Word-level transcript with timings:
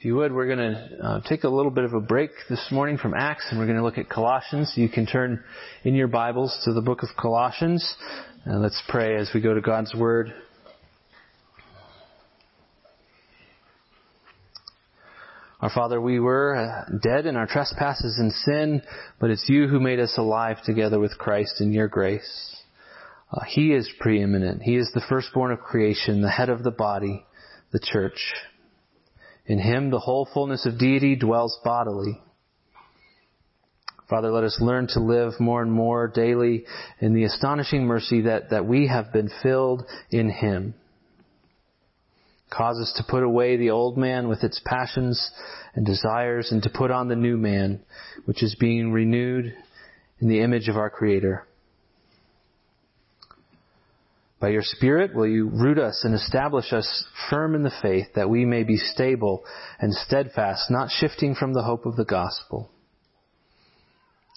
If 0.00 0.06
you 0.06 0.16
would, 0.16 0.32
we're 0.32 0.46
going 0.46 0.72
to 0.72 1.04
uh, 1.04 1.20
take 1.28 1.44
a 1.44 1.48
little 1.50 1.70
bit 1.70 1.84
of 1.84 1.92
a 1.92 2.00
break 2.00 2.30
this 2.48 2.68
morning 2.70 2.96
from 2.96 3.12
Acts 3.12 3.48
and 3.50 3.60
we're 3.60 3.66
going 3.66 3.76
to 3.76 3.84
look 3.84 3.98
at 3.98 4.08
Colossians. 4.08 4.72
You 4.74 4.88
can 4.88 5.04
turn 5.04 5.44
in 5.84 5.94
your 5.94 6.08
Bibles 6.08 6.58
to 6.64 6.72
the 6.72 6.80
book 6.80 7.02
of 7.02 7.10
Colossians. 7.20 7.96
And 8.46 8.62
let's 8.62 8.82
pray 8.88 9.16
as 9.16 9.28
we 9.34 9.42
go 9.42 9.52
to 9.52 9.60
God's 9.60 9.94
Word. 9.94 10.32
Our 15.60 15.68
Father, 15.68 16.00
we 16.00 16.18
were 16.18 16.56
uh, 16.56 16.96
dead 17.02 17.26
in 17.26 17.36
our 17.36 17.46
trespasses 17.46 18.16
and 18.18 18.32
sin, 18.32 18.80
but 19.20 19.28
it's 19.28 19.50
you 19.50 19.68
who 19.68 19.80
made 19.80 20.00
us 20.00 20.14
alive 20.16 20.56
together 20.64 20.98
with 20.98 21.18
Christ 21.18 21.60
in 21.60 21.74
your 21.74 21.88
grace. 21.88 22.56
Uh, 23.30 23.44
he 23.46 23.74
is 23.74 23.86
preeminent. 24.00 24.62
He 24.62 24.76
is 24.76 24.90
the 24.94 25.02
firstborn 25.10 25.52
of 25.52 25.58
creation, 25.58 26.22
the 26.22 26.30
head 26.30 26.48
of 26.48 26.62
the 26.62 26.70
body, 26.70 27.26
the 27.70 27.80
church. 27.80 28.32
In 29.50 29.58
him 29.58 29.90
the 29.90 29.98
whole 29.98 30.28
fullness 30.32 30.64
of 30.64 30.78
deity 30.78 31.16
dwells 31.16 31.58
bodily. 31.64 32.22
Father, 34.08 34.30
let 34.30 34.44
us 34.44 34.56
learn 34.60 34.86
to 34.90 35.00
live 35.00 35.40
more 35.40 35.60
and 35.60 35.72
more 35.72 36.06
daily 36.06 36.66
in 37.00 37.14
the 37.14 37.24
astonishing 37.24 37.84
mercy 37.84 38.20
that, 38.20 38.50
that 38.50 38.64
we 38.64 38.86
have 38.86 39.12
been 39.12 39.28
filled 39.42 39.82
in 40.08 40.30
him. 40.30 40.74
Cause 42.48 42.78
us 42.78 42.92
to 42.98 43.10
put 43.10 43.24
away 43.24 43.56
the 43.56 43.70
old 43.70 43.98
man 43.98 44.28
with 44.28 44.44
its 44.44 44.60
passions 44.64 45.32
and 45.74 45.84
desires 45.84 46.52
and 46.52 46.62
to 46.62 46.70
put 46.70 46.92
on 46.92 47.08
the 47.08 47.16
new 47.16 47.36
man, 47.36 47.80
which 48.26 48.44
is 48.44 48.54
being 48.54 48.92
renewed 48.92 49.52
in 50.20 50.28
the 50.28 50.42
image 50.42 50.68
of 50.68 50.76
our 50.76 50.90
Creator. 50.90 51.44
By 54.40 54.48
your 54.48 54.62
Spirit, 54.62 55.14
will 55.14 55.26
you 55.26 55.50
root 55.50 55.78
us 55.78 56.00
and 56.02 56.14
establish 56.14 56.72
us 56.72 57.04
firm 57.28 57.54
in 57.54 57.62
the 57.62 57.72
faith 57.82 58.06
that 58.14 58.30
we 58.30 58.46
may 58.46 58.62
be 58.64 58.78
stable 58.78 59.44
and 59.78 59.92
steadfast, 59.92 60.70
not 60.70 60.90
shifting 60.90 61.34
from 61.34 61.52
the 61.52 61.62
hope 61.62 61.84
of 61.84 61.96
the 61.96 62.06
gospel. 62.06 62.70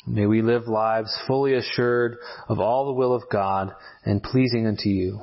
May 0.05 0.25
we 0.25 0.41
live 0.41 0.67
lives 0.67 1.17
fully 1.25 1.53
assured 1.53 2.17
of 2.49 2.59
all 2.59 2.85
the 2.85 2.93
will 2.93 3.13
of 3.13 3.23
God 3.31 3.71
and 4.03 4.21
pleasing 4.21 4.67
unto 4.67 4.89
you. 4.89 5.21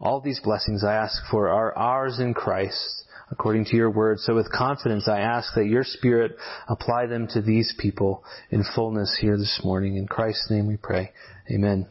All 0.00 0.20
these 0.20 0.40
blessings 0.42 0.82
I 0.82 0.94
ask 0.94 1.22
for 1.30 1.48
are 1.48 1.78
ours 1.78 2.18
in 2.18 2.34
Christ, 2.34 3.04
according 3.30 3.66
to 3.66 3.76
your 3.76 3.90
word. 3.90 4.18
So 4.18 4.34
with 4.34 4.50
confidence 4.50 5.06
I 5.06 5.20
ask 5.20 5.54
that 5.54 5.68
your 5.68 5.84
Spirit 5.84 6.32
apply 6.66 7.06
them 7.06 7.28
to 7.28 7.40
these 7.40 7.72
people 7.78 8.24
in 8.50 8.64
fullness 8.74 9.16
here 9.20 9.38
this 9.38 9.60
morning. 9.62 9.96
In 9.96 10.08
Christ's 10.08 10.50
name 10.50 10.66
we 10.66 10.76
pray. 10.76 11.12
Amen. 11.48 11.86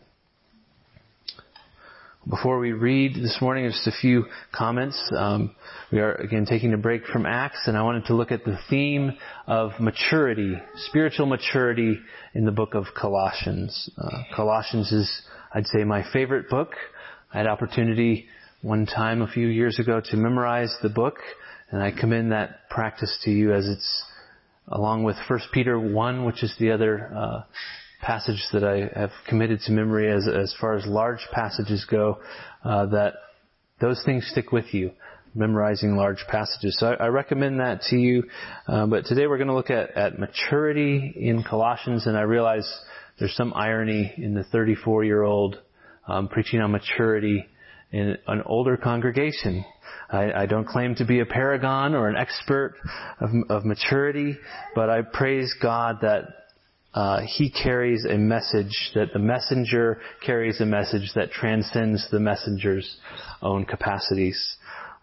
Before 2.29 2.57
we 2.57 2.71
read 2.71 3.15
this 3.15 3.39
morning, 3.41 3.69
just 3.69 3.85
a 3.85 3.91
few 3.91 4.27
comments. 4.53 4.97
Um, 5.13 5.53
we 5.91 5.99
are 5.99 6.15
again 6.15 6.45
taking 6.45 6.73
a 6.73 6.77
break 6.77 7.05
from 7.07 7.25
Acts, 7.25 7.67
and 7.67 7.77
I 7.77 7.83
wanted 7.83 8.05
to 8.05 8.13
look 8.13 8.31
at 8.31 8.45
the 8.45 8.57
theme 8.69 9.11
of 9.45 9.71
maturity, 9.77 10.57
spiritual 10.87 11.25
maturity 11.25 11.99
in 12.33 12.45
the 12.45 12.51
book 12.53 12.75
of 12.75 12.85
Colossians. 12.97 13.89
Uh, 13.97 14.19
Colossians 14.33 14.93
is, 14.93 15.21
I'd 15.53 15.67
say, 15.67 15.83
my 15.83 16.01
favorite 16.13 16.49
book. 16.49 16.71
I 17.33 17.39
had 17.39 17.47
opportunity 17.47 18.27
one 18.61 18.85
time 18.85 19.21
a 19.21 19.27
few 19.27 19.47
years 19.47 19.77
ago 19.77 20.01
to 20.05 20.15
memorize 20.15 20.73
the 20.81 20.87
book, 20.87 21.17
and 21.71 21.83
I 21.83 21.91
commend 21.91 22.31
that 22.31 22.69
practice 22.69 23.13
to 23.25 23.31
you 23.31 23.53
as 23.53 23.67
it's 23.67 24.03
along 24.69 25.03
with 25.03 25.17
1 25.27 25.39
Peter 25.51 25.77
1, 25.77 26.23
which 26.23 26.41
is 26.41 26.55
the 26.57 26.71
other 26.71 27.11
uh, 27.13 27.41
passage 28.03 28.43
that 28.51 28.63
I 28.63 28.99
have 28.99 29.11
committed 29.27 29.61
to 29.61 29.71
memory 29.71 30.11
as, 30.11 30.27
as 30.27 30.53
far 30.59 30.75
as 30.75 30.85
large 30.85 31.25
passages 31.31 31.85
go, 31.89 32.19
uh, 32.63 32.87
that 32.87 33.13
those 33.79 34.01
things 34.05 34.27
stick 34.29 34.51
with 34.51 34.73
you, 34.73 34.91
memorizing 35.33 35.95
large 35.95 36.23
passages. 36.29 36.77
So 36.79 36.87
I, 36.87 37.05
I 37.05 37.07
recommend 37.07 37.59
that 37.59 37.81
to 37.89 37.97
you. 37.97 38.23
Uh, 38.67 38.85
but 38.87 39.05
today 39.05 39.25
we're 39.25 39.37
going 39.37 39.47
to 39.47 39.55
look 39.55 39.69
at, 39.69 39.91
at 39.97 40.19
maturity 40.19 41.13
in 41.15 41.43
Colossians, 41.43 42.05
and 42.05 42.17
I 42.17 42.21
realize 42.21 42.69
there's 43.19 43.35
some 43.35 43.53
irony 43.55 44.13
in 44.17 44.33
the 44.33 44.43
34 44.43 45.05
year 45.05 45.23
old 45.23 45.59
um, 46.07 46.27
preaching 46.27 46.59
on 46.59 46.71
maturity 46.71 47.45
in 47.91 48.17
an 48.27 48.41
older 48.45 48.75
congregation. 48.75 49.63
I, 50.09 50.31
I, 50.31 50.45
don't 50.45 50.67
claim 50.67 50.95
to 50.95 51.05
be 51.05 51.19
a 51.21 51.25
paragon 51.25 51.95
or 51.95 52.09
an 52.09 52.15
expert 52.15 52.75
of, 53.19 53.29
of 53.49 53.65
maturity, 53.65 54.37
but 54.75 54.89
I 54.89 55.01
praise 55.01 55.53
God 55.61 55.99
that 56.01 56.25
uh, 56.93 57.21
he 57.25 57.49
carries 57.49 58.05
a 58.05 58.17
message 58.17 58.91
that 58.93 59.13
the 59.13 59.19
messenger 59.19 59.99
carries 60.25 60.61
a 60.61 60.65
message 60.65 61.11
that 61.15 61.31
transcends 61.31 62.07
the 62.11 62.19
messenger's 62.19 62.97
own 63.41 63.65
capacities. 63.65 64.55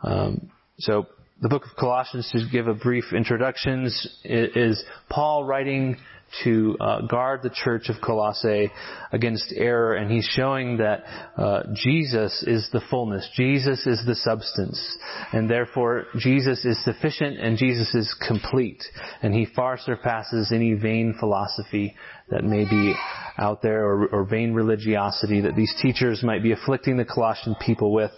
Um, 0.02 0.50
so 0.78 1.06
the 1.42 1.48
book 1.48 1.64
of 1.64 1.76
Colossians, 1.76 2.30
to 2.32 2.46
give 2.50 2.68
a 2.68 2.74
brief 2.74 3.12
introduction, 3.12 3.90
is 4.24 4.84
Paul 5.08 5.44
writing 5.44 5.96
to 6.44 6.76
uh, 6.80 7.00
guard 7.02 7.41
the 7.42 7.50
church 7.50 7.88
of 7.88 7.96
Colossae 8.02 8.70
against 9.12 9.52
error, 9.56 9.94
and 9.94 10.10
he's 10.10 10.24
showing 10.24 10.78
that 10.78 11.04
uh, 11.36 11.62
Jesus 11.74 12.44
is 12.46 12.68
the 12.72 12.80
fullness, 12.91 13.28
Jesus 13.34 13.86
is 13.86 14.02
the 14.06 14.14
substance, 14.14 14.98
and 15.32 15.50
therefore 15.50 16.06
Jesus 16.19 16.64
is 16.64 16.82
sufficient 16.84 17.38
and 17.38 17.58
Jesus 17.58 17.94
is 17.94 18.14
complete, 18.26 18.82
and 19.22 19.34
he 19.34 19.46
far 19.56 19.78
surpasses 19.78 20.52
any 20.54 20.74
vain 20.74 21.14
philosophy 21.19 21.94
that 22.30 22.44
may 22.44 22.64
be 22.64 22.94
out 23.38 23.62
there 23.62 23.84
or, 23.84 24.06
or 24.08 24.24
vain 24.24 24.54
religiosity 24.54 25.40
that 25.40 25.56
these 25.56 25.74
teachers 25.82 26.22
might 26.22 26.42
be 26.42 26.52
afflicting 26.52 26.96
the 26.96 27.04
Colossian 27.04 27.56
people 27.60 27.92
with. 27.92 28.12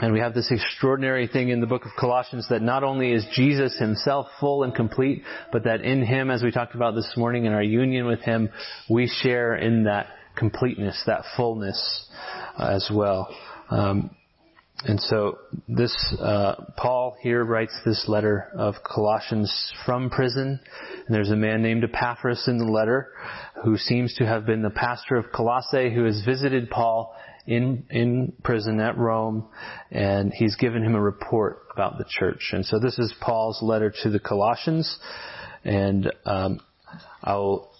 And 0.00 0.12
we 0.12 0.18
have 0.18 0.34
this 0.34 0.50
extraordinary 0.50 1.28
thing 1.28 1.50
in 1.50 1.60
the 1.60 1.68
book 1.68 1.84
of 1.84 1.92
Colossians 1.98 2.48
that 2.48 2.62
not 2.62 2.82
only 2.82 3.12
is 3.12 3.24
Jesus 3.32 3.78
himself 3.78 4.26
full 4.40 4.64
and 4.64 4.74
complete, 4.74 5.22
but 5.52 5.64
that 5.64 5.82
in 5.82 6.04
him, 6.04 6.30
as 6.30 6.42
we 6.42 6.50
talked 6.50 6.74
about 6.74 6.96
this 6.96 7.12
morning 7.16 7.44
in 7.44 7.52
our 7.52 7.62
union 7.62 8.06
with 8.06 8.20
him, 8.20 8.50
we 8.90 9.06
share 9.06 9.54
in 9.54 9.84
that 9.84 10.08
completeness, 10.36 11.00
that 11.06 11.22
fullness 11.36 12.08
uh, 12.58 12.70
as 12.74 12.90
well. 12.92 13.32
Um, 13.70 14.10
and 14.82 15.00
so 15.00 15.38
this, 15.68 15.94
uh, 16.20 16.56
Paul 16.76 17.16
here 17.22 17.44
writes 17.44 17.72
this 17.86 18.04
letter 18.08 18.48
of 18.54 18.74
Colossians 18.84 19.72
from 19.86 20.10
prison. 20.10 20.58
And 21.06 21.14
there's 21.14 21.30
a 21.30 21.36
man 21.36 21.62
named 21.62 21.84
Epaphras 21.84 22.48
in 22.48 22.58
the 22.58 22.64
letter 22.64 23.12
who 23.62 23.78
seems 23.78 24.14
to 24.16 24.26
have 24.26 24.44
been 24.44 24.62
the 24.62 24.70
pastor 24.70 25.14
of 25.16 25.32
Colossae 25.32 25.94
who 25.94 26.04
has 26.04 26.22
visited 26.26 26.68
Paul 26.68 27.14
in, 27.46 27.84
in 27.90 28.32
prison 28.42 28.80
at 28.80 28.96
Rome, 28.96 29.46
and 29.90 30.32
he's 30.32 30.56
given 30.56 30.82
him 30.82 30.94
a 30.94 31.00
report 31.00 31.66
about 31.72 31.98
the 31.98 32.04
church. 32.08 32.50
And 32.52 32.64
so 32.64 32.78
this 32.78 32.98
is 32.98 33.14
Paul's 33.20 33.62
letter 33.62 33.92
to 34.02 34.10
the 34.10 34.20
Colossians, 34.20 34.98
and 35.64 36.10
um, 36.24 36.60
I'll, 37.22 37.72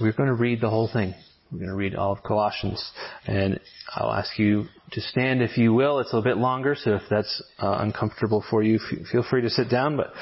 we're 0.00 0.12
going 0.12 0.28
to 0.28 0.34
read 0.34 0.60
the 0.60 0.70
whole 0.70 0.88
thing. 0.92 1.14
We're 1.50 1.58
going 1.58 1.70
to 1.70 1.76
read 1.76 1.94
all 1.94 2.12
of 2.12 2.22
Colossians, 2.22 2.82
and 3.26 3.60
I'll 3.94 4.12
ask 4.12 4.38
you 4.38 4.64
to 4.92 5.00
stand 5.02 5.42
if 5.42 5.58
you 5.58 5.74
will. 5.74 5.98
It's 5.98 6.10
a 6.10 6.16
little 6.16 6.32
bit 6.32 6.40
longer, 6.40 6.74
so 6.74 6.94
if 6.94 7.02
that's 7.10 7.42
uh, 7.58 7.76
uncomfortable 7.80 8.42
for 8.48 8.62
you, 8.62 8.76
f- 8.76 9.06
feel 9.12 9.22
free 9.28 9.42
to 9.42 9.50
sit 9.50 9.68
down. 9.68 9.98
But 9.98 10.14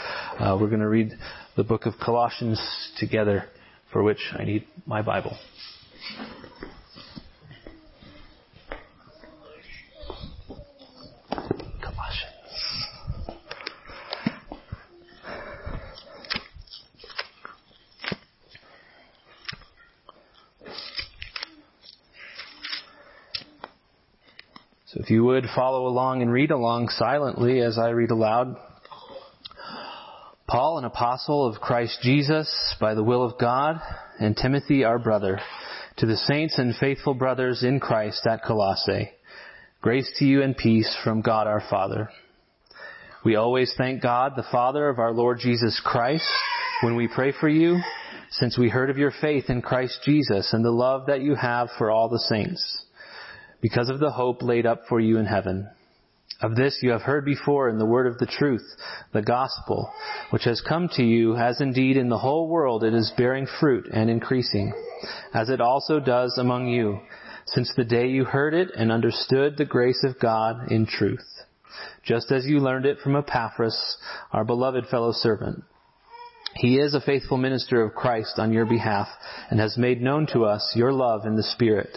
uh, 0.42 0.58
we're 0.60 0.68
going 0.68 0.80
to 0.80 0.88
read 0.88 1.12
the 1.56 1.62
book 1.62 1.86
of 1.86 1.94
Colossians 2.04 2.60
together, 2.98 3.44
for 3.92 4.02
which 4.02 4.18
I 4.36 4.42
need 4.42 4.66
my 4.86 5.02
Bible. 5.02 5.38
If 25.10 25.15
you 25.15 25.25
would 25.25 25.47
follow 25.56 25.88
along 25.88 26.22
and 26.22 26.32
read 26.32 26.53
along 26.53 26.88
silently 26.88 27.60
as 27.62 27.76
I 27.76 27.88
read 27.88 28.12
aloud. 28.12 28.54
Paul, 30.47 30.78
an 30.78 30.84
apostle 30.84 31.48
of 31.48 31.60
Christ 31.60 31.98
Jesus 32.01 32.77
by 32.80 32.95
the 32.95 33.03
will 33.03 33.24
of 33.24 33.36
God, 33.36 33.80
and 34.21 34.36
Timothy, 34.36 34.84
our 34.84 35.01
brother, 35.01 35.41
to 35.97 36.07
the 36.07 36.16
saints 36.16 36.60
and 36.60 36.77
faithful 36.77 37.15
brothers 37.15 37.65
in 37.65 37.80
Christ 37.80 38.24
at 38.24 38.45
Colossae. 38.45 39.10
Grace 39.80 40.09
to 40.21 40.24
you 40.24 40.42
and 40.42 40.57
peace 40.57 40.97
from 41.03 41.22
God 41.22 41.48
our 41.48 41.63
Father. 41.68 42.09
We 43.24 43.34
always 43.34 43.74
thank 43.77 44.01
God, 44.03 44.34
the 44.36 44.47
Father 44.53 44.89
of 44.89 45.01
our 45.01 45.13
Lord 45.13 45.41
Jesus 45.41 45.83
Christ, 45.84 46.30
when 46.84 46.95
we 46.95 47.09
pray 47.09 47.33
for 47.33 47.48
you, 47.48 47.80
since 48.30 48.56
we 48.56 48.68
heard 48.68 48.91
of 48.91 48.97
your 48.97 49.13
faith 49.21 49.47
in 49.51 49.60
Christ 49.60 50.03
Jesus 50.04 50.53
and 50.53 50.65
the 50.65 50.71
love 50.71 51.06
that 51.06 51.21
you 51.21 51.34
have 51.34 51.68
for 51.78 51.91
all 51.91 52.09
the 52.09 52.24
saints 52.28 52.84
because 53.60 53.89
of 53.89 53.98
the 53.98 54.10
hope 54.10 54.42
laid 54.42 54.66
up 54.66 54.83
for 54.89 55.01
you 55.01 55.18
in 55.18 55.27
heaven. 55.27 55.68
Of 56.42 56.57
this 56.57 56.78
you 56.83 56.91
have 56.92 57.03
heard 57.03 57.27
before 57.27 57.68
in 57.68 57.78
the 57.78 57.84
word 57.84 58.07
of 58.07 58.18
the 58.18 58.27
truth, 58.27 58.65
the 59.12 59.21
gospel, 59.21 59.92
which 60.30 60.45
has 60.45 60.62
come 60.66 60.89
to 60.95 61.03
you, 61.03 61.36
as 61.36 61.60
indeed 61.60 61.98
in 61.98 62.09
the 62.09 62.18
whole 62.18 62.48
world 62.48 62.83
it 62.83 62.95
is 62.95 63.12
bearing 63.16 63.47
fruit 63.60 63.86
and 63.92 64.09
increasing, 64.09 64.72
as 65.34 65.51
it 65.51 65.60
also 65.60 66.01
does 66.01 66.39
among 66.39 66.68
you, 66.68 67.01
since 67.47 67.71
the 67.77 67.84
day 67.84 68.09
you 68.09 68.24
heard 68.24 68.54
it 68.54 68.71
and 68.74 68.91
understood 68.91 69.57
the 69.57 69.66
grace 69.66 70.03
of 70.03 70.18
God 70.18 70.72
in 70.72 70.86
truth. 70.86 71.27
just 72.04 72.33
as 72.33 72.47
you 72.47 72.59
learned 72.59 72.86
it 72.86 72.98
from 72.98 73.16
Epaphras, 73.16 73.97
our 74.33 74.45
beloved 74.45 74.86
fellow 74.86 75.13
servant. 75.13 75.63
He 76.56 76.78
is 76.78 76.95
a 76.95 77.01
faithful 77.01 77.36
minister 77.36 77.83
of 77.83 77.95
Christ 77.95 78.39
on 78.39 78.53
your 78.53 78.66
behalf 78.66 79.09
and 79.51 79.60
has 79.60 79.77
made 79.77 80.01
known 80.03 80.27
to 80.33 80.45
us 80.45 80.72
your 80.74 80.92
love 80.92 81.24
in 81.24 81.36
the 81.36 81.42
Spirit. 81.42 81.97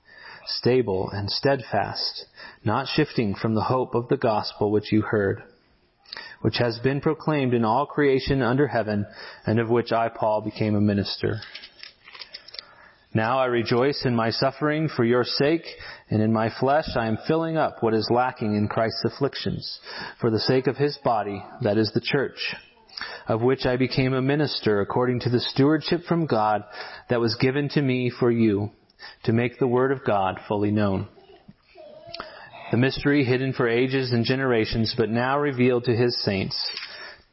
stable 0.45 1.09
and 1.11 1.29
steadfast, 1.29 2.25
not 2.63 2.87
shifting 2.87 3.35
from 3.35 3.55
the 3.55 3.63
hope 3.63 3.95
of 3.95 4.07
the 4.07 4.17
gospel 4.17 4.71
which 4.71 4.91
you 4.91 5.01
heard, 5.01 5.43
which 6.41 6.57
has 6.57 6.79
been 6.79 7.01
proclaimed 7.01 7.53
in 7.53 7.65
all 7.65 7.85
creation 7.85 8.41
under 8.41 8.67
heaven, 8.67 9.05
and 9.45 9.59
of 9.59 9.69
which 9.69 9.91
I, 9.91 10.09
Paul, 10.09 10.41
became 10.41 10.75
a 10.75 10.81
minister. 10.81 11.41
Now 13.13 13.39
I 13.39 13.45
rejoice 13.47 14.05
in 14.05 14.15
my 14.15 14.29
suffering 14.29 14.87
for 14.87 15.03
your 15.03 15.25
sake, 15.25 15.65
and 16.09 16.21
in 16.21 16.31
my 16.31 16.49
flesh 16.59 16.87
I 16.95 17.07
am 17.07 17.17
filling 17.27 17.57
up 17.57 17.83
what 17.83 17.93
is 17.93 18.09
lacking 18.09 18.55
in 18.55 18.69
Christ's 18.69 19.03
afflictions, 19.03 19.79
for 20.21 20.31
the 20.31 20.39
sake 20.39 20.67
of 20.67 20.77
his 20.77 20.97
body, 21.03 21.43
that 21.61 21.77
is 21.77 21.91
the 21.93 22.01
church, 22.01 22.55
of 23.27 23.41
which 23.41 23.65
I 23.65 23.75
became 23.75 24.13
a 24.13 24.21
minister 24.21 24.79
according 24.79 25.19
to 25.21 25.29
the 25.29 25.41
stewardship 25.41 26.03
from 26.05 26.25
God 26.25 26.63
that 27.09 27.19
was 27.19 27.35
given 27.35 27.67
to 27.69 27.81
me 27.81 28.09
for 28.17 28.31
you, 28.31 28.71
to 29.23 29.33
make 29.33 29.59
the 29.59 29.67
word 29.67 29.91
of 29.91 30.03
God 30.05 30.39
fully 30.47 30.71
known 30.71 31.07
the 32.71 32.77
mystery 32.77 33.25
hidden 33.25 33.51
for 33.51 33.67
ages 33.67 34.11
and 34.11 34.23
generations, 34.23 34.95
but 34.97 35.09
now 35.09 35.37
revealed 35.37 35.83
to 35.83 35.95
his 35.95 36.23
saints. 36.23 36.71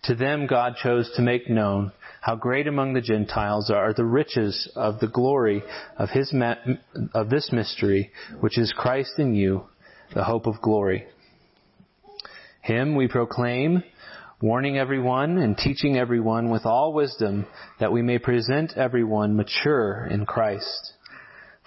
To 0.04 0.16
them 0.16 0.48
God 0.48 0.74
chose 0.82 1.10
to 1.14 1.22
make 1.22 1.48
known 1.48 1.92
how 2.20 2.34
great 2.34 2.66
among 2.66 2.92
the 2.92 3.00
Gentiles 3.00 3.70
are 3.70 3.94
the 3.94 4.04
riches 4.04 4.70
of 4.74 4.98
the 4.98 5.06
glory 5.06 5.62
of 5.96 6.10
his 6.10 6.34
of 7.14 7.30
this 7.30 7.50
mystery, 7.52 8.10
which 8.40 8.58
is 8.58 8.74
Christ 8.76 9.12
in 9.18 9.34
you, 9.34 9.64
the 10.12 10.24
hope 10.24 10.46
of 10.46 10.60
glory. 10.60 11.06
Him 12.60 12.96
we 12.96 13.06
proclaim, 13.06 13.84
warning 14.42 14.76
everyone 14.76 15.38
and 15.38 15.56
teaching 15.56 15.96
everyone 15.96 16.50
with 16.50 16.66
all 16.66 16.92
wisdom 16.92 17.46
that 17.78 17.92
we 17.92 18.02
may 18.02 18.18
present 18.18 18.72
everyone 18.76 19.36
mature 19.36 20.08
in 20.10 20.26
Christ. 20.26 20.94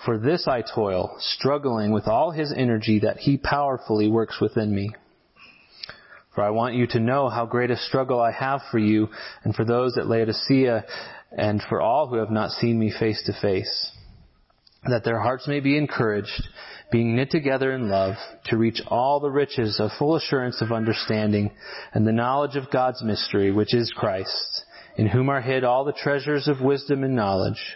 For 0.06 0.18
this 0.18 0.48
I 0.48 0.64
toil, 0.64 1.16
struggling 1.20 1.92
with 1.92 2.08
all 2.08 2.32
his 2.32 2.52
energy 2.56 3.00
that 3.00 3.18
he 3.18 3.38
powerfully 3.38 4.10
works 4.10 4.42
within 4.42 4.74
me. 4.74 4.92
For 6.34 6.44
I 6.44 6.50
want 6.50 6.76
you 6.76 6.88
to 6.88 7.00
know 7.00 7.30
how 7.30 7.46
great 7.46 7.72
a 7.72 7.78
struggle 7.78 8.20
I 8.20 8.32
have 8.32 8.62
for 8.72 8.80
you 8.80 9.10
and 9.44 9.54
for 9.54 9.66
those 9.66 9.98
at 9.98 10.08
Laodicea 10.08 10.86
and 11.38 11.62
for 11.70 11.82
all 11.82 12.08
who 12.08 12.16
have 12.16 12.32
not 12.32 12.52
seen 12.52 12.80
me 12.80 12.92
face 12.98 13.22
to 13.26 13.34
face. 13.42 13.92
That 14.90 15.04
their 15.04 15.20
hearts 15.20 15.48
may 15.48 15.60
be 15.60 15.78
encouraged, 15.78 16.48
being 16.92 17.16
knit 17.16 17.30
together 17.30 17.72
in 17.72 17.90
love, 17.90 18.16
to 18.46 18.58
reach 18.58 18.82
all 18.88 19.20
the 19.20 19.30
riches 19.30 19.80
of 19.80 19.92
full 20.00 20.16
assurance 20.16 20.62
of 20.62 20.72
understanding 20.72 21.52
and 21.94 22.08
the 22.08 22.12
knowledge 22.12 22.56
of 22.56 22.72
God's 22.72 23.04
mystery, 23.04 23.52
which 23.52 23.76
is 23.76 23.94
Christ, 23.96 24.66
in 24.98 25.08
whom 25.08 25.30
are 25.30 25.42
hid 25.42 25.64
all 25.64 25.86
the 25.86 25.94
treasures 25.94 26.48
of 26.48 26.62
wisdom 26.62 27.04
and 27.04 27.16
knowledge. 27.16 27.76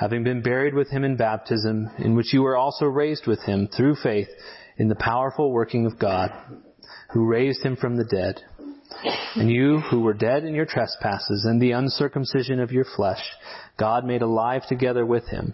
having 0.00 0.24
been 0.24 0.40
buried 0.40 0.72
with 0.72 0.88
him 0.88 1.04
in 1.04 1.14
baptism, 1.14 1.90
in 1.98 2.16
which 2.16 2.32
you 2.32 2.40
were 2.40 2.56
also 2.56 2.86
raised 2.86 3.26
with 3.26 3.42
him 3.42 3.68
through 3.68 3.94
faith 4.02 4.28
in 4.78 4.88
the 4.88 4.94
powerful 4.94 5.52
working 5.52 5.84
of 5.84 5.98
God, 5.98 6.32
who 7.12 7.26
raised 7.26 7.62
him 7.62 7.76
from 7.76 7.96
the 7.96 8.04
dead. 8.04 8.40
And 9.36 9.50
you 9.50 9.80
who 9.90 10.00
were 10.00 10.14
dead 10.14 10.44
in 10.44 10.54
your 10.54 10.64
trespasses 10.64 11.44
and 11.44 11.60
the 11.60 11.72
uncircumcision 11.72 12.60
of 12.60 12.72
your 12.72 12.86
flesh, 12.96 13.20
God 13.78 14.06
made 14.06 14.22
alive 14.22 14.62
together 14.66 15.04
with 15.04 15.28
him, 15.28 15.52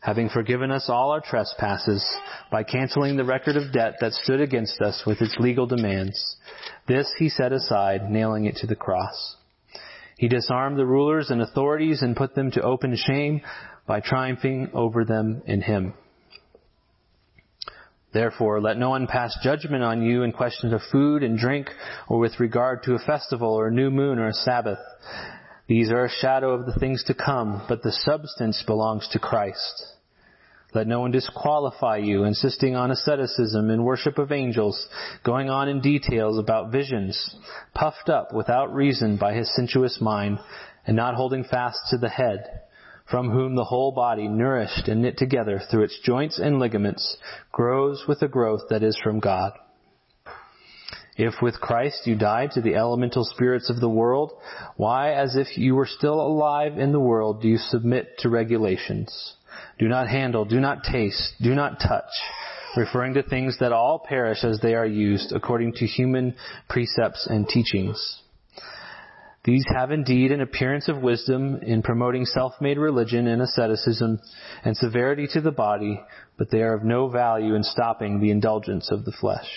having 0.00 0.30
forgiven 0.30 0.72
us 0.72 0.86
all 0.88 1.12
our 1.12 1.20
trespasses 1.20 2.04
by 2.50 2.64
canceling 2.64 3.16
the 3.16 3.24
record 3.24 3.56
of 3.56 3.72
debt 3.72 3.94
that 4.00 4.14
stood 4.14 4.40
against 4.40 4.80
us 4.80 5.04
with 5.06 5.22
its 5.22 5.36
legal 5.38 5.66
demands. 5.68 6.36
This 6.88 7.08
he 7.20 7.28
set 7.28 7.52
aside, 7.52 8.10
nailing 8.10 8.46
it 8.46 8.56
to 8.56 8.66
the 8.66 8.74
cross. 8.74 9.36
He 10.20 10.28
disarmed 10.28 10.76
the 10.76 10.84
rulers 10.84 11.30
and 11.30 11.40
authorities 11.40 12.02
and 12.02 12.14
put 12.14 12.34
them 12.34 12.50
to 12.50 12.60
open 12.60 12.94
shame 12.94 13.40
by 13.86 14.00
triumphing 14.00 14.68
over 14.74 15.02
them 15.02 15.40
in 15.46 15.62
him. 15.62 15.94
Therefore, 18.12 18.60
let 18.60 18.76
no 18.76 18.90
one 18.90 19.06
pass 19.06 19.34
judgment 19.42 19.82
on 19.82 20.02
you 20.02 20.22
in 20.22 20.32
questions 20.32 20.74
of 20.74 20.82
food 20.92 21.22
and 21.22 21.38
drink 21.38 21.70
or 22.06 22.18
with 22.18 22.38
regard 22.38 22.82
to 22.82 22.96
a 22.96 22.98
festival 22.98 23.48
or 23.54 23.68
a 23.68 23.72
new 23.72 23.90
moon 23.90 24.18
or 24.18 24.28
a 24.28 24.34
Sabbath. 24.34 24.78
These 25.68 25.88
are 25.88 26.04
a 26.04 26.10
shadow 26.20 26.50
of 26.52 26.66
the 26.66 26.78
things 26.78 27.02
to 27.04 27.14
come, 27.14 27.62
but 27.66 27.82
the 27.82 27.90
substance 27.90 28.62
belongs 28.66 29.08
to 29.12 29.18
Christ. 29.18 29.86
Let 30.72 30.86
no 30.86 31.00
one 31.00 31.10
disqualify 31.10 31.96
you, 31.98 32.24
insisting 32.24 32.76
on 32.76 32.90
asceticism 32.90 33.70
and 33.70 33.84
worship 33.84 34.18
of 34.18 34.30
angels, 34.30 34.88
going 35.24 35.50
on 35.50 35.68
in 35.68 35.80
details 35.80 36.38
about 36.38 36.70
visions, 36.70 37.36
puffed 37.74 38.08
up 38.08 38.32
without 38.32 38.72
reason 38.72 39.16
by 39.16 39.34
his 39.34 39.52
sensuous 39.54 40.00
mind, 40.00 40.38
and 40.86 40.96
not 40.96 41.14
holding 41.14 41.44
fast 41.44 41.78
to 41.90 41.98
the 41.98 42.08
head, 42.08 42.60
from 43.10 43.30
whom 43.30 43.56
the 43.56 43.64
whole 43.64 43.90
body, 43.92 44.28
nourished 44.28 44.86
and 44.86 45.02
knit 45.02 45.18
together 45.18 45.60
through 45.70 45.82
its 45.82 45.98
joints 46.04 46.38
and 46.38 46.60
ligaments, 46.60 47.16
grows 47.50 48.04
with 48.06 48.22
a 48.22 48.28
growth 48.28 48.62
that 48.70 48.84
is 48.84 48.96
from 49.02 49.18
God. 49.18 49.52
If 51.16 51.42
with 51.42 51.60
Christ 51.60 52.06
you 52.06 52.16
died 52.16 52.52
to 52.52 52.60
the 52.60 52.76
elemental 52.76 53.24
spirits 53.24 53.68
of 53.68 53.80
the 53.80 53.88
world, 53.88 54.32
why, 54.76 55.12
as 55.12 55.36
if 55.36 55.58
you 55.58 55.74
were 55.74 55.86
still 55.86 56.20
alive 56.20 56.78
in 56.78 56.92
the 56.92 57.00
world, 57.00 57.42
do 57.42 57.48
you 57.48 57.58
submit 57.58 58.16
to 58.20 58.30
regulations? 58.30 59.34
Do 59.78 59.88
not 59.88 60.08
handle, 60.08 60.44
do 60.44 60.60
not 60.60 60.84
taste, 60.84 61.34
do 61.40 61.54
not 61.54 61.80
touch, 61.80 62.10
referring 62.76 63.14
to 63.14 63.22
things 63.22 63.58
that 63.60 63.72
all 63.72 63.98
perish 63.98 64.44
as 64.44 64.60
they 64.60 64.74
are 64.74 64.86
used 64.86 65.32
according 65.32 65.72
to 65.74 65.86
human 65.86 66.34
precepts 66.68 67.26
and 67.26 67.48
teachings. 67.48 68.20
These 69.42 69.64
have 69.74 69.90
indeed 69.90 70.32
an 70.32 70.42
appearance 70.42 70.88
of 70.88 71.00
wisdom 71.00 71.60
in 71.62 71.82
promoting 71.82 72.26
self-made 72.26 72.76
religion 72.76 73.26
and 73.26 73.40
asceticism 73.40 74.20
and 74.64 74.76
severity 74.76 75.26
to 75.32 75.40
the 75.40 75.50
body, 75.50 75.98
but 76.36 76.50
they 76.50 76.60
are 76.60 76.74
of 76.74 76.84
no 76.84 77.08
value 77.08 77.54
in 77.54 77.62
stopping 77.62 78.20
the 78.20 78.30
indulgence 78.30 78.90
of 78.90 79.06
the 79.06 79.12
flesh. 79.12 79.48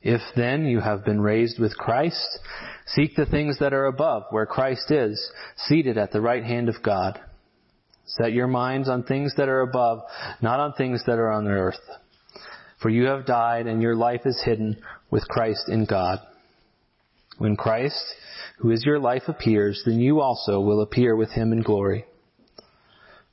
If 0.00 0.22
then 0.34 0.64
you 0.64 0.80
have 0.80 1.04
been 1.04 1.20
raised 1.20 1.60
with 1.60 1.76
Christ, 1.76 2.38
seek 2.86 3.14
the 3.14 3.26
things 3.26 3.58
that 3.60 3.74
are 3.74 3.86
above, 3.86 4.24
where 4.30 4.46
Christ 4.46 4.90
is, 4.90 5.30
seated 5.56 5.98
at 5.98 6.12
the 6.12 6.20
right 6.20 6.42
hand 6.42 6.68
of 6.68 6.82
God. 6.82 7.20
Set 8.06 8.32
your 8.32 8.46
minds 8.46 8.88
on 8.88 9.04
things 9.04 9.34
that 9.36 9.48
are 9.48 9.60
above, 9.60 10.00
not 10.40 10.60
on 10.60 10.72
things 10.72 11.02
that 11.06 11.18
are 11.18 11.30
on 11.30 11.44
the 11.44 11.50
earth. 11.50 11.80
For 12.80 12.90
you 12.90 13.04
have 13.04 13.26
died 13.26 13.66
and 13.66 13.80
your 13.80 13.94
life 13.94 14.22
is 14.24 14.42
hidden 14.44 14.76
with 15.10 15.26
Christ 15.28 15.68
in 15.68 15.84
God. 15.84 16.18
When 17.38 17.56
Christ, 17.56 18.04
who 18.58 18.70
is 18.70 18.84
your 18.84 18.98
life, 18.98 19.22
appears, 19.28 19.82
then 19.86 20.00
you 20.00 20.20
also 20.20 20.60
will 20.60 20.82
appear 20.82 21.16
with 21.16 21.30
him 21.30 21.52
in 21.52 21.62
glory. 21.62 22.04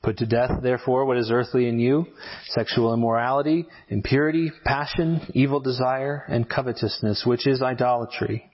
Put 0.02 0.18
to 0.20 0.26
death, 0.26 0.52
therefore, 0.64 1.06
what 1.06 1.18
is 1.18 1.30
earthly 1.30 1.68
in 1.68 1.78
you, 1.78 2.06
sexual 2.48 2.94
immorality, 2.94 3.66
impurity, 3.90 4.50
passion, 4.64 5.22
evil 5.34 5.60
desire, 5.60 6.24
and 6.30 6.50
covetousness, 6.50 7.24
which 7.26 7.46
is 7.46 7.62
idolatry. 7.62 8.50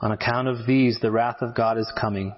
On 0.00 0.10
account 0.10 0.48
of 0.48 0.66
these, 0.66 0.98
the 1.00 1.12
wrath 1.12 1.36
of 1.42 1.54
God 1.54 1.78
is 1.78 1.90
coming. 2.00 2.34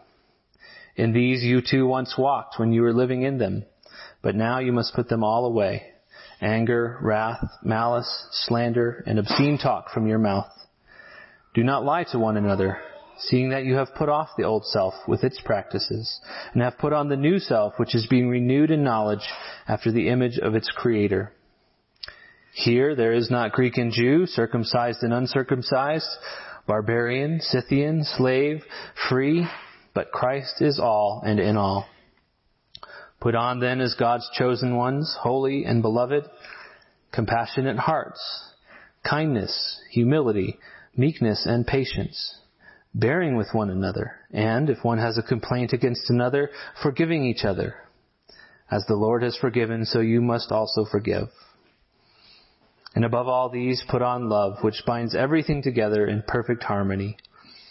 In 0.97 1.13
these 1.13 1.43
you 1.43 1.61
too 1.61 1.87
once 1.87 2.17
walked 2.17 2.59
when 2.59 2.73
you 2.73 2.83
were 2.83 2.95
living 2.95 3.23
in 3.23 3.39
them, 3.39 3.65
but 4.23 4.35
now 4.35 4.59
you 4.59 4.73
must 4.73 4.95
put 4.95 5.09
them 5.09 5.23
all 5.23 5.45
away. 5.45 5.83
Anger, 6.41 6.99
wrath, 7.03 7.45
malice, 7.63 8.27
slander, 8.33 9.05
and 9.07 9.19
obscene 9.19 9.59
talk 9.59 9.91
from 9.91 10.07
your 10.07 10.19
mouth. 10.19 10.51
Do 11.55 11.63
not 11.63 11.85
lie 11.85 12.05
to 12.13 12.19
one 12.19 12.37
another, 12.37 12.79
seeing 13.19 13.51
that 13.51 13.65
you 13.65 13.75
have 13.75 13.95
put 13.95 14.09
off 14.09 14.31
the 14.37 14.45
old 14.45 14.65
self 14.67 14.95
with 15.07 15.23
its 15.23 15.41
practices, 15.43 16.21
and 16.53 16.63
have 16.63 16.79
put 16.79 16.93
on 16.93 17.09
the 17.09 17.17
new 17.17 17.39
self, 17.39 17.75
which 17.79 17.95
is 17.95 18.07
being 18.09 18.29
renewed 18.29 18.71
in 18.71 18.83
knowledge 18.83 19.27
after 19.69 19.93
the 19.93 20.09
image 20.09 20.39
of 20.39 20.55
its 20.55 20.71
creator. 20.71 21.33
Here 22.55 22.95
there 22.95 23.13
is 23.13 23.31
not 23.31 23.53
Greek 23.53 23.77
and 23.77 23.93
Jew, 23.93 24.27
circumcised 24.27 25.03
and 25.03 25.13
uncircumcised, 25.13 26.09
barbarian, 26.67 27.41
Scythian, 27.41 28.03
slave, 28.05 28.63
free, 29.09 29.47
but 29.97 30.13
Christ 30.13 30.61
is 30.61 30.79
all 30.79 31.23
and 31.25 31.41
in 31.41 31.57
all. 31.57 31.87
Put 33.19 33.35
on 33.35 33.61
then 33.61 33.81
as 33.81 33.95
God's 33.95 34.29
chosen 34.37 34.77
ones, 34.77 35.17
holy 35.19 35.65
and 35.65 35.81
beloved, 35.81 36.25
compassionate 37.13 37.79
hearts, 37.79 38.21
kindness, 39.09 39.81
humility, 39.91 40.59
meekness, 40.95 41.47
and 41.47 41.67
patience, 41.67 42.41
bearing 42.95 43.37
with 43.37 43.49
one 43.53 43.71
another, 43.71 44.13
and 44.33 44.69
if 44.69 44.85
one 44.85 44.99
has 44.99 45.17
a 45.17 45.23
complaint 45.23 45.73
against 45.73 46.11
another, 46.11 46.51
forgiving 46.83 47.25
each 47.25 47.47
other. 47.47 47.77
As 48.71 48.85
the 48.87 48.97
Lord 48.97 49.23
has 49.23 49.39
forgiven, 49.39 49.87
so 49.87 50.01
you 50.01 50.21
must 50.21 50.53
also 50.53 50.85
forgive. 50.85 51.29
And 52.95 53.07
above 53.07 53.29
all 53.29 53.49
these, 53.49 53.83
put 53.89 54.03
on 54.03 54.29
love, 54.29 54.59
which 54.61 54.83
binds 54.87 55.15
everything 55.15 55.63
together 55.63 56.07
in 56.07 56.23
perfect 56.27 56.65
harmony. 56.65 57.17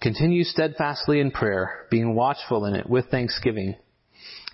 Continue 0.00 0.44
steadfastly 0.44 1.18
in 1.18 1.32
prayer, 1.32 1.86
being 1.90 2.14
watchful 2.14 2.64
in 2.66 2.74
it 2.76 2.88
with 2.88 3.06
thanksgiving. 3.10 3.74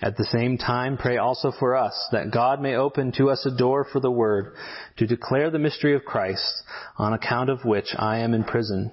At 0.00 0.16
the 0.16 0.24
same 0.24 0.56
time, 0.56 0.96
pray 0.96 1.18
also 1.18 1.52
for 1.58 1.76
us, 1.76 2.08
that 2.12 2.30
God 2.30 2.62
may 2.62 2.76
open 2.76 3.12
to 3.18 3.30
us 3.30 3.44
a 3.44 3.56
door 3.56 3.84
for 3.84 4.00
the 4.00 4.10
word, 4.10 4.54
to 4.96 5.06
declare 5.06 5.50
the 5.50 5.58
mystery 5.58 5.94
of 5.94 6.04
Christ, 6.04 6.62
on 6.96 7.12
account 7.12 7.50
of 7.50 7.64
which 7.64 7.94
I 7.96 8.18
am 8.18 8.32
in 8.32 8.44
prison, 8.44 8.92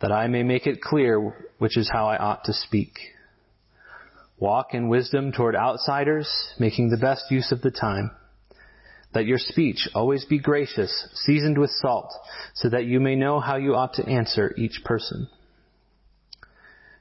that 0.00 0.10
I 0.10 0.26
may 0.26 0.42
make 0.42 0.66
it 0.66 0.80
clear 0.80 1.20
which 1.58 1.76
is 1.76 1.88
how 1.92 2.06
I 2.08 2.16
ought 2.16 2.44
to 2.44 2.52
speak. 2.52 2.98
Walk 4.38 4.74
in 4.74 4.88
wisdom 4.88 5.30
toward 5.30 5.54
outsiders, 5.54 6.28
making 6.58 6.90
the 6.90 6.98
best 6.98 7.30
use 7.30 7.52
of 7.52 7.62
the 7.62 7.70
time. 7.70 8.10
Let 9.14 9.24
your 9.24 9.38
speech 9.38 9.88
always 9.94 10.24
be 10.24 10.40
gracious, 10.40 11.08
seasoned 11.14 11.58
with 11.58 11.70
salt, 11.70 12.12
so 12.54 12.68
that 12.70 12.86
you 12.86 12.98
may 12.98 13.14
know 13.14 13.38
how 13.38 13.56
you 13.56 13.76
ought 13.76 13.94
to 13.94 14.06
answer 14.06 14.52
each 14.58 14.82
person. 14.84 15.28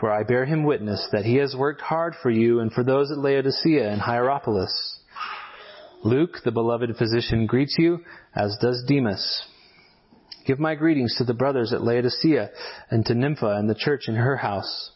For 0.00 0.12
I 0.12 0.22
bear 0.22 0.44
him 0.44 0.64
witness 0.64 1.08
that 1.12 1.24
he 1.24 1.36
has 1.36 1.56
worked 1.56 1.80
hard 1.80 2.14
for 2.22 2.30
you 2.30 2.60
and 2.60 2.72
for 2.72 2.84
those 2.84 3.10
at 3.10 3.18
Laodicea 3.18 3.90
and 3.90 4.00
Hierapolis. 4.00 5.00
Luke, 6.04 6.38
the 6.44 6.52
beloved 6.52 6.96
physician, 6.96 7.46
greets 7.46 7.74
you, 7.78 7.98
as 8.34 8.56
does 8.60 8.84
Demas. 8.86 9.42
Give 10.46 10.60
my 10.60 10.76
greetings 10.76 11.16
to 11.18 11.24
the 11.24 11.34
brothers 11.34 11.72
at 11.72 11.82
Laodicea 11.82 12.50
and 12.90 13.04
to 13.06 13.14
Nympha 13.14 13.48
and 13.48 13.68
the 13.68 13.74
church 13.74 14.04
in 14.06 14.14
her 14.14 14.36
house. 14.36 14.92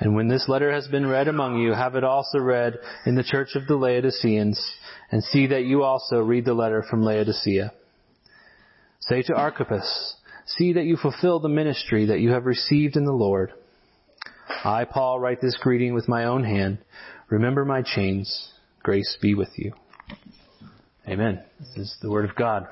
And 0.00 0.14
when 0.14 0.28
this 0.28 0.48
letter 0.48 0.72
has 0.72 0.88
been 0.88 1.06
read 1.06 1.28
among 1.28 1.58
you, 1.58 1.72
have 1.72 1.94
it 1.94 2.04
also 2.04 2.38
read 2.38 2.78
in 3.04 3.14
the 3.14 3.22
church 3.22 3.50
of 3.54 3.66
the 3.66 3.76
Laodiceans, 3.76 4.62
and 5.10 5.22
see 5.22 5.46
that 5.48 5.64
you 5.64 5.82
also 5.82 6.20
read 6.20 6.44
the 6.44 6.54
letter 6.54 6.82
from 6.88 7.02
Laodicea. 7.02 7.72
Say 9.00 9.22
to 9.22 9.34
Archippus, 9.34 10.16
see 10.46 10.72
that 10.72 10.84
you 10.84 10.96
fulfill 10.96 11.38
the 11.38 11.48
ministry 11.48 12.06
that 12.06 12.20
you 12.20 12.30
have 12.32 12.44
received 12.44 12.96
in 12.96 13.04
the 13.04 13.12
Lord. 13.12 13.52
I, 14.66 14.84
Paul, 14.84 15.20
write 15.20 15.40
this 15.40 15.56
greeting 15.60 15.94
with 15.94 16.08
my 16.08 16.24
own 16.24 16.42
hand. 16.42 16.78
Remember 17.30 17.64
my 17.64 17.82
chains. 17.82 18.50
Grace 18.82 19.16
be 19.22 19.32
with 19.32 19.50
you. 19.54 19.72
Amen. 21.06 21.40
This 21.60 21.76
is 21.76 21.96
the 22.02 22.10
Word 22.10 22.28
of 22.28 22.34
God. 22.34 22.66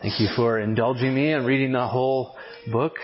Thank 0.00 0.20
you 0.20 0.28
for 0.36 0.60
indulging 0.60 1.12
me 1.12 1.32
and 1.32 1.44
reading 1.44 1.72
the 1.72 1.88
whole 1.88 2.36
book. 2.70 2.94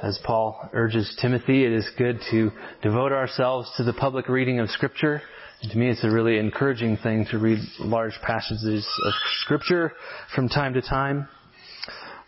As 0.00 0.16
Paul 0.22 0.70
urges 0.72 1.18
Timothy, 1.20 1.64
it 1.64 1.72
is 1.72 1.90
good 1.98 2.20
to 2.30 2.52
devote 2.84 3.10
ourselves 3.10 3.68
to 3.78 3.82
the 3.82 3.92
public 3.92 4.28
reading 4.28 4.60
of 4.60 4.70
Scripture. 4.70 5.22
And 5.60 5.72
to 5.72 5.76
me, 5.76 5.90
it's 5.90 6.04
a 6.04 6.10
really 6.10 6.38
encouraging 6.38 6.98
thing 6.98 7.26
to 7.32 7.38
read 7.38 7.58
large 7.80 8.14
passages 8.22 8.86
of 9.04 9.12
Scripture 9.40 9.92
from 10.36 10.48
time 10.48 10.74
to 10.74 10.82
time. 10.82 11.26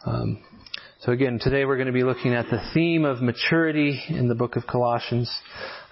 Um, 0.07 0.43
so 1.01 1.13
again, 1.13 1.39
today 1.39 1.67
we're 1.67 1.77
going 1.77 1.87
to 1.87 1.93
be 1.93 2.05
looking 2.05 2.33
at 2.33 2.47
the 2.51 2.59
theme 2.73 3.05
of 3.05 3.21
maturity 3.21 4.01
in 4.09 4.29
the 4.29 4.35
book 4.35 4.57
of 4.57 4.67
Colossians. 4.67 5.31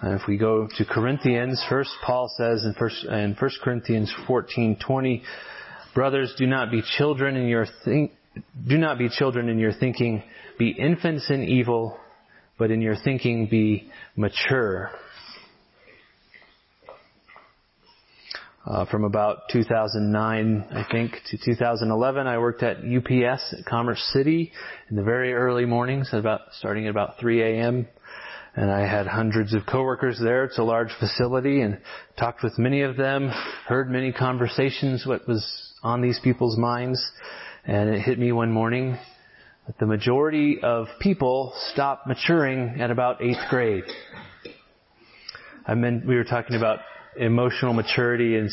Uh, 0.02 0.14
if 0.14 0.22
we 0.26 0.38
go 0.38 0.66
to 0.78 0.84
Corinthians, 0.86 1.62
first 1.68 1.90
Paul 2.06 2.30
says 2.38 2.64
in 2.64 2.72
first 2.78 3.04
in 3.04 3.36
1 3.38 3.50
Corinthians 3.62 4.10
14:20, 4.26 5.22
brothers, 5.94 6.34
do 6.38 6.46
not 6.46 6.70
be 6.70 6.82
children 6.96 7.36
in 7.36 7.48
your 7.48 7.66
think, 7.84 8.12
do 8.66 8.78
not 8.78 8.96
be 8.96 9.10
children 9.10 9.50
in 9.50 9.58
your 9.58 9.72
thinking, 9.74 10.22
be 10.58 10.70
infants 10.70 11.28
in 11.28 11.42
evil, 11.42 11.98
but 12.58 12.70
in 12.70 12.80
your 12.80 12.96
thinking 12.96 13.46
be 13.46 13.90
mature. 14.16 14.90
Uh, 18.66 18.84
from 18.86 19.04
about 19.04 19.42
2009, 19.52 20.66
I 20.72 20.84
think, 20.90 21.12
to 21.30 21.38
2011, 21.38 22.26
I 22.26 22.38
worked 22.38 22.62
at 22.62 22.78
UPS 22.78 23.54
at 23.56 23.64
Commerce 23.64 24.02
City 24.12 24.52
in 24.90 24.96
the 24.96 25.02
very 25.02 25.32
early 25.32 25.64
mornings, 25.64 26.10
about 26.12 26.40
starting 26.58 26.86
at 26.86 26.90
about 26.90 27.18
3 27.20 27.40
a.m. 27.40 27.86
And 28.56 28.70
I 28.70 28.80
had 28.80 29.06
hundreds 29.06 29.54
of 29.54 29.64
coworkers 29.64 30.18
there. 30.20 30.44
It's 30.44 30.58
a 30.58 30.64
large 30.64 30.90
facility, 30.98 31.60
and 31.60 31.78
talked 32.18 32.42
with 32.42 32.58
many 32.58 32.82
of 32.82 32.96
them, 32.96 33.30
heard 33.66 33.90
many 33.90 34.12
conversations, 34.12 35.06
what 35.06 35.26
was 35.28 35.46
on 35.84 36.02
these 36.02 36.18
people's 36.22 36.58
minds, 36.58 37.00
and 37.64 37.88
it 37.88 38.00
hit 38.00 38.18
me 38.18 38.32
one 38.32 38.50
morning 38.50 38.98
that 39.68 39.78
the 39.78 39.86
majority 39.86 40.58
of 40.62 40.88
people 41.00 41.54
stop 41.72 42.06
maturing 42.08 42.80
at 42.80 42.90
about 42.90 43.22
eighth 43.22 43.48
grade. 43.48 43.84
I 45.64 45.74
mean, 45.74 46.02
we 46.06 46.16
were 46.16 46.24
talking 46.24 46.56
about 46.56 46.80
emotional 47.18 47.72
maturity 47.72 48.36
and 48.36 48.50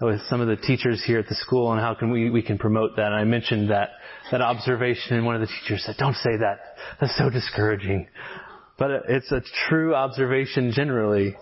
with 0.00 0.20
some 0.28 0.40
of 0.40 0.48
the 0.48 0.56
teachers 0.56 1.02
here 1.04 1.18
at 1.18 1.28
the 1.28 1.34
school 1.34 1.72
and 1.72 1.80
how 1.80 1.94
can 1.94 2.10
we, 2.10 2.30
we 2.30 2.42
can 2.42 2.58
promote 2.58 2.96
that. 2.96 3.06
And 3.06 3.14
I 3.14 3.24
mentioned 3.24 3.70
that, 3.70 3.90
that 4.30 4.40
observation 4.40 5.16
and 5.16 5.26
one 5.26 5.34
of 5.34 5.40
the 5.40 5.46
teachers 5.46 5.84
said, 5.84 5.96
don't 5.98 6.16
say 6.16 6.36
that. 6.38 6.58
That's 7.00 7.16
so 7.16 7.30
discouraging. 7.30 8.08
But 8.78 8.90
it's 9.08 9.30
a 9.32 9.40
true 9.68 9.94
observation 9.94 10.72
generally. 10.72 11.36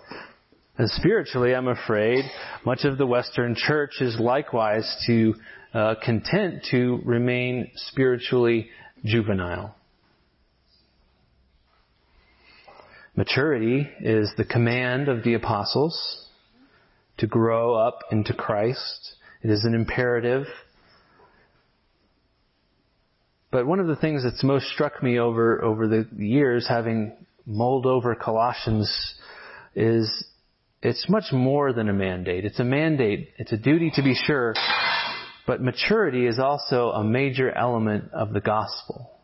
And 0.77 0.89
spiritually, 0.91 1.55
I'm 1.55 1.67
afraid, 1.67 2.25
much 2.65 2.83
of 2.83 2.97
the 2.97 3.07
Western 3.07 3.55
church 3.55 4.01
is 4.01 4.19
likewise 4.19 4.85
to 5.07 5.33
uh, 5.73 5.95
content 6.03 6.65
to 6.71 6.99
remain 7.05 7.71
spiritually 7.75 8.69
juvenile. 9.03 9.75
Maturity 13.15 13.89
is 14.01 14.29
the 14.35 14.43
command 14.43 15.07
of 15.07 15.23
the 15.23 15.35
apostles 15.35 16.24
to 17.17 17.27
grow 17.27 17.75
up 17.75 17.99
into 18.11 18.33
Christ. 18.33 19.15
It 19.41 19.49
is 19.49 19.63
an 19.63 19.73
imperative. 19.73 20.45
But 23.51 23.65
one 23.65 23.79
of 23.79 23.87
the 23.87 23.95
things 23.95 24.23
that's 24.23 24.43
most 24.43 24.67
struck 24.67 25.01
me 25.01 25.19
over, 25.19 25.63
over 25.63 25.87
the 25.87 26.07
years, 26.17 26.67
having 26.67 27.15
mulled 27.45 27.85
over 27.85 28.15
Colossians, 28.15 29.15
is 29.75 30.25
it's 30.81 31.09
much 31.09 31.31
more 31.31 31.71
than 31.73 31.89
a 31.89 31.93
mandate. 31.93 32.45
It's 32.45 32.59
a 32.59 32.65
mandate. 32.65 33.29
It's 33.37 33.51
a 33.51 33.57
duty 33.57 33.91
to 33.95 34.03
be 34.03 34.13
sure. 34.13 34.53
But 35.47 35.61
maturity 35.61 36.27
is 36.27 36.39
also 36.39 36.89
a 36.91 37.03
major 37.03 37.51
element 37.51 38.11
of 38.13 38.33
the 38.33 38.41
gospel 38.41 39.14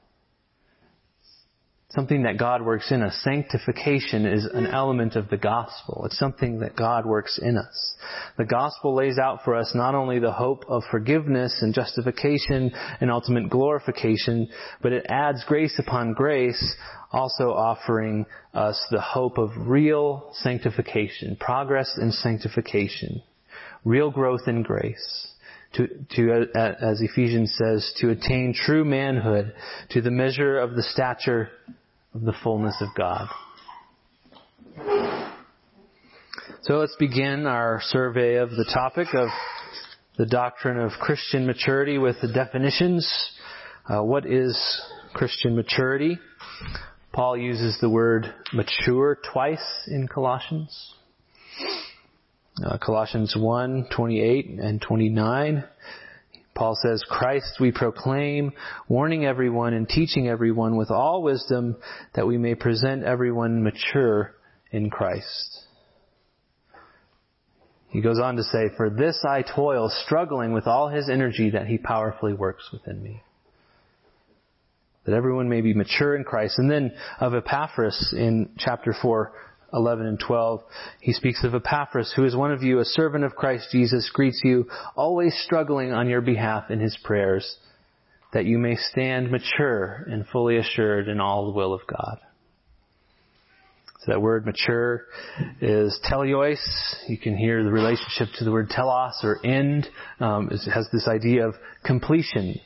something 1.92 2.24
that 2.24 2.38
God 2.38 2.62
works 2.62 2.92
in 2.92 3.02
us. 3.02 3.20
Sanctification 3.24 4.26
is 4.26 4.46
an 4.46 4.66
hmm. 4.66 4.74
element 4.74 5.16
of 5.16 5.30
the 5.30 5.38
gospel. 5.38 6.04
It's 6.06 6.18
something 6.18 6.60
that 6.60 6.76
God 6.76 7.06
works 7.06 7.40
in 7.42 7.58
us. 7.58 7.96
The 8.38 8.46
gospel 8.46 8.96
lays 8.96 9.18
out 9.18 9.44
for 9.44 9.56
us 9.56 9.72
not 9.76 9.96
only 9.96 10.20
the 10.20 10.32
hope 10.32 10.66
of 10.68 10.84
forgiveness 10.90 11.58
and 11.62 11.74
justification 11.74 12.72
and 13.00 13.12
ultimate 13.12 13.50
glorification, 13.50 14.50
but 14.82 14.94
it 14.94 15.06
adds 15.10 15.44
grace 15.46 15.78
upon 15.80 16.14
grace, 16.14 16.76
also 17.12 17.52
offering 17.52 18.26
us 18.54 18.82
the 18.92 19.02
hope 19.02 19.38
of 19.38 19.50
real 19.58 20.32
sanctification, 20.34 21.36
progress 21.40 21.98
in 22.02 22.12
sanctification, 22.12 23.22
real 23.84 24.12
growth 24.12 24.48
in 24.48 24.64
grace 24.64 25.28
to, 25.74 25.88
to 26.16 26.48
uh, 26.54 26.74
as 26.82 27.02
Ephesians 27.02 27.56
says, 27.58 27.94
to 27.98 28.10
attain 28.10 28.54
true 28.54 28.84
manhood, 28.84 29.54
to 29.92 30.02
the 30.02 30.12
measure 30.12 30.60
of 30.60 30.76
the 30.76 30.84
stature 30.84 31.50
of 32.14 32.22
the 32.22 32.34
fullness 32.44 32.76
of 32.82 32.90
God. 32.96 33.28
So 36.64 36.76
let's 36.76 36.96
begin 37.00 37.48
our 37.48 37.82
survey 37.84 38.36
of 38.36 38.52
the 38.52 38.70
topic 38.72 39.08
of 39.14 39.30
the 40.18 40.26
doctrine 40.26 40.78
of 40.78 40.92
Christian 41.00 41.48
maturity 41.48 41.98
with 41.98 42.18
the 42.22 42.32
definitions. 42.32 43.32
Uh, 43.90 44.04
what 44.04 44.26
is 44.26 44.56
Christian 45.14 45.56
maturity? 45.56 46.20
Paul 47.14 47.38
uses 47.38 47.78
the 47.82 47.90
word 47.90 48.34
mature 48.54 49.18
twice 49.34 49.88
in 49.88 50.08
Colossians. 50.08 50.94
Uh, 52.64 52.78
Colossians 52.78 53.36
1, 53.36 53.88
28 53.96 54.46
and 54.60 54.82
29. 54.82 55.64
Paul 56.54 56.78
says, 56.82 57.04
Christ 57.10 57.60
we 57.60 57.72
proclaim, 57.72 58.52
warning 58.88 59.26
everyone 59.26 59.74
and 59.74 59.88
teaching 59.88 60.28
everyone 60.28 60.76
with 60.76 60.92
all 60.92 61.24
wisdom 61.24 61.78
that 62.14 62.28
we 62.28 62.38
may 62.38 62.56
present 62.56 63.04
everyone 63.04 63.64
mature 63.64 64.36
in 64.72 64.90
Christ. 64.90 65.66
He 67.92 68.02
goes 68.02 68.20
on 68.20 68.38
to 68.38 68.44
say, 68.44 68.70
For 68.78 68.90
this 68.90 69.24
I 69.28 69.44
toil, 69.44 69.90
struggling 70.06 70.54
with 70.54 70.66
all 70.66 70.90
his 70.90 71.10
energy 71.10 71.52
that 71.52 71.68
he 71.68 71.78
powerfully 71.78 72.34
works 72.34 72.70
within 72.72 73.04
me. 73.04 73.22
That 75.06 75.16
everyone 75.16 75.50
may 75.50 75.62
be 75.62 75.74
mature 75.74 76.16
in 76.16 76.24
Christ. 76.24 76.58
And 76.58 76.72
then 76.72 76.94
of 77.20 77.34
Epaphras 77.34 78.14
in 78.16 78.52
chapter 78.58 78.94
4, 79.02 79.34
11 79.74 80.06
and 80.06 80.20
12, 80.20 80.62
he 81.00 81.14
speaks 81.14 81.44
of 81.44 81.56
Epaphras, 81.56 82.14
who 82.16 82.26
is 82.26 82.36
one 82.36 82.52
of 82.52 82.64
you, 82.64 82.80
a 82.80 82.86
servant 82.86 83.24
of 83.24 83.36
Christ 83.36 83.70
Jesus, 83.72 84.10
greets 84.14 84.42
you, 84.44 84.68
always 84.96 85.34
struggling 85.46 85.92
on 85.94 86.10
your 86.10 86.22
behalf 86.22 86.70
in 86.70 86.80
his 86.80 86.98
prayers, 87.04 87.58
that 88.34 88.46
you 88.46 88.58
may 88.58 88.76
stand 88.76 89.32
mature 89.32 90.06
and 90.10 90.26
fully 90.28 90.58
assured 90.58 91.08
in 91.08 91.20
all 91.20 91.46
the 91.46 91.58
will 91.58 91.74
of 91.74 91.82
God. 91.88 92.20
So 94.02 94.14
that 94.14 94.22
word 94.22 94.48
mature 94.48 95.06
is 95.62 96.00
teleios. 96.10 96.58
You 97.08 97.20
can 97.20 97.38
hear 97.38 97.64
the 97.64 97.70
relationship 97.70 98.30
to 98.40 98.44
the 98.44 98.52
word 98.52 98.70
telos 98.70 99.20
or 99.22 99.40
end. 99.46 99.88
Um, 100.20 100.50
it 100.52 100.68
has 100.72 100.88
this 100.92 101.08
idea 101.08 101.48
of 101.48 101.54
completion, 101.86 102.60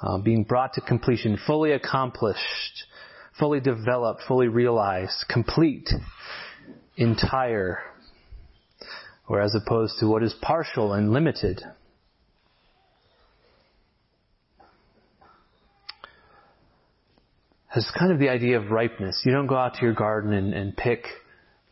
uh, 0.00 0.18
being 0.18 0.44
brought 0.44 0.74
to 0.74 0.80
completion, 0.80 1.38
fully 1.44 1.72
accomplished, 1.72 2.84
fully 3.38 3.60
developed, 3.60 4.22
fully 4.26 4.48
realized, 4.48 5.24
complete. 5.28 5.88
entire, 6.96 7.78
or 9.28 9.40
as 9.40 9.54
opposed 9.54 9.98
to 9.98 10.06
what 10.06 10.22
is 10.22 10.34
partial 10.42 10.92
and 10.92 11.12
limited. 11.12 11.62
Has 17.68 17.90
kind 17.98 18.12
of 18.12 18.18
the 18.18 18.28
idea 18.28 18.58
of 18.58 18.70
ripeness. 18.70 19.22
You 19.24 19.32
don't 19.32 19.46
go 19.46 19.56
out 19.56 19.74
to 19.74 19.82
your 19.82 19.94
garden 19.94 20.34
and, 20.34 20.52
and 20.52 20.76
pick 20.76 21.06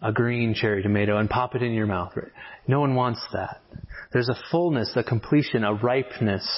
a 0.01 0.13
green 0.13 0.55
cherry 0.55 0.83
tomato 0.83 1.19
and 1.19 1.29
pop 1.29 1.55
it 1.55 1.63
in 1.63 1.75
your 1.75 1.87
mouth. 1.87 2.15
No 2.67 2.81
one 2.81 2.95
wants 2.95 3.21
that. 3.35 3.61
There's 4.11 4.31
a 4.31 4.37
fullness, 4.51 4.93
a 4.97 5.05
completion, 5.05 5.63
a 5.63 5.75
ripeness 5.75 6.49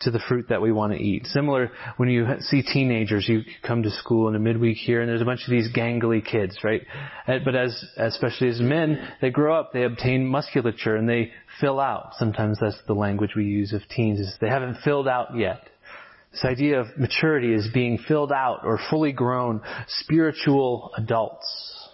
to 0.00 0.10
the 0.10 0.20
fruit 0.28 0.46
that 0.48 0.62
we 0.62 0.72
want 0.72 0.92
to 0.92 0.98
eat. 0.98 1.26
Similar 1.26 1.70
when 1.96 2.08
you 2.08 2.26
see 2.40 2.62
teenagers, 2.62 3.28
you 3.28 3.42
come 3.66 3.82
to 3.82 3.90
school 3.90 4.28
in 4.28 4.34
a 4.34 4.38
midweek 4.38 4.78
here 4.78 5.00
and 5.00 5.08
there's 5.08 5.20
a 5.20 5.26
bunch 5.26 5.42
of 5.44 5.50
these 5.50 5.68
gangly 5.74 6.24
kids, 6.24 6.58
right? 6.64 6.82
Uh, 7.28 7.38
but 7.44 7.54
as, 7.54 7.84
especially 7.96 8.48
as 8.48 8.60
men, 8.60 9.08
they 9.20 9.30
grow 9.30 9.58
up, 9.58 9.72
they 9.72 9.84
obtain 9.84 10.26
musculature 10.26 10.96
and 10.96 11.08
they 11.08 11.30
fill 11.60 11.78
out. 11.78 12.12
Sometimes 12.18 12.58
that's 12.60 12.80
the 12.86 12.94
language 12.94 13.32
we 13.36 13.44
use 13.44 13.72
of 13.72 13.82
teens 13.94 14.20
is 14.20 14.34
they 14.40 14.48
haven't 14.48 14.78
filled 14.82 15.06
out 15.06 15.36
yet. 15.36 15.60
This 16.32 16.44
idea 16.44 16.80
of 16.80 16.86
maturity 16.96 17.52
is 17.52 17.68
being 17.74 17.98
filled 17.98 18.32
out 18.32 18.60
or 18.64 18.78
fully 18.88 19.12
grown 19.12 19.60
spiritual 19.88 20.92
adults. 20.96 21.88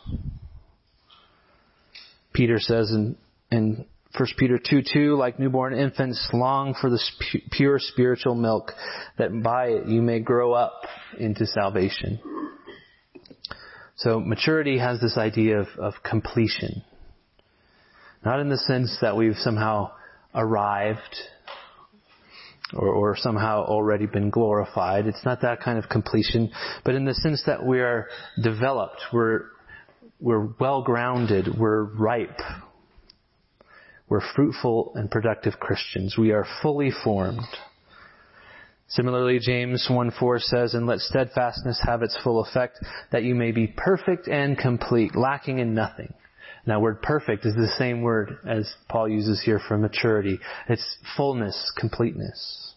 Peter 2.33 2.61
says 2.61 2.91
in, 2.91 3.17
in 3.51 3.87
1 4.19 4.29
Peter 4.39 4.59
2 4.59 4.83
2, 4.93 5.17
like 5.17 5.39
newborn 5.39 5.75
infants, 5.75 6.29
long 6.33 6.75
for 6.81 6.89
the 6.89 6.99
pure 7.53 7.79
spiritual 7.79 8.35
milk, 8.35 8.73
that 9.19 9.43
by 9.43 9.67
it 9.67 9.89
you 9.89 10.01
may 10.01 10.21
grow 10.21 10.53
up 10.53 10.83
into 11.19 11.47
salvation. 11.47 12.19
So 13.97 14.21
maturity 14.21 14.79
has 14.79 15.01
this 15.01 15.17
idea 15.17 15.61
of, 15.61 15.69
of 15.79 15.95
completion. 16.03 16.83
Not 18.25 18.41
in 18.41 18.49
the 18.49 18.59
sense 18.59 18.97
that 19.01 19.17
we've 19.17 19.37
somehow 19.37 19.93
arrived 20.35 21.17
or, 22.75 22.89
or, 22.89 23.17
somehow 23.17 23.65
already 23.65 24.07
been 24.07 24.29
glorified. 24.29 25.07
It's 25.07 25.25
not 25.25 25.43
that 25.43 25.61
kind 25.61 25.79
of 25.79 25.89
completion, 25.89 26.51
but 26.85 26.95
in 26.95 27.05
the 27.05 27.15
sense 27.15 27.43
that 27.47 27.65
we 27.65 27.79
are 27.79 28.09
developed, 28.43 29.01
we're, 29.13 29.45
we're 30.19 30.49
well 30.59 30.83
grounded, 30.83 31.47
we're 31.57 31.85
ripe, 31.85 32.41
we're 34.09 34.23
fruitful 34.35 34.93
and 34.95 35.11
productive 35.11 35.59
Christians. 35.59 36.17
We 36.17 36.31
are 36.31 36.47
fully 36.63 36.91
formed. 37.05 37.41
Similarly, 38.89 39.41
James 39.41 39.89
1 39.91 40.13
4 40.19 40.39
says, 40.39 40.75
And 40.75 40.87
let 40.87 41.01
steadfastness 41.01 41.81
have 41.85 42.03
its 42.03 42.17
full 42.23 42.41
effect, 42.45 42.79
that 43.11 43.25
you 43.25 43.35
may 43.35 43.51
be 43.51 43.67
perfect 43.67 44.29
and 44.29 44.57
complete, 44.57 45.17
lacking 45.17 45.59
in 45.59 45.75
nothing. 45.75 46.15
Now, 46.67 46.81
word 46.81 47.03
perfect 47.03 47.47
is 47.47 47.55
the 47.55 47.73
same 47.79 48.03
word 48.03 48.39
as 48.47 48.73
Paul 48.89 49.09
uses 49.09 49.43
here 49.43 49.61
for 49.69 49.77
maturity. 49.77 50.39
It's 50.69 50.99
fullness, 51.17 51.73
completeness. 51.77 52.75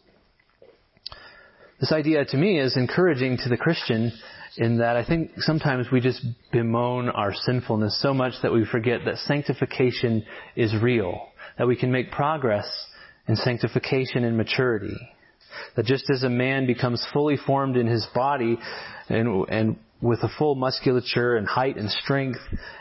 This 1.79 1.91
idea 1.91 2.25
to 2.25 2.37
me 2.37 2.59
is 2.59 2.75
encouraging 2.75 3.37
to 3.37 3.49
the 3.49 3.57
Christian 3.57 4.11
in 4.59 4.79
that 4.79 4.97
I 4.97 5.05
think 5.05 5.31
sometimes 5.37 5.87
we 5.89 6.01
just 6.01 6.21
bemoan 6.51 7.07
our 7.09 7.33
sinfulness 7.33 7.97
so 8.01 8.13
much 8.13 8.33
that 8.43 8.51
we 8.51 8.65
forget 8.65 9.05
that 9.05 9.17
sanctification 9.19 10.25
is 10.57 10.75
real, 10.81 11.27
that 11.57 11.65
we 11.65 11.77
can 11.77 11.91
make 11.91 12.11
progress 12.11 12.67
in 13.29 13.37
sanctification 13.37 14.25
and 14.25 14.35
maturity. 14.35 14.97
That 15.77 15.85
just 15.85 16.09
as 16.13 16.23
a 16.23 16.29
man 16.29 16.67
becomes 16.67 17.05
fully 17.13 17.37
formed 17.37 17.77
in 17.77 17.87
his 17.87 18.05
body 18.13 18.57
and, 19.07 19.47
and 19.49 19.77
with 20.01 20.19
a 20.23 20.29
full 20.37 20.55
musculature 20.55 21.35
and 21.35 21.45
height 21.45 21.75
and 21.75 21.89
strength, 21.89 22.39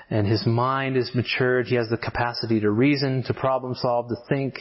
and 0.09 0.27
his 0.27 0.47
mind 0.47 0.97
is 0.97 1.11
matured. 1.15 1.67
He 1.67 1.75
has 1.75 1.89
the 1.89 1.97
capacity 1.97 2.61
to 2.61 2.71
reason, 2.71 3.25
to 3.25 3.35
problem 3.35 3.75
solve, 3.75 4.09
to 4.09 4.17
think, 4.29 4.61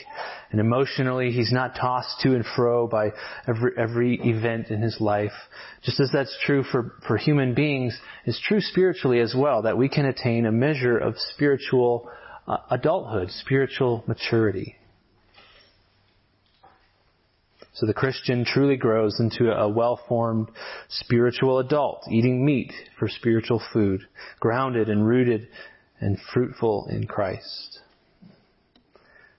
and 0.52 0.60
emotionally 0.60 1.32
he's 1.32 1.52
not 1.52 1.76
tossed 1.76 2.22
to 2.22 2.34
and 2.34 2.44
fro 2.56 2.88
by 2.88 3.12
every, 3.48 3.72
every 3.78 4.20
event 4.24 4.70
in 4.70 4.82
his 4.82 5.00
life. 5.00 5.34
Just 5.84 6.00
as 6.00 6.10
that's 6.12 6.36
true 6.46 6.64
for, 6.64 6.94
for 7.08 7.18
human 7.18 7.54
beings, 7.54 7.96
it's 8.26 8.42
true 8.42 8.62
spiritually 8.62 9.20
as 9.20 9.36
well, 9.38 9.62
that 9.62 9.78
we 9.78 9.88
can 9.88 10.06
attain 10.06 10.48
a 10.48 10.52
measure 10.52 10.98
of 10.98 11.14
spiritual 11.36 12.10
uh, 12.48 12.58
adulthood, 12.72 13.30
spiritual 13.30 14.04
maturity. 14.08 14.77
So 17.78 17.86
the 17.86 17.94
Christian 17.94 18.44
truly 18.44 18.76
grows 18.76 19.20
into 19.20 19.52
a 19.52 19.70
well-formed 19.70 20.50
spiritual 20.90 21.60
adult, 21.60 22.08
eating 22.10 22.44
meat 22.44 22.74
for 22.98 23.08
spiritual 23.08 23.62
food, 23.72 24.02
grounded 24.40 24.90
and 24.90 25.06
rooted 25.08 25.48
and 26.00 26.18
fruitful 26.34 26.88
in 26.90 27.06
Christ. 27.06 27.80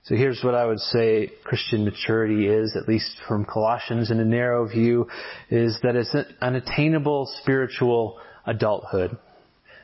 So 0.05 0.15
here's 0.15 0.41
what 0.45 0.55
I 0.55 0.67
would 0.67 0.79
say 0.79 1.33
Christian 1.43 1.85
maturity 1.85 2.47
is, 2.47 2.77
at 2.81 2.89
least 2.89 3.11
from 3.27 3.45
Colossians 3.45 4.13
in 4.13 4.21
a 4.21 4.25
narrow 4.25 4.69
view, 4.69 5.09
is 5.51 5.77
that 5.83 5.97
it's 5.97 6.15
an 6.41 6.55
attainable 6.55 7.29
spiritual 7.43 8.21
adulthood. 8.47 9.19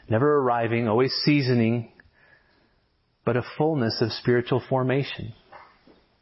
Never 0.08 0.38
arriving, 0.38 0.86
always 0.86 1.12
seasoning, 1.24 1.90
but 3.24 3.36
a 3.36 3.42
fullness 3.58 4.00
of 4.00 4.12
spiritual 4.12 4.62
formation 4.68 5.34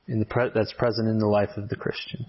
the 0.06 0.24
pre- 0.24 0.50
that's 0.54 0.72
present 0.74 1.08
in 1.08 1.18
the 1.18 1.26
life 1.26 1.50
of 1.56 1.68
the 1.68 1.76
Christian. 1.76 2.26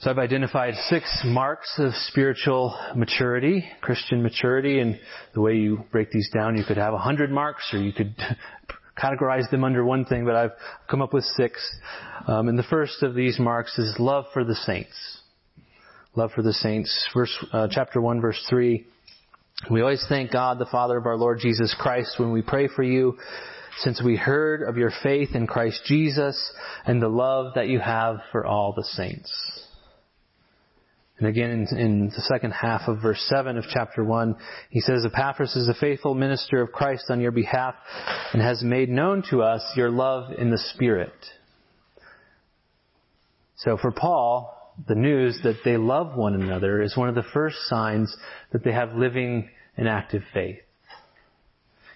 So 0.00 0.10
I've 0.10 0.18
identified 0.18 0.74
six 0.88 1.04
marks 1.26 1.74
of 1.78 1.92
spiritual 2.08 2.74
maturity, 2.96 3.68
Christian 3.82 4.22
maturity, 4.22 4.80
and 4.80 4.98
the 5.34 5.42
way 5.42 5.56
you 5.56 5.84
break 5.92 6.10
these 6.10 6.30
down, 6.32 6.56
you 6.56 6.64
could 6.64 6.78
have 6.78 6.94
a 6.94 6.98
hundred 6.98 7.30
marks, 7.30 7.68
or 7.74 7.78
you 7.82 7.92
could 7.92 8.14
categorize 8.98 9.50
them 9.50 9.62
under 9.62 9.84
one 9.84 10.06
thing, 10.06 10.24
but 10.24 10.34
I've 10.34 10.52
come 10.88 11.02
up 11.02 11.12
with 11.12 11.24
six. 11.24 11.60
Um, 12.26 12.48
and 12.48 12.58
the 12.58 12.64
first 12.64 13.02
of 13.02 13.14
these 13.14 13.38
marks 13.38 13.78
is 13.78 13.94
love 13.98 14.24
for 14.32 14.42
the 14.42 14.54
saints. 14.54 15.20
Love 16.16 16.32
for 16.32 16.42
the 16.42 16.54
saints. 16.54 17.08
Verse, 17.14 17.46
uh, 17.52 17.68
chapter 17.70 18.00
1, 18.00 18.22
verse 18.22 18.42
3. 18.48 18.86
We 19.70 19.82
always 19.82 20.04
thank 20.08 20.32
God, 20.32 20.58
the 20.58 20.66
Father 20.66 20.96
of 20.96 21.04
our 21.04 21.16
Lord 21.16 21.40
Jesus 21.40 21.74
Christ, 21.78 22.18
when 22.18 22.32
we 22.32 22.40
pray 22.40 22.68
for 22.68 22.82
you 22.82 23.18
since 23.78 24.02
we 24.02 24.16
heard 24.16 24.62
of 24.62 24.76
your 24.76 24.92
faith 25.02 25.30
in 25.34 25.46
Christ 25.46 25.82
Jesus 25.86 26.52
and 26.84 27.00
the 27.00 27.08
love 27.08 27.54
that 27.54 27.68
you 27.68 27.80
have 27.80 28.18
for 28.32 28.44
all 28.46 28.72
the 28.72 28.84
saints. 28.84 29.30
And 31.18 31.28
again, 31.28 31.50
in, 31.50 31.78
in, 31.78 32.06
the 32.06 32.22
second 32.22 32.52
half 32.52 32.88
of 32.88 33.02
verse 33.02 33.20
7 33.28 33.58
of 33.58 33.64
chapter 33.70 34.02
1, 34.02 34.36
he 34.70 34.80
says, 34.80 35.04
Epaphras 35.04 35.54
is 35.54 35.68
a 35.68 35.74
faithful 35.74 36.14
minister 36.14 36.62
of 36.62 36.72
Christ 36.72 37.04
on 37.10 37.20
your 37.20 37.30
behalf 37.30 37.74
and 38.32 38.40
has 38.40 38.62
made 38.62 38.88
known 38.88 39.22
to 39.28 39.42
us 39.42 39.62
your 39.76 39.90
love 39.90 40.32
in 40.32 40.50
the 40.50 40.62
Spirit. 40.74 41.12
So 43.56 43.76
for 43.76 43.90
Paul, 43.90 44.74
the 44.88 44.94
news 44.94 45.38
that 45.42 45.58
they 45.62 45.76
love 45.76 46.16
one 46.16 46.34
another 46.34 46.80
is 46.80 46.96
one 46.96 47.10
of 47.10 47.14
the 47.14 47.30
first 47.34 47.56
signs 47.66 48.16
that 48.52 48.64
they 48.64 48.72
have 48.72 48.94
living 48.94 49.50
and 49.76 49.86
active 49.86 50.22
faith. 50.32 50.60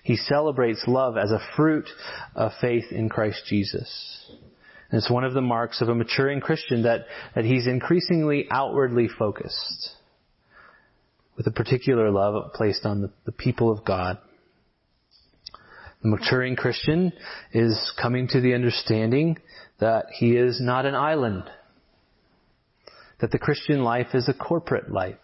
He 0.05 0.17
celebrates 0.17 0.85
love 0.87 1.17
as 1.17 1.33
a 1.33 1.41
fruit 1.57 1.89
of 2.35 2.53
faith 2.61 2.93
in 2.93 3.09
Christ 3.09 3.43
Jesus. 3.49 4.31
And 4.91 4.99
it's 4.99 5.11
one 5.11 5.25
of 5.25 5.33
the 5.33 5.41
marks 5.41 5.81
of 5.81 5.89
a 5.89 5.95
maturing 5.95 6.43
Christian 6.43 6.83
that, 6.83 7.07
that 7.35 7.47
he's 7.47 7.67
increasingly 7.67 8.47
outwardly 8.51 9.09
focused 9.09 9.91
with 11.39 11.47
a 11.47 11.51
particular 11.51 12.11
love 12.11 12.53
placed 12.53 12.85
on 12.85 13.01
the, 13.01 13.11
the 13.25 13.33
people 13.33 13.73
of 13.73 13.83
God. 13.83 14.19
The 16.03 16.11
maturing 16.11 16.55
Christian 16.55 17.15
is 17.55 17.93
coming 18.01 18.29
to 18.29 18.43
the 18.43 18.53
understanding 18.53 19.39
that 19.81 20.05
he 20.13 20.37
is 20.37 20.61
not 20.61 20.85
an 20.85 20.95
island, 20.95 21.45
that 23.23 23.31
the 23.31 23.39
Christian 23.39 23.83
life 23.83 24.09
is 24.13 24.29
a 24.29 24.35
corporate 24.35 24.93
life. 24.93 25.17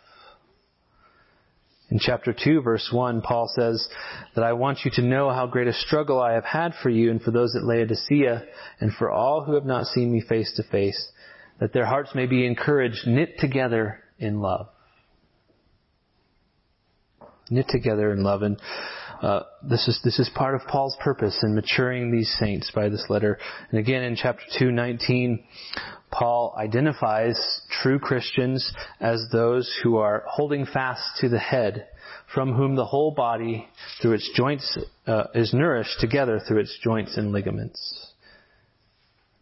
In 1.90 1.98
chapter 1.98 2.32
2 2.32 2.62
verse 2.62 2.88
1, 2.92 3.20
Paul 3.22 3.50
says 3.54 3.88
that 4.34 4.44
I 4.44 4.52
want 4.52 4.84
you 4.84 4.90
to 4.92 5.02
know 5.02 5.30
how 5.30 5.46
great 5.46 5.66
a 5.66 5.72
struggle 5.72 6.20
I 6.20 6.34
have 6.34 6.44
had 6.44 6.72
for 6.82 6.88
you 6.88 7.10
and 7.10 7.20
for 7.20 7.32
those 7.32 7.56
at 7.56 7.64
Laodicea 7.64 8.44
and 8.80 8.94
for 8.94 9.10
all 9.10 9.42
who 9.44 9.54
have 9.54 9.66
not 9.66 9.86
seen 9.86 10.12
me 10.12 10.20
face 10.20 10.52
to 10.56 10.62
face, 10.62 11.10
that 11.58 11.72
their 11.72 11.86
hearts 11.86 12.14
may 12.14 12.26
be 12.26 12.46
encouraged, 12.46 13.06
knit 13.06 13.38
together 13.38 14.04
in 14.18 14.40
love. 14.40 14.68
Knit 17.50 17.66
together 17.68 18.12
in 18.12 18.22
love. 18.22 18.42
And 18.42 18.60
uh, 19.20 19.42
this 19.62 19.86
is 19.88 20.00
this 20.02 20.18
is 20.18 20.30
part 20.34 20.54
of 20.54 20.62
Paul's 20.66 20.96
purpose 21.02 21.38
in 21.42 21.54
maturing 21.54 22.10
these 22.10 22.34
saints 22.38 22.70
by 22.74 22.88
this 22.88 23.04
letter. 23.08 23.38
And 23.70 23.78
again, 23.78 24.02
in 24.02 24.16
chapter 24.16 24.44
two, 24.58 24.70
nineteen, 24.70 25.44
Paul 26.10 26.54
identifies 26.56 27.38
true 27.82 27.98
Christians 27.98 28.72
as 28.98 29.26
those 29.30 29.72
who 29.82 29.98
are 29.98 30.24
holding 30.26 30.64
fast 30.64 31.02
to 31.20 31.28
the 31.28 31.38
head, 31.38 31.88
from 32.34 32.54
whom 32.54 32.76
the 32.76 32.86
whole 32.86 33.12
body, 33.12 33.68
through 34.00 34.14
its 34.14 34.30
joints, 34.34 34.78
uh, 35.06 35.24
is 35.34 35.52
nourished 35.52 36.00
together 36.00 36.40
through 36.40 36.60
its 36.60 36.78
joints 36.82 37.16
and 37.16 37.30
ligaments. 37.30 38.06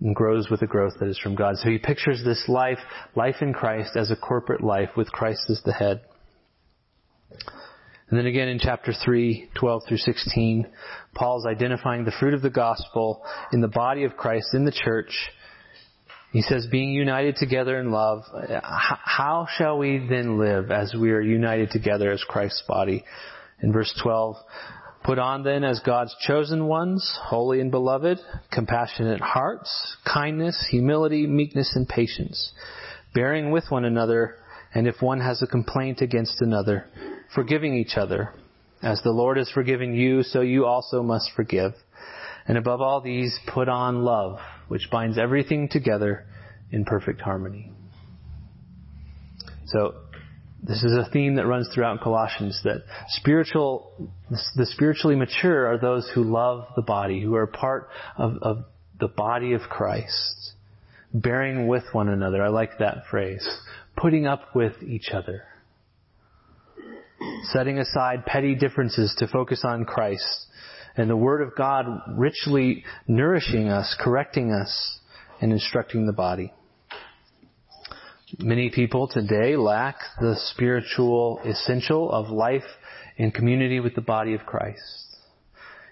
And 0.00 0.14
grows 0.14 0.48
with 0.48 0.60
the 0.60 0.66
growth 0.66 0.94
that 1.00 1.08
is 1.08 1.18
from 1.18 1.34
God. 1.34 1.56
So 1.56 1.70
he 1.70 1.78
pictures 1.78 2.22
this 2.24 2.44
life, 2.48 2.78
life 3.16 3.36
in 3.40 3.52
Christ, 3.52 3.96
as 3.96 4.10
a 4.10 4.16
corporate 4.16 4.62
life 4.62 4.90
with 4.96 5.10
Christ 5.10 5.50
as 5.50 5.60
the 5.64 5.72
head. 5.72 6.02
And 8.10 8.18
then 8.18 8.26
again 8.26 8.48
in 8.48 8.58
chapter 8.58 8.92
3, 8.92 9.50
12 9.54 9.82
through 9.86 9.98
16, 9.98 10.66
Paul's 11.14 11.44
identifying 11.44 12.04
the 12.04 12.12
fruit 12.18 12.32
of 12.32 12.40
the 12.40 12.48
gospel 12.48 13.22
in 13.52 13.60
the 13.60 13.68
body 13.68 14.04
of 14.04 14.16
Christ, 14.16 14.54
in 14.54 14.64
the 14.64 14.72
church. 14.72 15.12
He 16.32 16.40
says, 16.40 16.66
being 16.70 16.90
united 16.90 17.36
together 17.36 17.78
in 17.78 17.90
love, 17.90 18.22
how 18.62 19.46
shall 19.56 19.78
we 19.78 20.06
then 20.08 20.38
live 20.38 20.70
as 20.70 20.94
we 20.98 21.10
are 21.10 21.20
united 21.20 21.70
together 21.70 22.10
as 22.10 22.22
Christ's 22.24 22.62
body? 22.66 23.04
In 23.62 23.72
verse 23.72 23.92
12, 24.02 24.36
put 25.04 25.18
on 25.18 25.42
then 25.42 25.64
as 25.64 25.80
God's 25.80 26.14
chosen 26.20 26.66
ones, 26.66 27.18
holy 27.24 27.60
and 27.60 27.70
beloved, 27.70 28.18
compassionate 28.50 29.20
hearts, 29.20 29.96
kindness, 30.10 30.66
humility, 30.70 31.26
meekness, 31.26 31.72
and 31.74 31.88
patience, 31.88 32.52
bearing 33.14 33.50
with 33.50 33.64
one 33.70 33.84
another, 33.84 34.36
and 34.74 34.86
if 34.86 35.00
one 35.00 35.20
has 35.20 35.42
a 35.42 35.46
complaint 35.46 36.00
against 36.00 36.40
another, 36.40 36.86
forgiving 37.34 37.74
each 37.74 37.96
other. 37.96 38.32
As 38.82 39.00
the 39.02 39.10
Lord 39.10 39.38
has 39.38 39.50
forgiven 39.50 39.94
you, 39.94 40.22
so 40.22 40.40
you 40.40 40.64
also 40.64 41.02
must 41.02 41.30
forgive. 41.34 41.72
And 42.46 42.56
above 42.56 42.80
all 42.80 43.00
these, 43.00 43.38
put 43.52 43.68
on 43.68 44.04
love, 44.04 44.38
which 44.68 44.88
binds 44.90 45.18
everything 45.18 45.68
together 45.68 46.26
in 46.70 46.84
perfect 46.84 47.20
harmony. 47.20 47.72
So, 49.66 49.94
this 50.62 50.82
is 50.82 50.92
a 50.92 51.08
theme 51.12 51.36
that 51.36 51.46
runs 51.46 51.68
throughout 51.72 52.00
Colossians 52.00 52.60
that 52.64 52.82
spiritual, 53.08 54.10
the 54.56 54.66
spiritually 54.66 55.14
mature 55.14 55.68
are 55.68 55.78
those 55.78 56.10
who 56.14 56.24
love 56.24 56.66
the 56.74 56.82
body, 56.82 57.20
who 57.20 57.36
are 57.36 57.46
part 57.46 57.90
of, 58.16 58.38
of 58.42 58.64
the 58.98 59.06
body 59.06 59.52
of 59.52 59.60
Christ, 59.62 60.54
bearing 61.14 61.68
with 61.68 61.84
one 61.92 62.08
another. 62.08 62.42
I 62.42 62.48
like 62.48 62.78
that 62.78 63.04
phrase. 63.08 63.46
Putting 63.96 64.26
up 64.26 64.54
with 64.54 64.82
each 64.82 65.10
other 65.12 65.42
setting 67.52 67.78
aside 67.78 68.26
petty 68.26 68.54
differences 68.54 69.14
to 69.18 69.28
focus 69.28 69.62
on 69.64 69.84
Christ, 69.84 70.46
and 70.96 71.08
the 71.08 71.16
Word 71.16 71.42
of 71.42 71.56
God 71.56 71.86
richly 72.16 72.84
nourishing 73.06 73.68
us, 73.68 73.96
correcting 74.00 74.52
us, 74.52 74.98
and 75.40 75.52
instructing 75.52 76.06
the 76.06 76.12
body. 76.12 76.52
Many 78.38 78.70
people 78.70 79.08
today 79.08 79.56
lack 79.56 79.96
the 80.20 80.36
spiritual 80.36 81.40
essential 81.44 82.10
of 82.12 82.28
life 82.28 82.64
in 83.16 83.30
community 83.30 83.80
with 83.80 83.94
the 83.94 84.02
body 84.02 84.34
of 84.34 84.44
Christ. 84.44 85.16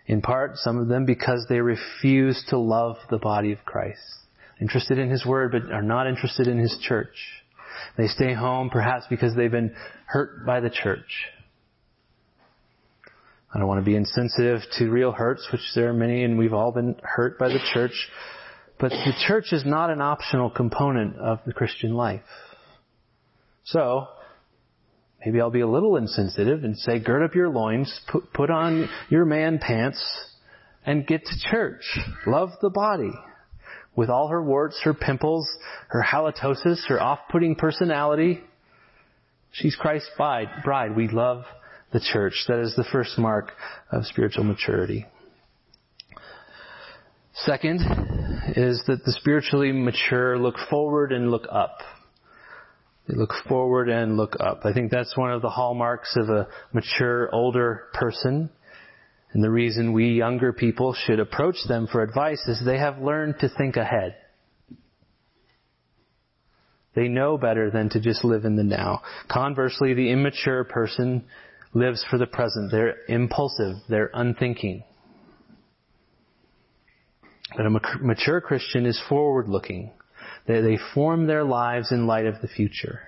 In 0.07 0.21
part, 0.21 0.57
some 0.57 0.79
of 0.79 0.89
them 0.89 1.07
because 1.07 1.47
they 1.49 1.61
refuse 1.61 2.45
to 2.51 2.59
love 2.59 2.97
the 3.11 3.19
body 3.19 3.53
of 3.53 3.65
Christ. 3.65 4.01
Interested 4.61 4.99
in 4.99 5.11
His 5.11 5.27
Word, 5.27 5.53
but 5.53 5.73
are 5.73 5.83
not 5.83 6.07
interested 6.07 6.47
in 6.47 6.59
His 6.59 6.77
church. 6.81 7.17
They 7.97 8.07
stay 8.09 8.35
home 8.35 8.71
perhaps 8.71 9.07
because 9.09 9.35
they've 9.35 9.51
been 9.51 9.75
hurt 10.07 10.47
by 10.47 10.61
the 10.61 10.71
church. 10.71 11.27
I 13.55 13.59
don't 13.59 13.69
want 13.69 13.81
to 13.81 13.91
be 13.91 13.97
insensitive 13.97 14.61
to 14.79 14.91
real 14.91 15.13
hurts, 15.13 15.49
which 15.51 15.63
there 15.75 15.89
are 15.89 15.95
many 15.95 16.25
and 16.25 16.37
we've 16.37 16.53
all 16.53 16.73
been 16.73 16.97
hurt 17.03 17.39
by 17.39 17.49
the 17.49 17.61
church. 17.73 18.09
But 18.79 18.91
the 18.91 19.15
church 19.27 19.53
is 19.53 19.65
not 19.65 19.91
an 19.91 20.03
optional 20.03 20.51
component 20.51 21.17
of 21.17 21.39
the 21.47 21.53
Christian 21.53 21.95
life. 21.95 22.21
So, 23.65 24.09
maybe 25.25 25.41
I'll 25.41 25.51
be 25.51 25.61
a 25.61 25.67
little 25.67 25.97
insensitive 25.97 26.65
and 26.65 26.77
say, 26.77 26.99
gird 26.99 27.23
up 27.23 27.35
your 27.35 27.49
loins, 27.49 28.01
put, 28.09 28.33
put 28.33 28.51
on 28.51 28.89
your 29.09 29.25
man 29.25 29.59
pants, 29.59 30.03
and 30.85 31.07
get 31.07 31.25
to 31.25 31.51
church. 31.51 31.99
Love 32.27 32.51
the 32.61 32.71
body 32.71 33.13
with 33.97 34.11
all 34.11 34.29
her 34.29 34.43
warts, 34.43 34.81
her 34.85 34.95
pimples, 34.95 35.49
her 35.89 36.05
halitosis, 36.07 36.87
her 36.89 37.01
off-putting 37.01 37.57
personality. 37.57 38.41
She's 39.53 39.75
Christ's 39.75 40.11
bride. 40.17 40.95
We 40.95 41.09
love 41.09 41.45
the 41.93 42.01
church. 42.01 42.45
That 42.47 42.61
is 42.61 42.75
the 42.77 42.85
first 42.93 43.19
mark 43.19 43.53
of 43.91 44.05
spiritual 44.05 44.45
maturity. 44.45 45.07
Second 47.33 47.81
is 48.57 48.83
that 48.87 49.05
the 49.05 49.13
spiritually 49.13 49.73
mature 49.73 50.39
look 50.39 50.57
forward 50.71 51.13
and 51.13 51.31
look 51.31 51.47
up. 51.51 51.79
They 53.09 53.15
look 53.15 53.33
forward 53.49 53.89
and 53.89 54.17
look 54.17 54.37
up. 54.41 54.63
I 54.65 54.73
think 54.73 54.91
that's 54.91 55.17
one 55.17 55.33
of 55.33 55.43
the 55.43 55.51
hallmarks 55.51 56.17
of 56.17 56.29
a 56.29 56.49
mature, 56.73 57.29
older 57.33 57.85
person. 57.95 58.51
And 59.37 59.45
the 59.45 59.51
reason 59.51 59.93
we 59.93 60.13
younger 60.13 60.55
people 60.55 60.95
should 60.95 61.21
approach 61.21 61.57
them 61.69 61.89
for 61.93 62.03
advice 62.03 62.41
is 62.49 62.59
they 62.65 62.79
have 62.79 63.03
learned 63.03 63.35
to 63.41 63.51
think 63.51 63.77
ahead. 63.77 64.17
They 66.95 67.09
know 67.09 67.37
better 67.37 67.71
than 67.71 67.91
to 67.91 68.01
just 68.01 68.25
live 68.25 68.47
in 68.47 68.57
the 68.57 68.65
now. 68.65 69.03
Conversely, 69.31 69.93
the 69.93 70.11
immature 70.11 70.65
person 70.65 71.27
lives 71.75 72.03
for 72.09 72.17
the 72.17 72.27
present. 72.27 72.71
They're 72.71 72.97
impulsive. 73.09 73.75
They're 73.91 74.11
unthinking. 74.15 74.85
But 77.59 77.67
a 77.67 77.81
mature 78.01 78.41
Christian 78.41 78.87
is 78.87 78.99
forward 79.07 79.51
looking. 79.51 79.93
They, 80.47 80.63
they 80.63 80.79
form 80.95 81.27
their 81.27 81.45
lives 81.45 81.93
in 81.93 82.07
light 82.07 82.25
of 82.25 82.41
the 82.41 82.49
future 82.49 83.03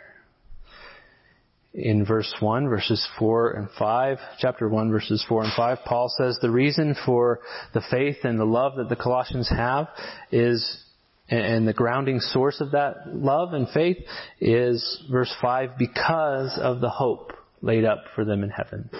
in 1.79 2.05
verse 2.05 2.35
1, 2.41 2.69
verses 2.69 3.07
4 3.19 3.53
and 3.53 3.69
5, 3.79 4.19
chapter 4.39 4.69
1, 4.69 4.91
verses 4.91 5.25
4 5.29 5.45
and 5.45 5.53
5, 5.57 5.79
Paul 5.85 6.13
says 6.19 6.37
the 6.43 6.51
reason 6.51 6.97
for 7.07 7.41
the 7.73 7.83
faith 7.89 8.17
and 8.25 8.39
the 8.39 8.45
love 8.45 8.77
that 8.77 8.89
the 8.89 8.97
Colossians 8.97 9.49
have 9.49 9.87
is, 10.33 10.83
and 11.29 11.69
the 11.69 11.73
grounding 11.73 12.19
source 12.19 12.61
of 12.61 12.73
that 12.73 13.15
love 13.15 13.53
and 13.53 13.69
faith 13.69 13.99
is 14.41 15.05
verse 15.09 15.33
5, 15.41 15.79
because 15.79 16.59
of 16.61 16.81
the 16.81 16.91
hope 16.91 17.33
laid 17.63 17.85
up 17.85 18.03
for 18.15 18.25
them 18.25 18.43
in 18.43 18.51
heaven. 18.51 18.91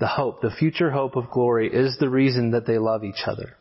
The 0.00 0.06
hope, 0.06 0.40
the 0.40 0.50
future 0.50 0.90
hope 0.90 1.14
of 1.14 1.30
glory 1.30 1.68
is 1.72 1.98
the 2.00 2.08
reason 2.08 2.52
that 2.52 2.66
they 2.66 2.78
love 2.78 3.04
each 3.04 3.26
other. 3.26 3.56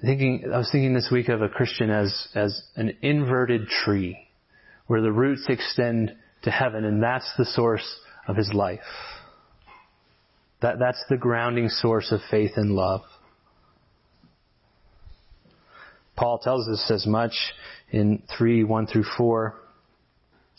Thinking, 0.00 0.50
I 0.52 0.58
was 0.58 0.70
thinking 0.72 0.94
this 0.94 1.10
week 1.12 1.28
of 1.28 1.42
a 1.42 1.48
Christian 1.48 1.90
as, 1.90 2.28
as 2.34 2.62
an 2.76 2.96
inverted 3.02 3.68
tree 3.68 4.25
where 4.86 5.02
the 5.02 5.12
roots 5.12 5.46
extend 5.48 6.14
to 6.42 6.50
heaven, 6.50 6.84
and 6.84 7.02
that's 7.02 7.30
the 7.36 7.44
source 7.44 8.00
of 8.28 8.36
his 8.36 8.52
life. 8.52 8.80
That, 10.62 10.78
that's 10.78 11.02
the 11.08 11.16
grounding 11.16 11.68
source 11.68 12.12
of 12.12 12.20
faith 12.30 12.52
and 12.56 12.70
love. 12.72 13.02
Paul 16.16 16.38
tells 16.38 16.66
us 16.68 16.90
as 16.90 17.06
much 17.06 17.34
in 17.90 18.22
3, 18.38 18.64
1 18.64 18.86
through 18.86 19.04
4. 19.18 19.54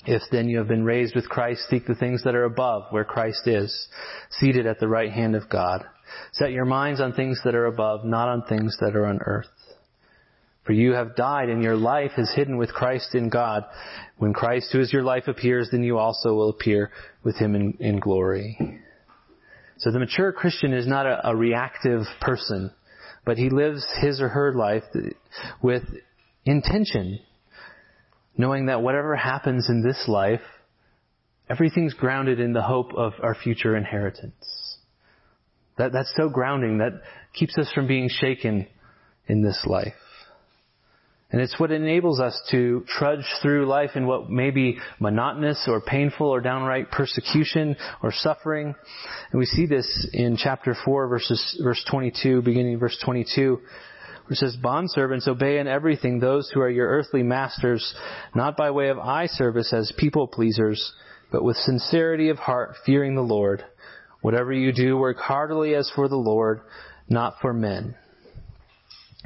If 0.06 0.22
then 0.32 0.48
you 0.48 0.60
have 0.60 0.68
been 0.68 0.86
raised 0.86 1.16
with 1.16 1.28
Christ, 1.28 1.68
seek 1.70 1.88
the 1.88 1.96
things 1.96 2.24
that 2.24 2.36
are 2.36 2.46
above, 2.46 2.84
where 2.92 3.04
Christ 3.04 3.48
is, 3.48 3.88
seated 4.30 4.68
at 4.68 4.80
the 4.80 4.88
right 4.88 5.12
hand 5.12 5.36
of 5.36 5.50
God. 5.50 5.84
Set 6.32 6.52
your 6.52 6.66
minds 6.66 7.02
on 7.02 7.14
things 7.14 7.42
that 7.44 7.56
are 7.56 7.66
above, 7.66 8.06
not 8.06 8.30
on 8.30 8.44
things 8.44 8.78
that 8.80 8.96
are 8.96 9.06
on 9.06 9.20
earth. 9.26 9.48
For 10.68 10.74
you 10.74 10.92
have 10.92 11.16
died 11.16 11.48
and 11.48 11.64
your 11.64 11.78
life 11.78 12.12
is 12.18 12.30
hidden 12.36 12.58
with 12.58 12.74
Christ 12.74 13.16
in 13.16 13.30
God. 13.30 13.64
When 14.18 14.34
Christ, 14.34 14.68
who 14.74 14.82
is 14.82 14.92
your 14.92 15.02
life, 15.02 15.30
appears, 15.30 15.70
then 15.72 15.82
you 15.82 15.98
also 15.98 16.34
will 16.34 16.50
appear 16.50 16.92
with 17.24 17.38
him 17.38 17.56
in, 17.56 17.78
in 17.80 18.02
glory. 18.02 18.82
So 19.78 19.92
the 19.92 20.00
mature 20.00 20.34
Christian 20.34 20.74
is 20.74 20.86
not 20.86 21.06
a, 21.06 21.30
a 21.30 21.34
reactive 21.34 22.02
person, 22.20 22.72
but 23.26 23.38
he 23.38 23.50
lives 23.50 23.88
his 24.02 24.20
or 24.20 24.28
her 24.28 24.54
life 24.56 24.84
with 25.62 25.84
intention, 26.44 27.20
knowing 28.38 28.66
that 28.66 28.82
whatever 28.82 29.16
happens 29.16 29.70
in 29.70 29.82
this 29.82 30.04
life, 30.10 30.42
everything's 31.50 31.94
grounded 31.94 32.42
in 32.42 32.52
the 32.52 32.62
hope 32.62 32.94
of 32.94 33.14
our 33.24 33.36
future 33.36 33.78
inheritance. 33.78 34.80
That, 35.78 35.94
that's 35.94 36.14
so 36.18 36.28
grounding 36.28 36.80
that 36.80 37.04
keeps 37.34 37.58
us 37.58 37.72
from 37.74 37.88
being 37.88 38.10
shaken 38.10 38.68
in 39.30 39.42
this 39.42 39.64
life. 39.66 39.94
And 41.30 41.42
it's 41.42 41.60
what 41.60 41.72
enables 41.72 42.22
us 42.22 42.40
to 42.52 42.86
trudge 42.88 43.26
through 43.42 43.66
life 43.66 43.92
in 43.96 44.08
what 44.08 44.30
may 44.30 44.50
be 44.50 44.78
monotonous 45.00 45.66
or 45.68 45.82
painful 45.82 46.28
or 46.28 46.40
downright 46.40 46.90
persecution 46.90 47.76
or 48.02 48.14
suffering. 48.14 48.74
And 49.32 49.40
we 49.40 49.46
see 49.46 49.66
this 49.66 50.08
in 50.14 50.38
chapter 50.38 50.74
4 50.86 51.08
verses, 51.08 51.60
verse 51.62 51.84
22, 51.90 52.44
beginning 52.44 52.80
verse 52.80 52.98
22, 53.04 53.56
where 53.56 53.62
it 54.30 54.38
says, 54.38 54.56
Bondservants, 54.64 55.28
obey 55.28 55.60
in 55.60 55.68
everything 55.68 56.20
those 56.20 56.50
who 56.54 56.62
are 56.62 56.70
your 56.70 56.88
earthly 56.88 57.24
masters, 57.24 57.94
not 58.34 58.56
by 58.56 58.72
way 58.72 58.88
of 58.88 58.98
eye 58.98 59.28
service 59.28 59.74
as 59.74 59.92
people 59.98 60.28
pleasers, 60.28 60.94
but 61.30 61.44
with 61.44 61.58
sincerity 61.58 62.30
of 62.30 62.38
heart, 62.38 62.76
fearing 62.86 63.16
the 63.16 63.22
Lord. 63.22 63.66
Whatever 64.22 64.54
you 64.54 64.72
do, 64.72 64.96
work 64.96 65.18
heartily 65.18 65.76
as 65.76 65.92
for 65.94 66.08
the 66.08 66.16
Lord, 66.16 66.62
not 67.10 67.36
for 67.42 67.54
men. 67.54 67.96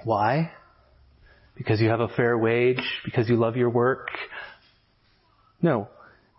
Why? 0.03 0.51
Because 1.55 1.79
you 1.79 1.89
have 1.89 1.99
a 1.99 2.07
fair 2.09 2.37
wage, 2.37 2.81
because 3.05 3.29
you 3.29 3.35
love 3.35 3.55
your 3.55 3.69
work. 3.69 4.09
No. 5.61 5.89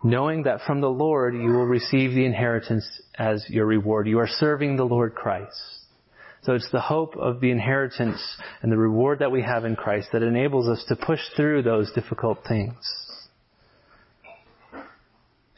Knowing 0.04 0.44
that 0.44 0.60
from 0.66 0.80
the 0.80 0.90
Lord 0.90 1.34
you 1.34 1.52
will 1.52 1.66
receive 1.66 2.12
the 2.12 2.24
inheritance 2.24 2.86
as 3.16 3.44
your 3.48 3.66
reward. 3.66 4.08
You 4.08 4.18
are 4.18 4.28
serving 4.28 4.76
the 4.76 4.84
Lord 4.84 5.14
Christ. 5.14 5.60
So 6.42 6.54
it's 6.54 6.68
the 6.72 6.80
hope 6.80 7.16
of 7.16 7.40
the 7.40 7.52
inheritance 7.52 8.20
and 8.62 8.72
the 8.72 8.76
reward 8.76 9.20
that 9.20 9.30
we 9.30 9.42
have 9.42 9.64
in 9.64 9.76
Christ 9.76 10.08
that 10.12 10.24
enables 10.24 10.68
us 10.68 10.84
to 10.88 10.96
push 10.96 11.20
through 11.36 11.62
those 11.62 11.92
difficult 11.92 12.38
things. 12.48 12.74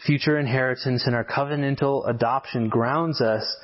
future 0.06 0.38
inheritance 0.38 1.04
and 1.06 1.14
our 1.14 1.24
covenantal 1.24 2.08
adoption 2.08 2.68
grounds 2.68 3.20
us 3.20 3.56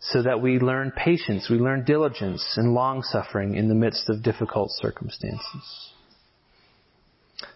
so 0.00 0.22
that 0.22 0.40
we 0.40 0.58
learn 0.58 0.92
patience, 0.92 1.48
we 1.50 1.58
learn 1.58 1.84
diligence 1.84 2.54
and 2.56 2.72
long 2.72 3.02
suffering 3.02 3.54
in 3.54 3.68
the 3.68 3.74
midst 3.74 4.08
of 4.08 4.22
difficult 4.22 4.70
circumstances. 4.70 5.92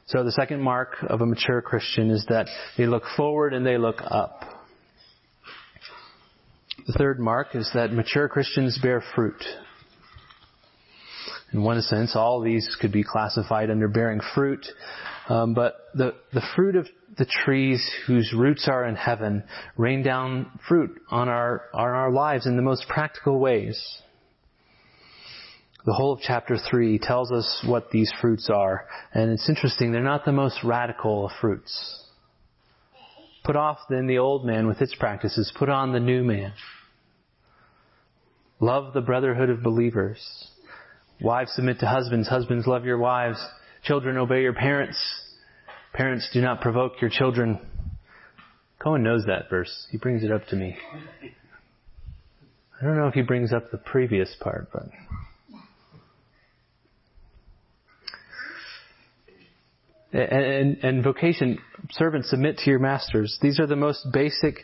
So 0.07 0.25
the 0.25 0.33
second 0.33 0.61
mark 0.61 0.97
of 1.09 1.21
a 1.21 1.27
mature 1.27 1.63
Christian 1.63 2.11
is 2.11 2.27
that 2.29 2.49
they 2.77 2.87
look 2.87 3.05
forward 3.17 3.55
and 3.55 3.65
they 3.65 3.79
look 3.79 4.03
up. 4.05 4.45
The 6.87 6.93
third 6.95 7.21
mark 7.21 7.55
is 7.55 7.71
that 7.75 7.93
mature 7.93 8.29
Christians 8.29 8.79
bear 8.83 9.03
fruit. 9.15 9.43
In 11.53 11.63
one 11.63 11.81
sense, 11.83 12.17
all 12.17 12.41
these 12.41 12.77
could 12.81 12.93
be 12.93 13.05
classified 13.05 13.71
under 13.71 13.89
bearing 13.89 14.21
fruit, 14.35 14.67
um, 15.29 15.53
but 15.53 15.77
the, 15.95 16.15
the 16.33 16.43
fruit 16.57 16.77
of 16.77 16.87
the 17.19 17.27
trees 17.27 17.87
whose 18.07 18.33
roots 18.35 18.67
are 18.69 18.87
in 18.87 18.97
heaven 18.97 19.45
rain 19.77 20.03
down 20.03 20.59
fruit 20.67 20.99
on 21.11 21.29
our, 21.29 21.65
on 21.75 21.89
our 21.89 22.11
lives 22.11 22.47
in 22.47 22.57
the 22.57 22.63
most 22.63 22.89
practical 22.89 23.39
ways. 23.39 23.79
The 25.85 25.93
whole 25.93 26.13
of 26.13 26.21
chapter 26.23 26.57
3 26.57 26.99
tells 27.01 27.31
us 27.33 27.65
what 27.67 27.91
these 27.91 28.11
fruits 28.21 28.49
are, 28.49 28.87
and 29.13 29.31
it's 29.31 29.49
interesting, 29.49 29.93
they're 29.93 30.03
not 30.03 30.25
the 30.25 30.33
most 30.33 30.63
radical 30.65 31.27
of 31.27 31.33
fruits. 31.41 31.99
Put 33.45 33.57
off 33.57 33.79
then 33.91 34.07
the 34.07 34.19
old 34.19 34.47
man 34.47 34.69
with 34.69 34.81
its 34.81 34.95
practices, 34.95 35.53
put 35.59 35.69
on 35.69 35.93
the 35.93 36.01
new 36.01 36.23
man. 36.23 36.53
Love 38.61 38.95
the 38.95 39.01
brotherhood 39.01 39.51
of 39.51 39.63
believers. 39.63 40.52
Wives 41.23 41.53
submit 41.55 41.79
to 41.81 41.87
husbands. 41.87 42.27
Husbands 42.27 42.67
love 42.67 42.85
your 42.85 42.99
wives. 42.99 43.39
Children 43.85 44.17
obey 44.17 44.43
your 44.43 44.53
parents. 44.53 44.99
Parents 45.93 46.29
do 46.33 46.41
not 46.41 46.61
provoke 46.61 47.01
your 47.01 47.11
children. 47.11 47.61
Cohen 48.83 49.05
knows 49.05 49.25
that 49.27 49.49
verse. 49.49 49.87
He 49.91 49.99
brings 49.99 50.25
it 50.25 50.33
up 50.33 50.47
to 50.49 50.57
me. 50.57 50.77
I 52.81 52.85
don't 52.85 52.97
know 52.97 53.07
if 53.07 53.15
he 53.15 53.23
brings 53.23 53.53
up 53.53 53.71
the 53.71 53.79
previous 53.79 54.35
part, 54.41 54.69
but. 54.73 54.83
And, 60.13 60.45
and, 60.45 60.85
and 60.85 61.05
vocation, 61.05 61.59
servants 61.93 62.31
submit 62.31 62.59
to 62.59 62.71
your 62.71 62.81
masters. 62.81 63.39
These 63.41 63.61
are 63.61 63.67
the 63.67 63.77
most 63.77 64.07
basic 64.13 64.57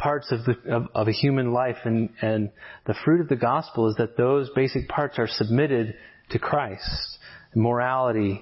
parts 0.00 0.32
of, 0.32 0.44
the, 0.44 0.74
of, 0.74 0.88
of 0.94 1.08
a 1.08 1.12
human 1.12 1.52
life, 1.52 1.76
and, 1.84 2.10
and 2.22 2.50
the 2.86 2.94
fruit 3.04 3.20
of 3.20 3.28
the 3.28 3.36
gospel 3.36 3.88
is 3.88 3.96
that 3.96 4.16
those 4.16 4.50
basic 4.54 4.88
parts 4.88 5.18
are 5.18 5.28
submitted 5.28 5.94
to 6.30 6.38
Christ. 6.38 7.18
Morality, 7.54 8.40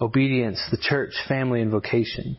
obedience, 0.00 0.62
the 0.70 0.78
church, 0.80 1.12
family, 1.28 1.62
and 1.62 1.70
vocation. 1.70 2.36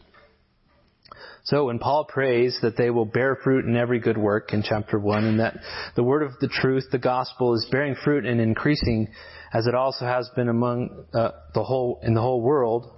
So 1.44 1.66
when 1.66 1.80
Paul 1.80 2.06
prays 2.06 2.58
that 2.62 2.78
they 2.78 2.92
will 2.92 3.06
bear 3.06 3.36
fruit 3.44 3.66
in 3.66 3.76
every 3.76 4.00
good 4.00 4.18
work 4.18 4.54
in 4.54 4.62
chapter 4.62 5.00
1 5.00 5.26
and 5.26 5.40
that 5.40 5.58
the 5.96 6.04
word 6.04 6.22
of 6.22 6.34
the 6.40 6.48
truth, 6.48 6.86
the 6.92 7.00
gospel, 7.00 7.56
is 7.56 7.68
bearing 7.72 7.96
fruit 7.96 8.26
and 8.26 8.40
increasing 8.40 9.08
as 9.54 9.66
it 9.66 9.76
also 9.76 10.06
has 10.06 10.30
been 10.36 10.50
among 10.50 11.06
uh, 11.14 11.32
the 11.54 11.64
whole, 11.64 12.00
in 12.04 12.14
the 12.14 12.22
whole 12.22 12.42
world, 12.42 12.92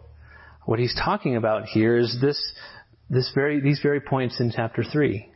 what 0.66 0.80
he's 0.80 0.96
talking 1.04 1.36
about 1.36 1.66
here 1.66 1.98
is 1.98 2.18
this, 2.22 2.40
this 3.10 3.32
very, 3.34 3.60
these 3.62 3.80
very 3.82 4.02
points 4.02 4.40
in 4.40 4.52
chapter 4.54 4.84
3. 4.84 5.33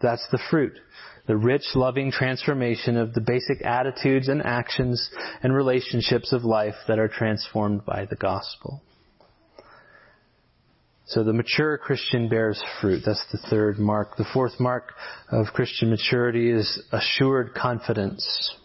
That's 0.00 0.26
the 0.30 0.40
fruit. 0.50 0.78
The 1.26 1.36
rich, 1.36 1.64
loving 1.74 2.12
transformation 2.12 2.96
of 2.96 3.12
the 3.12 3.20
basic 3.20 3.64
attitudes 3.64 4.28
and 4.28 4.42
actions 4.44 5.10
and 5.42 5.54
relationships 5.54 6.32
of 6.32 6.44
life 6.44 6.76
that 6.86 6.98
are 6.98 7.08
transformed 7.08 7.84
by 7.84 8.04
the 8.04 8.16
gospel. 8.16 8.80
So 11.06 11.22
the 11.22 11.32
mature 11.32 11.78
Christian 11.78 12.28
bears 12.28 12.62
fruit. 12.80 13.02
That's 13.06 13.24
the 13.30 13.38
third 13.48 13.78
mark. 13.78 14.16
The 14.16 14.26
fourth 14.32 14.58
mark 14.58 14.92
of 15.30 15.46
Christian 15.54 15.90
maturity 15.90 16.50
is 16.50 16.82
assured 16.92 17.54
confidence. 17.54 18.56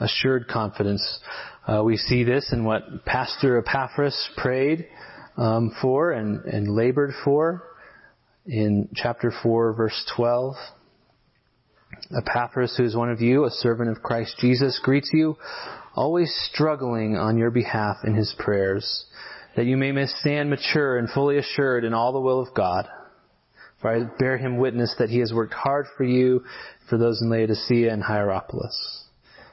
Assured 0.00 0.48
confidence. 0.48 1.20
Uh, 1.66 1.82
we 1.84 1.96
see 1.96 2.24
this 2.24 2.52
in 2.52 2.64
what 2.64 3.04
Pastor 3.04 3.58
Epaphras 3.58 4.30
prayed 4.36 4.88
um, 5.36 5.74
for 5.80 6.10
and, 6.10 6.44
and 6.44 6.68
labored 6.68 7.12
for 7.24 7.62
in 8.48 8.88
chapter 8.94 9.32
4, 9.42 9.74
verse 9.74 10.12
12. 10.16 10.54
Epaphras, 12.16 12.74
who 12.76 12.84
is 12.84 12.96
one 12.96 13.10
of 13.10 13.20
you, 13.20 13.44
a 13.44 13.50
servant 13.50 13.90
of 13.90 14.02
Christ 14.02 14.36
Jesus, 14.40 14.80
greets 14.82 15.10
you, 15.12 15.36
always 15.94 16.32
struggling 16.50 17.16
on 17.16 17.36
your 17.36 17.50
behalf 17.50 17.98
in 18.04 18.14
his 18.14 18.34
prayers, 18.38 19.06
that 19.56 19.66
you 19.66 19.76
may 19.76 19.92
stand 20.06 20.48
mature 20.48 20.96
and 20.96 21.10
fully 21.10 21.38
assured 21.38 21.84
in 21.84 21.92
all 21.92 22.12
the 22.12 22.20
will 22.20 22.40
of 22.40 22.54
God. 22.54 22.88
For 23.80 23.94
I 23.94 24.04
bear 24.18 24.38
him 24.38 24.56
witness 24.56 24.94
that 24.98 25.10
he 25.10 25.18
has 25.18 25.32
worked 25.32 25.54
hard 25.54 25.86
for 25.96 26.04
you, 26.04 26.42
for 26.88 26.98
those 26.98 27.20
in 27.22 27.30
Laodicea 27.30 27.92
and 27.92 28.02
Hierapolis. 28.02 29.04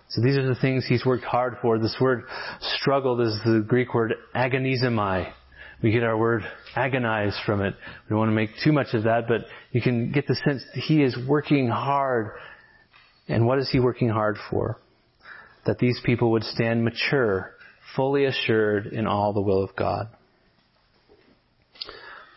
So 0.10 0.22
these 0.22 0.38
are 0.38 0.48
the 0.48 0.60
things 0.60 0.86
he's 0.88 1.06
worked 1.06 1.26
hard 1.26 1.58
for. 1.62 1.78
This 1.78 1.98
word 2.00 2.24
struggled 2.62 3.22
is 3.22 3.38
the 3.44 3.64
Greek 3.68 3.94
word 3.94 4.14
agonizomai, 4.34 5.34
we 5.82 5.92
get 5.92 6.04
our 6.04 6.18
word 6.18 6.44
agonize 6.76 7.38
from 7.46 7.62
it. 7.62 7.76
We 8.06 8.10
don't 8.10 8.20
want 8.20 8.30
to 8.30 8.36
make 8.36 8.52
too 8.64 8.72
much 8.72 8.94
of 8.94 9.04
that, 9.04 9.28
but 9.28 9.42
you 9.72 9.82
can 9.82 10.12
get 10.12 10.28
the 10.28 10.36
sense 10.36 10.64
that 10.74 10.82
he 10.82 11.04
is 11.04 11.16
working 11.28 11.68
hard. 11.68 12.32
And 13.28 13.46
what 13.46 13.60
is 13.60 13.70
he 13.72 13.80
working 13.80 14.10
hard 14.10 14.38
for? 14.50 14.80
That 15.66 15.80
these 15.80 16.00
people 16.06 16.32
would 16.32 16.44
stand 16.44 16.84
mature, 16.84 17.54
fully 17.96 18.26
assured 18.26 18.88
in 18.88 19.08
all 19.08 19.34
the 19.34 19.42
will 19.42 19.64
of 19.64 19.76
God. 19.76 20.08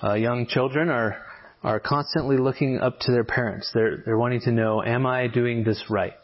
Uh, 0.02 0.14
young 0.14 0.46
children 0.46 0.88
are 0.88 1.24
are 1.62 1.80
constantly 1.80 2.38
looking 2.38 2.78
up 2.78 3.00
to 3.00 3.10
their 3.12 3.24
parents. 3.24 3.70
They're 3.74 4.02
they're 4.04 4.18
wanting 4.18 4.40
to 4.42 4.52
know, 4.52 4.82
am 4.82 5.06
I 5.06 5.26
doing 5.26 5.64
this 5.64 5.82
right? 5.90 6.14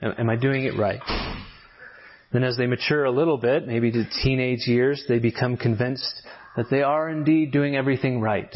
Am, 0.00 0.14
am 0.18 0.30
I 0.30 0.36
doing 0.36 0.64
it 0.64 0.78
right? 0.78 1.00
Then 2.32 2.42
as 2.42 2.56
they 2.56 2.66
mature 2.66 3.04
a 3.04 3.10
little 3.10 3.38
bit, 3.38 3.66
maybe 3.66 3.90
to 3.90 4.04
teenage 4.22 4.66
years, 4.66 5.04
they 5.08 5.18
become 5.18 5.56
convinced 5.56 6.22
that 6.58 6.70
they 6.70 6.82
are 6.82 7.08
indeed 7.08 7.52
doing 7.52 7.76
everything 7.76 8.20
right. 8.20 8.52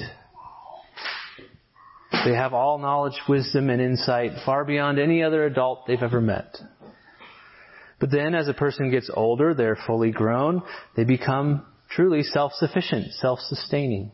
They 2.25 2.35
have 2.35 2.53
all 2.53 2.79
knowledge, 2.79 3.15
wisdom, 3.29 3.71
and 3.71 3.81
insight 3.81 4.33
far 4.45 4.65
beyond 4.65 4.99
any 4.99 5.23
other 5.23 5.47
adult 5.47 5.87
they've 5.87 6.03
ever 6.03 6.21
met. 6.21 6.57
But 8.01 8.11
then 8.11 8.35
as 8.35 8.49
a 8.49 8.55
person 8.55 8.91
gets 8.91 9.09
older, 9.15 9.55
they're 9.55 9.79
fully 9.87 10.11
grown, 10.11 10.63
they 10.97 11.05
become 11.05 11.65
truly 11.91 12.25
self-sufficient, 12.25 13.13
self-sustaining. 13.21 14.11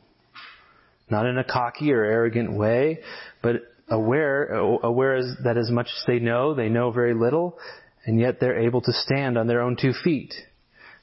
Not 1.09 1.25
in 1.25 1.39
a 1.39 1.45
cocky 1.45 1.91
or 1.91 2.05
arrogant 2.05 2.53
way, 2.53 2.99
but 3.43 3.57
aware, 3.89 4.53
aware 4.53 5.23
that 5.45 5.57
as 5.57 5.71
much 5.71 5.87
as 5.87 6.05
they 6.07 6.19
know, 6.19 6.53
they 6.53 6.69
know 6.69 6.91
very 6.91 7.15
little, 7.15 7.59
and 8.05 8.21
yet 8.21 8.39
they're 8.39 8.61
able 8.61 8.83
to 8.83 8.93
stand 8.93 9.39
on 9.39 9.47
their 9.47 9.63
own 9.63 9.79
two 9.81 9.95
feet. 10.05 10.35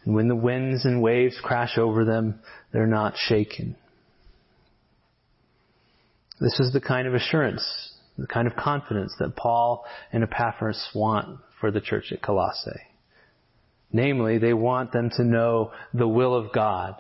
And 0.06 0.14
when 0.14 0.28
the 0.28 0.36
winds 0.36 0.86
and 0.86 1.02
waves 1.02 1.38
crash 1.42 1.78
over 1.78 2.06
them, 2.06 2.40
they're 2.72 2.88
not 2.88 3.16
shaken. 3.18 3.76
This 6.40 6.60
is 6.60 6.72
the 6.74 6.82
kind 6.82 7.08
of 7.08 7.14
assurance, 7.14 7.94
the 8.18 8.28
kind 8.28 8.48
of 8.48 8.56
confidence 8.56 9.14
that 9.20 9.36
Paul 9.36 9.86
and 10.12 10.24
Epaphras 10.24 10.90
want 10.94 11.40
for 11.60 11.72
the 11.72 11.82
church 11.82 12.12
at 12.12 12.22
Colossae. 12.22 12.72
Namely, 13.92 14.38
they 14.38 14.54
want 14.54 14.92
them 14.92 15.10
to 15.16 15.24
know 15.24 15.72
the 15.94 16.08
will 16.08 16.36
of 16.36 16.52
God. 16.52 16.96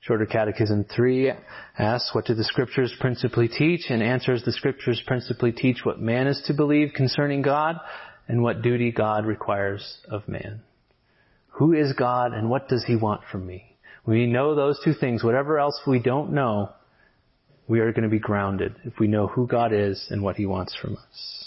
Shorter 0.00 0.26
Catechism 0.26 0.84
3 0.94 1.32
asks, 1.78 2.14
what 2.14 2.26
do 2.26 2.34
the 2.34 2.44
scriptures 2.44 2.94
principally 3.00 3.48
teach? 3.48 3.86
And 3.88 4.02
answers, 4.02 4.44
the 4.44 4.52
scriptures 4.52 5.02
principally 5.06 5.50
teach 5.50 5.78
what 5.82 5.98
man 5.98 6.26
is 6.26 6.42
to 6.46 6.54
believe 6.54 6.92
concerning 6.94 7.42
God 7.42 7.80
and 8.28 8.42
what 8.42 8.62
duty 8.62 8.90
God 8.90 9.26
requires 9.26 9.98
of 10.10 10.26
man. 10.28 10.62
Who 11.50 11.72
is 11.72 11.92
God 11.92 12.32
and 12.32 12.50
what 12.50 12.68
does 12.68 12.84
He 12.84 12.96
want 12.96 13.22
from 13.30 13.46
me? 13.46 13.76
We 14.06 14.26
know 14.26 14.54
those 14.54 14.78
two 14.84 14.94
things. 14.94 15.22
Whatever 15.22 15.58
else 15.58 15.80
we 15.86 15.98
don't 15.98 16.32
know, 16.32 16.70
we 17.68 17.80
are 17.80 17.92
going 17.92 18.02
to 18.02 18.08
be 18.08 18.18
grounded 18.18 18.74
if 18.84 18.98
we 18.98 19.06
know 19.06 19.26
who 19.26 19.46
God 19.46 19.72
is 19.72 20.06
and 20.10 20.22
what 20.22 20.36
He 20.36 20.46
wants 20.46 20.74
from 20.80 20.96
us. 20.96 21.44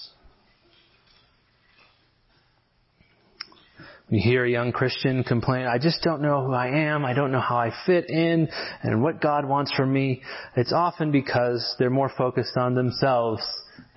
You 4.10 4.22
hear 4.24 4.46
a 4.46 4.50
young 4.50 4.72
Christian 4.72 5.26
complain, 5.26 5.68
I 5.68 5.80
just 5.80 6.02
don't 6.02 6.22
know 6.22 6.46
who 6.46 6.54
I 6.54 6.68
am, 6.68 7.04
I 7.04 7.14
don't 7.14 7.34
know 7.34 7.42
how 7.42 7.58
I 7.58 7.74
fit 7.86 8.10
in, 8.10 8.48
and 8.82 9.04
what 9.04 9.22
God 9.22 9.46
wants 9.46 9.74
from 9.76 9.92
me. 9.92 10.22
It's 10.56 10.72
often 10.72 11.12
because 11.12 11.76
they're 11.78 11.90
more 11.90 12.10
focused 12.18 12.56
on 12.56 12.74
themselves 12.74 13.44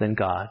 than 0.00 0.14
God. 0.14 0.48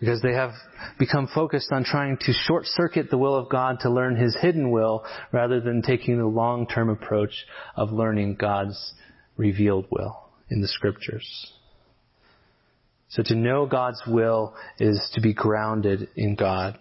Because 0.00 0.22
they 0.22 0.32
have 0.32 0.52
become 0.98 1.28
focused 1.34 1.72
on 1.72 1.82
trying 1.82 2.18
to 2.18 2.32
short 2.32 2.66
circuit 2.66 3.10
the 3.10 3.18
will 3.18 3.34
of 3.34 3.48
God 3.48 3.80
to 3.80 3.90
learn 3.90 4.14
His 4.16 4.36
hidden 4.40 4.70
will 4.70 5.04
rather 5.32 5.60
than 5.60 5.82
taking 5.82 6.18
the 6.18 6.26
long 6.26 6.66
term 6.66 6.88
approach 6.88 7.46
of 7.76 7.90
learning 7.90 8.36
God's 8.36 8.94
revealed 9.36 9.86
will 9.90 10.28
in 10.50 10.60
the 10.60 10.68
scriptures. 10.68 11.52
So 13.10 13.22
to 13.24 13.34
know 13.34 13.66
God's 13.66 14.02
will 14.06 14.54
is 14.78 15.10
to 15.14 15.20
be 15.20 15.34
grounded 15.34 16.08
in 16.14 16.36
God. 16.36 16.78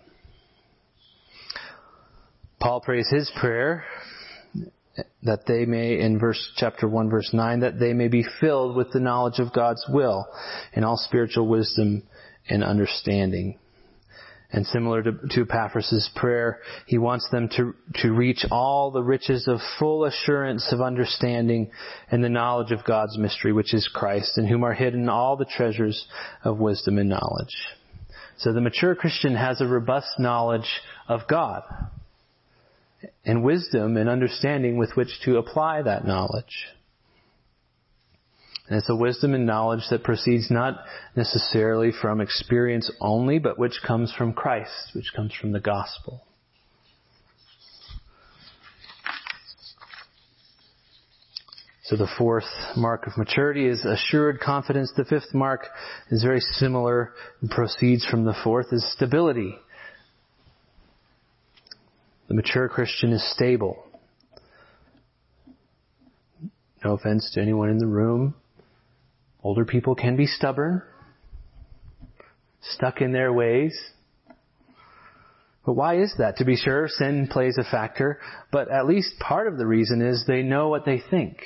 Paul 2.60 2.82
prays 2.82 3.08
his 3.10 3.32
prayer 3.40 3.86
that 5.24 5.46
they 5.48 5.66
may, 5.66 6.00
in 6.00 6.20
verse, 6.20 6.52
chapter 6.58 6.88
1 6.88 7.10
verse 7.10 7.30
9, 7.32 7.60
that 7.60 7.80
they 7.80 7.94
may 7.94 8.08
be 8.08 8.26
filled 8.42 8.76
with 8.76 8.92
the 8.92 9.00
knowledge 9.00 9.40
of 9.40 9.54
God's 9.54 9.86
will 9.90 10.28
in 10.74 10.84
all 10.84 10.98
spiritual 10.98 11.48
wisdom 11.48 12.04
and 12.50 12.64
understanding. 12.64 13.58
And 14.50 14.66
similar 14.68 15.04
to, 15.04 15.12
to 15.32 15.42
Epaphras' 15.42 16.10
prayer, 16.16 16.60
he 16.86 16.98
wants 16.98 17.28
them 17.32 17.50
to, 17.58 17.76
to 17.96 18.14
reach 18.14 18.46
all 18.50 18.92
the 18.92 19.04
riches 19.04 19.46
of 19.48 19.60
full 19.78 20.06
assurance 20.06 20.72
of 20.72 20.80
understanding 20.80 21.70
and 22.10 22.24
the 22.24 22.30
knowledge 22.30 22.72
of 22.72 22.86
God's 22.86 23.18
mystery, 23.18 23.52
which 23.52 23.74
is 23.74 23.90
Christ, 23.94 24.38
in 24.38 24.48
whom 24.48 24.64
are 24.64 24.74
hidden 24.74 25.10
all 25.10 25.36
the 25.36 25.46
treasures 25.46 26.08
of 26.46 26.60
wisdom 26.60 26.98
and 26.98 27.10
knowledge. 27.10 27.54
So 28.38 28.54
the 28.54 28.62
mature 28.62 28.96
Christian 28.96 29.36
has 29.36 29.60
a 29.60 29.68
robust 29.68 30.18
knowledge 30.18 30.82
of 31.10 31.22
God 31.28 31.64
and 33.26 33.44
wisdom 33.44 33.98
and 33.98 34.08
understanding 34.08 34.78
with 34.78 34.92
which 34.96 35.10
to 35.26 35.38
apply 35.38 35.82
that 35.82 36.06
knowledge. 36.06 36.68
And 38.70 38.78
it's 38.78 38.90
a 38.90 38.96
wisdom 38.96 39.34
and 39.34 39.46
knowledge 39.46 39.84
that 39.92 40.04
proceeds 40.04 40.52
not 40.52 40.84
necessarily 41.16 41.92
from 41.92 42.20
experience 42.20 42.92
only, 43.00 43.40
but 43.40 43.58
which 43.58 43.80
comes 43.86 44.12
from 44.12 44.34
Christ, 44.34 44.92
which 44.94 45.14
comes 45.16 45.34
from 45.34 45.54
the 45.54 45.62
gospel. 45.62 46.24
So 51.88 51.96
the 51.96 52.10
fourth 52.18 52.44
mark 52.76 53.08
of 53.08 53.18
maturity 53.18 53.66
is 53.66 53.86
assured 53.86 54.42
confidence. 54.42 54.92
The 54.98 55.06
fifth 55.06 55.34
mark 55.34 55.68
is 56.12 56.22
very 56.22 56.42
similar 56.42 57.14
and 57.40 57.50
proceeds 57.50 58.06
from 58.06 58.26
the 58.26 58.36
fourth 58.44 58.74
is 58.74 58.86
stability. 58.92 59.58
The 62.28 62.34
mature 62.34 62.68
Christian 62.68 63.14
is 63.14 63.24
stable. 63.32 63.86
No 66.84 66.96
offense 66.96 67.32
to 67.36 67.42
anyone 67.42 67.70
in 67.70 67.78
the 67.78 67.88
room. 67.88 68.36
Older 69.44 69.66
people 69.66 69.96
can 69.96 70.16
be 70.16 70.26
stubborn, 70.26 70.82
stuck 72.62 73.02
in 73.02 73.12
their 73.12 73.32
ways. 73.32 73.78
But 75.66 75.74
why 75.74 76.00
is 76.02 76.14
that? 76.18 76.38
To 76.38 76.46
be 76.46 76.56
sure, 76.56 76.88
sin 76.88 77.28
plays 77.30 77.58
a 77.58 77.70
factor, 77.70 78.20
but 78.52 78.72
at 78.72 78.88
least 78.88 79.20
part 79.20 79.48
of 79.48 79.58
the 79.58 79.68
reason 79.68 80.02
is 80.02 80.24
they 80.26 80.42
know 80.42 80.70
what 80.70 80.86
they 80.86 81.02
think. 81.10 81.38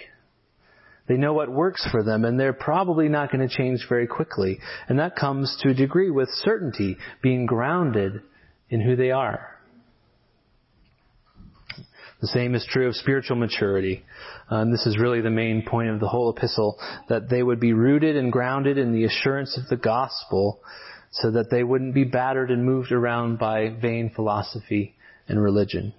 They 1.07 1.17
know 1.17 1.33
what 1.33 1.51
works 1.51 1.85
for 1.91 2.03
them, 2.03 2.23
and 2.23 2.39
they're 2.39 2.53
probably 2.53 3.09
not 3.09 3.31
going 3.31 3.47
to 3.47 3.53
change 3.53 3.85
very 3.89 4.07
quickly. 4.07 4.59
And 4.87 4.99
that 4.99 5.15
comes 5.15 5.57
to 5.61 5.69
a 5.69 5.73
degree 5.73 6.11
with 6.11 6.29
certainty, 6.29 6.97
being 7.21 7.45
grounded 7.45 8.21
in 8.69 8.79
who 8.79 8.95
they 8.95 9.11
are. 9.11 9.51
The 12.22 12.28
same 12.28 12.53
is 12.53 12.65
true 12.69 12.88
of 12.88 12.95
spiritual 12.95 13.36
maturity. 13.36 14.03
Um, 14.49 14.72
this 14.72 14.86
is 14.86 14.99
really 14.99 15.22
the 15.22 15.32
main 15.32 15.65
point 15.67 15.89
of 15.89 15.99
the 15.99 16.07
whole 16.07 16.30
epistle, 16.30 16.80
that 17.09 17.30
they 17.30 17.41
would 17.41 17.59
be 17.59 17.74
rooted 17.74 18.15
and 18.15 18.32
grounded 18.32 18.78
in 18.78 18.93
the 18.93 19.05
assurance 19.05 19.57
of 19.57 19.67
the 19.69 19.76
gospel 19.76 20.59
so 21.11 21.32
that 21.32 21.49
they 21.49 21.63
wouldn't 21.63 21.95
be 21.95 22.03
battered 22.03 22.51
and 22.51 22.63
moved 22.63 22.91
around 22.91 23.39
by 23.39 23.69
vain 23.69 24.11
philosophy 24.15 24.95
and 25.28 25.41
religion. 25.41 25.93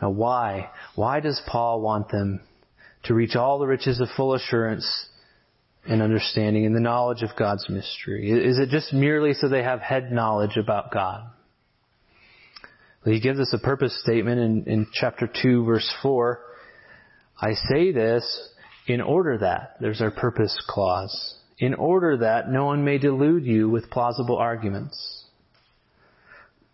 Now 0.00 0.10
why? 0.10 0.70
Why 0.96 1.20
does 1.20 1.40
Paul 1.46 1.82
want 1.82 2.10
them 2.10 2.40
to 3.04 3.14
reach 3.14 3.36
all 3.36 3.58
the 3.58 3.66
riches 3.66 4.00
of 4.00 4.08
full 4.16 4.34
assurance 4.34 5.06
and 5.84 6.00
understanding 6.00 6.64
and 6.64 6.74
the 6.74 6.80
knowledge 6.80 7.22
of 7.22 7.30
God's 7.38 7.68
mystery? 7.68 8.30
Is 8.30 8.58
it 8.58 8.70
just 8.70 8.92
merely 8.92 9.34
so 9.34 9.48
they 9.48 9.62
have 9.62 9.80
head 9.80 10.10
knowledge 10.10 10.56
about 10.56 10.90
God? 10.90 11.26
He 13.04 13.20
gives 13.20 13.40
us 13.40 13.52
a 13.52 13.58
purpose 13.58 13.98
statement 14.02 14.40
in, 14.40 14.72
in 14.72 14.86
chapter 14.92 15.28
2 15.42 15.64
verse 15.64 15.92
4. 16.02 16.40
I 17.40 17.54
say 17.68 17.90
this 17.92 18.48
in 18.86 19.00
order 19.00 19.38
that, 19.38 19.76
there's 19.80 20.00
our 20.00 20.10
purpose 20.10 20.56
clause, 20.68 21.36
in 21.58 21.74
order 21.74 22.16
that 22.18 22.50
no 22.50 22.66
one 22.66 22.84
may 22.84 22.98
delude 22.98 23.44
you 23.44 23.68
with 23.68 23.90
plausible 23.90 24.36
arguments. 24.36 25.24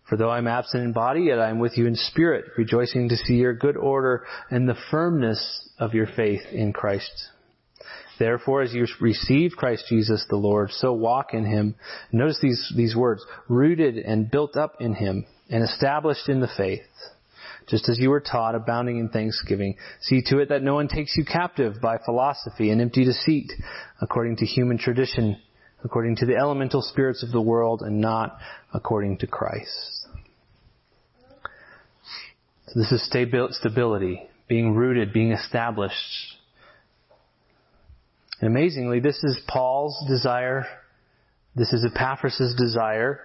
For 0.07 0.17
though 0.17 0.29
I'm 0.29 0.47
absent 0.47 0.83
in 0.83 0.91
body, 0.91 1.21
yet 1.21 1.39
I 1.39 1.49
am 1.49 1.59
with 1.59 1.77
you 1.77 1.85
in 1.85 1.95
spirit, 1.95 2.45
rejoicing 2.57 3.09
to 3.09 3.17
see 3.17 3.35
your 3.35 3.53
good 3.53 3.77
order 3.77 4.25
and 4.49 4.67
the 4.67 4.77
firmness 4.89 5.69
of 5.77 5.93
your 5.93 6.07
faith 6.07 6.41
in 6.51 6.73
Christ. 6.73 7.11
Therefore, 8.19 8.61
as 8.61 8.73
you 8.73 8.85
received 8.99 9.55
Christ 9.55 9.85
Jesus 9.87 10.25
the 10.29 10.35
Lord, 10.35 10.71
so 10.71 10.91
walk 10.91 11.33
in 11.33 11.45
him. 11.45 11.75
Notice 12.11 12.39
these, 12.41 12.73
these 12.75 12.95
words, 12.95 13.25
rooted 13.47 13.97
and 13.97 14.29
built 14.29 14.57
up 14.57 14.75
in 14.81 14.93
him 14.93 15.25
and 15.49 15.63
established 15.63 16.27
in 16.27 16.41
the 16.41 16.49
faith, 16.57 16.81
just 17.69 17.87
as 17.87 17.97
you 17.97 18.09
were 18.09 18.19
taught, 18.19 18.55
abounding 18.55 18.97
in 18.97 19.07
thanksgiving. 19.07 19.77
See 20.01 20.21
to 20.27 20.39
it 20.39 20.49
that 20.49 20.63
no 20.63 20.75
one 20.75 20.89
takes 20.89 21.15
you 21.15 21.23
captive 21.23 21.75
by 21.81 21.97
philosophy 22.03 22.71
and 22.71 22.81
empty 22.81 23.05
deceit, 23.05 23.51
according 24.01 24.35
to 24.37 24.45
human 24.45 24.77
tradition, 24.77 25.37
according 25.85 26.17
to 26.17 26.25
the 26.25 26.35
elemental 26.35 26.81
spirits 26.81 27.23
of 27.23 27.31
the 27.31 27.41
world, 27.41 27.81
and 27.81 28.01
not 28.01 28.37
according 28.73 29.19
to 29.19 29.27
Christ. 29.27 30.07
So 32.67 32.79
this 32.79 32.91
is 32.91 33.03
stability, 33.03 34.21
being 34.49 34.75
rooted, 34.75 35.13
being 35.13 35.31
established. 35.31 35.95
And 38.41 38.49
amazingly, 38.49 38.99
this 38.99 39.21
is 39.23 39.39
Paul's 39.47 39.97
desire. 40.07 40.65
This 41.55 41.73
is 41.73 41.83
Epaphras' 41.83 42.55
desire 42.57 43.19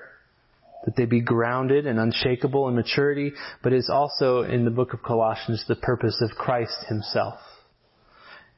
that 0.84 0.96
they 0.96 1.06
be 1.06 1.20
grounded 1.20 1.86
and 1.86 1.98
unshakable 1.98 2.68
in 2.68 2.74
maturity, 2.74 3.32
but 3.62 3.72
is 3.72 3.88
also 3.88 4.42
in 4.42 4.64
the 4.64 4.70
book 4.70 4.92
of 4.92 5.02
Colossians 5.02 5.64
the 5.66 5.76
purpose 5.76 6.20
of 6.20 6.36
Christ 6.36 6.76
himself. 6.88 7.38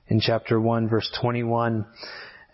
In 0.08 0.20
chapter 0.20 0.60
1 0.60 0.88
verse 0.88 1.10
21, 1.20 1.84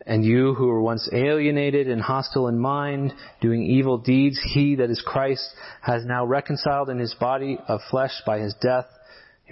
and 0.07 0.25
you 0.25 0.55
who 0.55 0.67
were 0.67 0.83
once 0.83 1.09
alienated 1.13 1.89
and 1.89 2.01
hostile 2.01 2.49
in 2.49 2.59
mind, 2.59 3.15
doing 3.41 3.63
evil 3.63 3.99
deeds, 3.99 4.41
he 4.53 4.75
that 4.77 4.91
is 4.91 5.03
Christ 5.07 5.49
has 5.81 6.05
now 6.05 6.27
reconciled 6.27 6.91
in 6.91 6.99
his 6.99 7.15
body 7.15 7.59
of 7.69 7.81
flesh 7.91 8.21
by 8.27 8.41
his 8.41 8.55
death. 8.61 8.87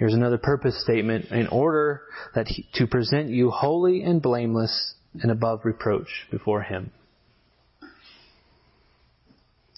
Here's 0.01 0.15
another 0.15 0.39
purpose 0.39 0.81
statement, 0.81 1.25
in 1.25 1.45
order 1.45 2.01
that 2.33 2.47
he, 2.47 2.67
to 2.73 2.87
present 2.87 3.29
you 3.29 3.51
holy 3.51 4.01
and 4.01 4.19
blameless 4.19 4.95
and 5.21 5.31
above 5.31 5.59
reproach 5.63 6.07
before 6.31 6.63
him. 6.63 6.89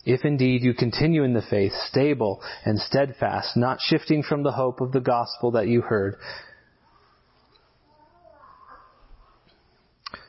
If 0.05 0.23
indeed 0.23 0.63
you 0.63 0.75
continue 0.75 1.25
in 1.25 1.33
the 1.33 1.41
faith, 1.41 1.73
stable 1.89 2.41
and 2.63 2.79
steadfast, 2.79 3.57
not 3.57 3.79
shifting 3.81 4.23
from 4.23 4.43
the 4.43 4.53
hope 4.53 4.79
of 4.79 4.93
the 4.93 5.01
gospel 5.01 5.51
that 5.51 5.67
you 5.67 5.81
heard. 5.81 6.15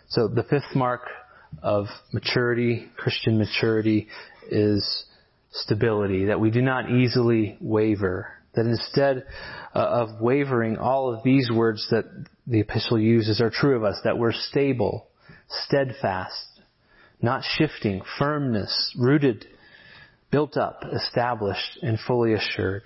So 0.08 0.26
the 0.26 0.42
fifth 0.42 0.74
mark 0.74 1.02
of 1.62 1.86
maturity, 2.12 2.88
Christian 2.96 3.38
maturity, 3.38 4.08
is 4.50 5.04
stability, 5.52 6.24
that 6.24 6.40
we 6.40 6.50
do 6.50 6.62
not 6.62 6.90
easily 6.90 7.56
waver. 7.60 8.40
That 8.54 8.66
instead 8.66 9.24
uh, 9.74 9.78
of 9.78 10.20
wavering, 10.20 10.76
all 10.78 11.12
of 11.12 11.24
these 11.24 11.50
words 11.50 11.86
that 11.90 12.04
the 12.46 12.60
epistle 12.60 12.98
uses 12.98 13.40
are 13.40 13.50
true 13.50 13.76
of 13.76 13.84
us, 13.84 13.98
that 14.04 14.18
we're 14.18 14.32
stable, 14.32 15.08
steadfast, 15.66 16.60
not 17.20 17.42
shifting, 17.56 18.02
firmness, 18.18 18.94
rooted 18.98 19.46
built 20.34 20.56
up, 20.56 20.82
established, 20.92 21.78
and 21.80 21.96
fully 22.08 22.34
assured. 22.34 22.82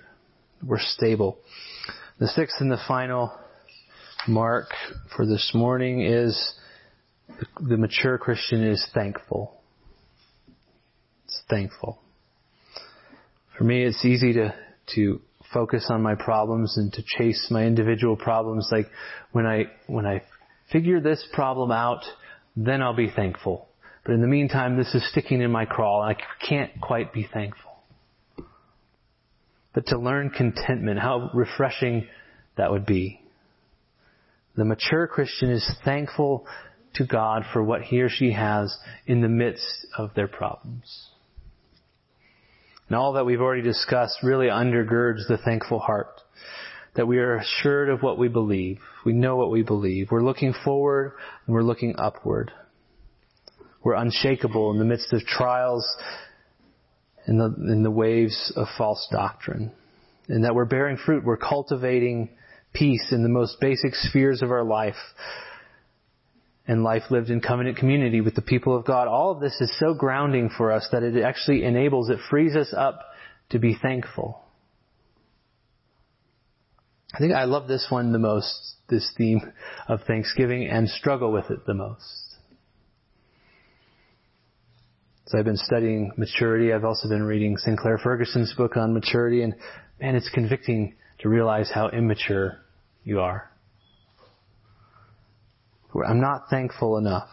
We're 0.63 0.77
stable. 0.77 1.39
The 2.19 2.27
sixth 2.27 2.57
and 2.59 2.71
the 2.71 2.77
final 2.87 3.31
mark 4.27 4.67
for 5.15 5.25
this 5.25 5.51
morning 5.55 6.01
is 6.01 6.53
the, 7.27 7.69
the 7.69 7.77
mature 7.77 8.19
Christian 8.19 8.63
is 8.63 8.87
thankful. 8.93 9.59
It's 11.25 11.41
thankful. 11.49 11.99
For 13.57 13.63
me, 13.63 13.83
it's 13.83 14.05
easy 14.05 14.33
to, 14.33 14.53
to 14.95 15.19
focus 15.53 15.87
on 15.89 16.01
my 16.01 16.15
problems 16.15 16.77
and 16.77 16.91
to 16.93 17.03
chase 17.03 17.47
my 17.49 17.65
individual 17.65 18.15
problems. 18.15 18.69
Like 18.71 18.87
when 19.31 19.45
I, 19.45 19.65
when 19.87 20.05
I 20.05 20.21
figure 20.71 20.99
this 20.99 21.25
problem 21.33 21.71
out, 21.71 22.03
then 22.55 22.81
I'll 22.81 22.95
be 22.95 23.11
thankful. 23.13 23.67
But 24.05 24.13
in 24.13 24.21
the 24.21 24.27
meantime, 24.27 24.77
this 24.77 24.93
is 24.93 25.07
sticking 25.11 25.41
in 25.41 25.51
my 25.51 25.65
craw 25.65 26.03
and 26.03 26.15
I 26.15 26.45
can't 26.47 26.71
quite 26.81 27.13
be 27.13 27.27
thankful. 27.31 27.71
But 29.73 29.87
to 29.87 29.99
learn 29.99 30.31
contentment, 30.31 30.99
how 30.99 31.29
refreshing 31.33 32.07
that 32.57 32.71
would 32.71 32.85
be. 32.85 33.21
The 34.55 34.65
mature 34.65 35.07
Christian 35.07 35.51
is 35.51 35.69
thankful 35.85 36.45
to 36.95 37.05
God 37.05 37.43
for 37.53 37.63
what 37.63 37.83
he 37.83 38.01
or 38.01 38.09
she 38.09 38.31
has 38.33 38.75
in 39.05 39.21
the 39.21 39.29
midst 39.29 39.87
of 39.97 40.13
their 40.15 40.27
problems. 40.27 41.09
And 42.89 42.97
all 42.97 43.13
that 43.13 43.25
we've 43.25 43.39
already 43.39 43.61
discussed 43.61 44.17
really 44.23 44.47
undergirds 44.47 45.27
the 45.27 45.37
thankful 45.45 45.79
heart. 45.79 46.21
That 46.95 47.07
we 47.07 47.19
are 47.19 47.37
assured 47.37 47.89
of 47.89 48.01
what 48.01 48.17
we 48.17 48.27
believe. 48.27 48.79
We 49.05 49.13
know 49.13 49.35
what 49.35 49.51
we 49.51 49.61
believe. 49.61 50.09
We're 50.11 50.23
looking 50.23 50.53
forward 50.65 51.13
and 51.45 51.53
we're 51.53 51.61
looking 51.61 51.95
upward. 51.99 52.51
We're 53.83 53.93
unshakable 53.93 54.71
in 54.71 54.79
the 54.79 54.85
midst 54.85 55.13
of 55.13 55.21
trials 55.21 55.85
in 57.27 57.37
the, 57.37 57.53
in 57.71 57.83
the 57.83 57.91
waves 57.91 58.51
of 58.55 58.67
false 58.75 59.07
doctrine. 59.11 59.71
And 60.27 60.43
that 60.43 60.55
we're 60.55 60.65
bearing 60.65 60.97
fruit, 60.97 61.23
we're 61.23 61.37
cultivating 61.37 62.29
peace 62.73 63.09
in 63.11 63.21
the 63.21 63.29
most 63.29 63.57
basic 63.61 63.93
spheres 63.93 64.41
of 64.41 64.51
our 64.51 64.63
life 64.63 64.95
and 66.69 66.83
life 66.83 67.01
lived 67.09 67.31
in 67.31 67.41
covenant 67.41 67.77
community 67.77 68.21
with 68.21 68.35
the 68.35 68.43
people 68.43 68.77
of 68.77 68.85
God. 68.85 69.07
All 69.07 69.31
of 69.31 69.39
this 69.39 69.59
is 69.59 69.75
so 69.79 69.95
grounding 69.95 70.51
for 70.55 70.71
us 70.71 70.87
that 70.91 71.01
it 71.01 71.19
actually 71.23 71.63
enables, 71.63 72.11
it 72.11 72.19
frees 72.29 72.55
us 72.55 72.71
up 72.77 73.01
to 73.49 73.57
be 73.57 73.75
thankful. 73.81 74.39
I 77.11 77.17
think 77.17 77.33
I 77.33 77.45
love 77.45 77.67
this 77.67 77.87
one 77.89 78.11
the 78.11 78.19
most, 78.19 78.75
this 78.87 79.11
theme 79.17 79.51
of 79.87 80.01
Thanksgiving, 80.03 80.67
and 80.67 80.87
struggle 80.87 81.31
with 81.31 81.49
it 81.49 81.65
the 81.65 81.73
most. 81.73 82.35
So 85.25 85.39
I've 85.39 85.45
been 85.45 85.57
studying 85.57 86.11
maturity. 86.17 86.71
I've 86.71 86.85
also 86.85 87.09
been 87.09 87.23
reading 87.23 87.57
Sinclair 87.57 87.97
Ferguson's 87.97 88.53
book 88.53 88.77
on 88.77 88.93
maturity, 88.93 89.41
and 89.41 89.55
man, 89.99 90.15
it's 90.15 90.29
convicting 90.29 90.97
to 91.21 91.29
realize 91.29 91.71
how 91.73 91.89
immature 91.89 92.59
you 93.03 93.21
are. 93.21 93.49
I'm 95.93 96.21
not 96.21 96.49
thankful 96.49 96.97
enough. 96.97 97.29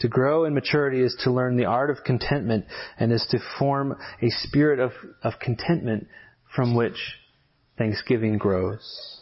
To 0.00 0.08
grow 0.08 0.44
in 0.44 0.54
maturity 0.54 1.00
is 1.00 1.16
to 1.24 1.30
learn 1.30 1.56
the 1.56 1.66
art 1.66 1.88
of 1.90 2.04
contentment 2.04 2.64
and 2.98 3.12
is 3.12 3.24
to 3.30 3.38
form 3.58 3.96
a 4.20 4.30
spirit 4.30 4.80
of, 4.80 4.92
of 5.22 5.34
contentment 5.40 6.08
from 6.56 6.74
which 6.74 6.96
thanksgiving 7.78 8.36
grows. 8.38 9.20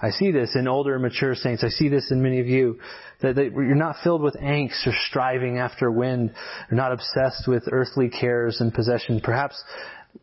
I 0.00 0.10
see 0.10 0.32
this 0.32 0.54
in 0.54 0.68
older, 0.68 0.98
mature 0.98 1.34
saints. 1.34 1.62
I 1.64 1.68
see 1.68 1.88
this 1.88 2.10
in 2.10 2.22
many 2.22 2.40
of 2.40 2.46
you. 2.46 2.78
That, 3.20 3.36
you're 3.36 3.74
not 3.74 3.96
filled 4.02 4.22
with 4.22 4.36
angst 4.36 4.86
or 4.86 4.92
striving 5.08 5.58
after 5.58 5.90
wind. 5.90 6.34
You're 6.70 6.76
not 6.76 6.92
obsessed 6.92 7.46
with 7.46 7.64
earthly 7.70 8.08
cares 8.08 8.60
and 8.60 8.72
possession. 8.72 9.20
Perhaps 9.22 9.62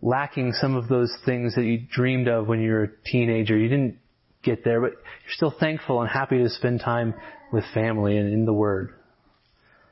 lacking 0.01 0.53
some 0.53 0.75
of 0.75 0.87
those 0.87 1.11
things 1.25 1.55
that 1.55 1.63
you 1.63 1.81
dreamed 1.91 2.27
of 2.27 2.47
when 2.47 2.61
you 2.61 2.71
were 2.71 2.83
a 2.83 2.89
teenager. 3.05 3.57
You 3.57 3.69
didn't 3.69 3.97
get 4.43 4.63
there, 4.63 4.81
but 4.81 4.91
you're 4.91 5.31
still 5.31 5.53
thankful 5.59 6.01
and 6.01 6.09
happy 6.09 6.37
to 6.37 6.49
spend 6.49 6.81
time 6.81 7.13
with 7.51 7.63
family 7.73 8.17
and 8.17 8.31
in 8.33 8.45
the 8.45 8.53
Word. 8.53 8.93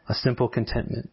A 0.07 0.13
simple 0.13 0.47
contentment. 0.47 1.09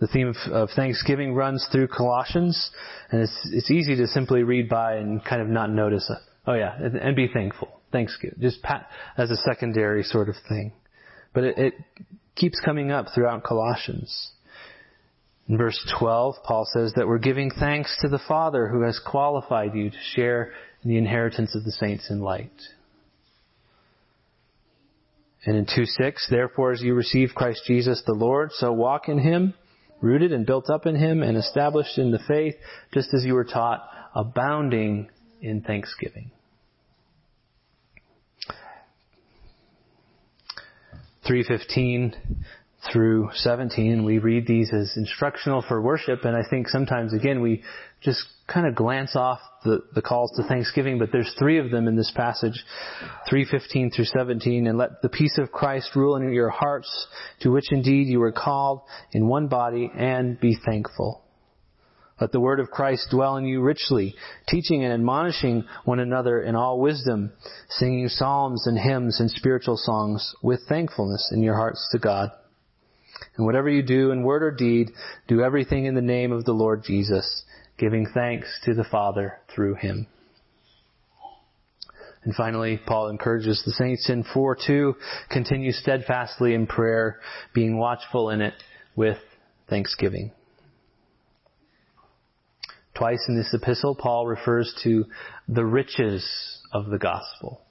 The 0.00 0.06
theme 0.06 0.28
of, 0.28 0.52
of, 0.52 0.68
Thanksgiving 0.76 1.34
runs 1.34 1.66
through 1.72 1.88
Colossians, 1.88 2.70
and 3.10 3.20
it's 3.20 3.50
it's 3.52 3.70
easy 3.70 3.96
to 3.96 4.06
simply 4.06 4.44
read 4.44 4.68
by 4.68 4.94
and 4.94 5.24
kind 5.24 5.42
of 5.42 5.48
not 5.48 5.70
notice 5.70 6.08
Oh 6.48 6.54
yeah, 6.54 6.74
and, 6.78 6.96
and 6.96 7.14
be 7.14 7.28
thankful. 7.28 7.68
Thanksgiving, 7.92 8.38
just 8.40 8.62
pat, 8.62 8.88
as 9.18 9.30
a 9.30 9.36
secondary 9.36 10.02
sort 10.02 10.30
of 10.30 10.36
thing. 10.48 10.72
But 11.34 11.44
it, 11.44 11.58
it 11.58 11.74
keeps 12.36 12.58
coming 12.64 12.90
up 12.90 13.06
throughout 13.14 13.44
Colossians. 13.44 14.30
In 15.46 15.58
verse 15.58 15.78
12, 15.98 16.36
Paul 16.44 16.66
says 16.72 16.92
that 16.96 17.06
we're 17.06 17.18
giving 17.18 17.50
thanks 17.50 17.96
to 18.00 18.08
the 18.08 18.20
Father 18.28 18.68
who 18.68 18.82
has 18.82 18.98
qualified 18.98 19.74
you 19.74 19.90
to 19.90 19.96
share 20.14 20.52
in 20.82 20.90
the 20.90 20.96
inheritance 20.96 21.54
of 21.54 21.64
the 21.64 21.72
saints 21.72 22.10
in 22.10 22.20
light. 22.20 22.52
And 25.44 25.56
in 25.56 25.66
2.6, 25.66 26.14
therefore 26.30 26.72
as 26.72 26.82
you 26.82 26.94
receive 26.94 27.30
Christ 27.34 27.62
Jesus 27.66 28.02
the 28.06 28.12
Lord, 28.12 28.50
so 28.52 28.72
walk 28.72 29.08
in 29.08 29.18
Him, 29.18 29.54
rooted 30.00 30.32
and 30.32 30.46
built 30.46 30.68
up 30.68 30.86
in 30.86 30.96
Him 30.96 31.22
and 31.22 31.36
established 31.36 31.98
in 31.98 32.10
the 32.10 32.18
faith, 32.26 32.54
just 32.92 33.14
as 33.14 33.24
you 33.24 33.34
were 33.34 33.44
taught, 33.44 33.88
abounding 34.14 35.08
in 35.40 35.62
thanksgiving. 35.62 36.30
315 41.26 42.14
through 42.90 43.28
17, 43.34 44.04
we 44.04 44.18
read 44.18 44.46
these 44.46 44.72
as 44.72 44.96
instructional 44.96 45.62
for 45.66 45.80
worship, 45.80 46.24
and 46.24 46.36
I 46.36 46.48
think 46.48 46.68
sometimes, 46.68 47.12
again, 47.12 47.42
we 47.42 47.62
just 48.02 48.24
kind 48.46 48.66
of 48.66 48.74
glance 48.74 49.16
off 49.16 49.40
the, 49.64 49.82
the 49.94 50.02
calls 50.02 50.32
to 50.36 50.46
thanksgiving, 50.48 50.98
but 50.98 51.10
there's 51.12 51.34
three 51.38 51.58
of 51.58 51.70
them 51.70 51.88
in 51.88 51.96
this 51.96 52.12
passage, 52.14 52.64
315 53.28 53.90
through 53.90 54.04
17, 54.04 54.66
and 54.66 54.78
let 54.78 55.02
the 55.02 55.08
peace 55.08 55.36
of 55.38 55.50
Christ 55.50 55.96
rule 55.96 56.16
in 56.16 56.32
your 56.32 56.48
hearts, 56.48 57.08
to 57.40 57.50
which 57.50 57.72
indeed 57.72 58.06
you 58.06 58.20
were 58.20 58.32
called 58.32 58.82
in 59.12 59.26
one 59.26 59.48
body, 59.48 59.90
and 59.94 60.38
be 60.40 60.56
thankful. 60.64 61.22
Let 62.20 62.32
the 62.32 62.40
word 62.40 62.58
of 62.58 62.70
Christ 62.70 63.08
dwell 63.10 63.36
in 63.36 63.44
you 63.44 63.60
richly, 63.60 64.14
teaching 64.48 64.82
and 64.82 64.92
admonishing 64.92 65.64
one 65.84 66.00
another 66.00 66.40
in 66.40 66.56
all 66.56 66.80
wisdom, 66.80 67.32
singing 67.68 68.08
psalms 68.08 68.66
and 68.66 68.78
hymns 68.78 69.20
and 69.20 69.30
spiritual 69.30 69.76
songs 69.76 70.34
with 70.42 70.60
thankfulness 70.68 71.30
in 71.32 71.42
your 71.42 71.54
hearts 71.54 71.88
to 71.92 71.98
God. 71.98 72.30
And 73.36 73.46
whatever 73.46 73.68
you 73.68 73.82
do 73.82 74.10
in 74.10 74.22
word 74.22 74.42
or 74.42 74.50
deed, 74.50 74.90
do 75.28 75.42
everything 75.42 75.86
in 75.86 75.94
the 75.94 76.00
name 76.00 76.32
of 76.32 76.44
the 76.44 76.52
Lord 76.52 76.82
Jesus, 76.84 77.44
giving 77.78 78.06
thanks 78.12 78.48
to 78.64 78.74
the 78.74 78.84
Father 78.84 79.38
through 79.54 79.76
him. 79.76 80.06
And 82.24 82.34
finally, 82.34 82.80
Paul 82.84 83.08
encourages 83.10 83.62
the 83.64 83.72
saints 83.72 84.10
in 84.10 84.24
4-2, 84.24 84.94
continue 85.30 85.72
steadfastly 85.72 86.52
in 86.52 86.66
prayer, 86.66 87.20
being 87.54 87.78
watchful 87.78 88.30
in 88.30 88.40
it 88.40 88.54
with 88.96 89.18
thanksgiving. 89.70 90.32
Twice 92.94 93.24
in 93.28 93.36
this 93.36 93.54
epistle, 93.54 93.94
Paul 93.94 94.26
refers 94.26 94.74
to 94.82 95.04
the 95.46 95.64
riches 95.64 96.28
of 96.72 96.86
the 96.86 96.98
gospel. 96.98 97.62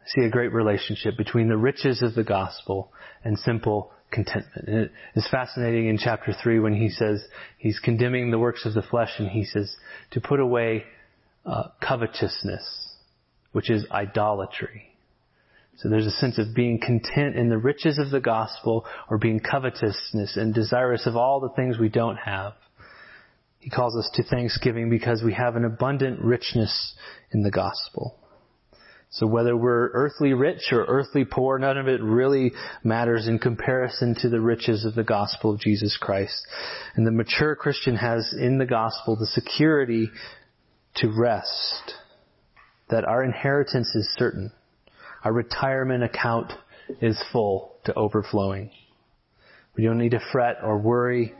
I 0.00 0.04
see 0.08 0.26
a 0.26 0.30
great 0.30 0.52
relationship 0.52 1.16
between 1.16 1.48
the 1.48 1.56
riches 1.56 2.02
of 2.02 2.14
the 2.14 2.24
gospel 2.24 2.92
and 3.24 3.38
simple 3.38 3.92
contentment. 4.10 4.68
And 4.68 4.78
it 4.78 4.92
is 5.14 5.26
fascinating 5.30 5.88
in 5.88 5.98
chapter 5.98 6.32
3 6.32 6.60
when 6.60 6.74
he 6.74 6.88
says 6.90 7.22
he's 7.58 7.78
condemning 7.78 8.30
the 8.30 8.38
works 8.38 8.64
of 8.64 8.74
the 8.74 8.82
flesh 8.82 9.10
and 9.18 9.28
he 9.28 9.44
says 9.44 9.74
to 10.12 10.20
put 10.20 10.40
away 10.40 10.84
uh, 11.44 11.68
covetousness, 11.80 12.96
which 13.52 13.70
is 13.70 13.86
idolatry. 13.90 14.92
So 15.78 15.90
there's 15.90 16.06
a 16.06 16.10
sense 16.10 16.38
of 16.38 16.54
being 16.54 16.80
content 16.80 17.36
in 17.36 17.50
the 17.50 17.58
riches 17.58 17.98
of 17.98 18.10
the 18.10 18.20
gospel 18.20 18.86
or 19.10 19.18
being 19.18 19.40
covetousness 19.40 20.36
and 20.36 20.54
desirous 20.54 21.06
of 21.06 21.16
all 21.16 21.40
the 21.40 21.50
things 21.50 21.78
we 21.78 21.90
don't 21.90 22.16
have. 22.16 22.54
He 23.58 23.68
calls 23.68 23.96
us 23.96 24.08
to 24.14 24.22
thanksgiving 24.22 24.88
because 24.88 25.22
we 25.22 25.34
have 25.34 25.56
an 25.56 25.64
abundant 25.64 26.20
richness 26.20 26.94
in 27.32 27.42
the 27.42 27.50
gospel. 27.50 28.18
So 29.16 29.26
whether 29.26 29.56
we're 29.56 29.88
earthly 29.92 30.34
rich 30.34 30.72
or 30.72 30.84
earthly 30.84 31.24
poor, 31.24 31.58
none 31.58 31.78
of 31.78 31.88
it 31.88 32.02
really 32.02 32.52
matters 32.84 33.28
in 33.28 33.38
comparison 33.38 34.14
to 34.20 34.28
the 34.28 34.40
riches 34.40 34.84
of 34.84 34.94
the 34.94 35.04
gospel 35.04 35.52
of 35.52 35.60
Jesus 35.60 35.96
Christ. 35.96 36.46
And 36.94 37.06
the 37.06 37.10
mature 37.10 37.56
Christian 37.56 37.96
has 37.96 38.34
in 38.38 38.58
the 38.58 38.66
gospel 38.66 39.16
the 39.16 39.26
security 39.26 40.10
to 40.96 41.08
rest, 41.08 41.94
that 42.90 43.04
our 43.04 43.24
inheritance 43.24 43.88
is 43.94 44.08
certain. 44.18 44.52
Our 45.24 45.32
retirement 45.32 46.04
account 46.04 46.52
is 47.00 47.22
full 47.32 47.76
to 47.84 47.94
overflowing. 47.94 48.70
We 49.76 49.84
don't 49.84 49.98
need 49.98 50.12
to 50.12 50.20
fret 50.32 50.58
or 50.62 50.78
worry 50.78 51.34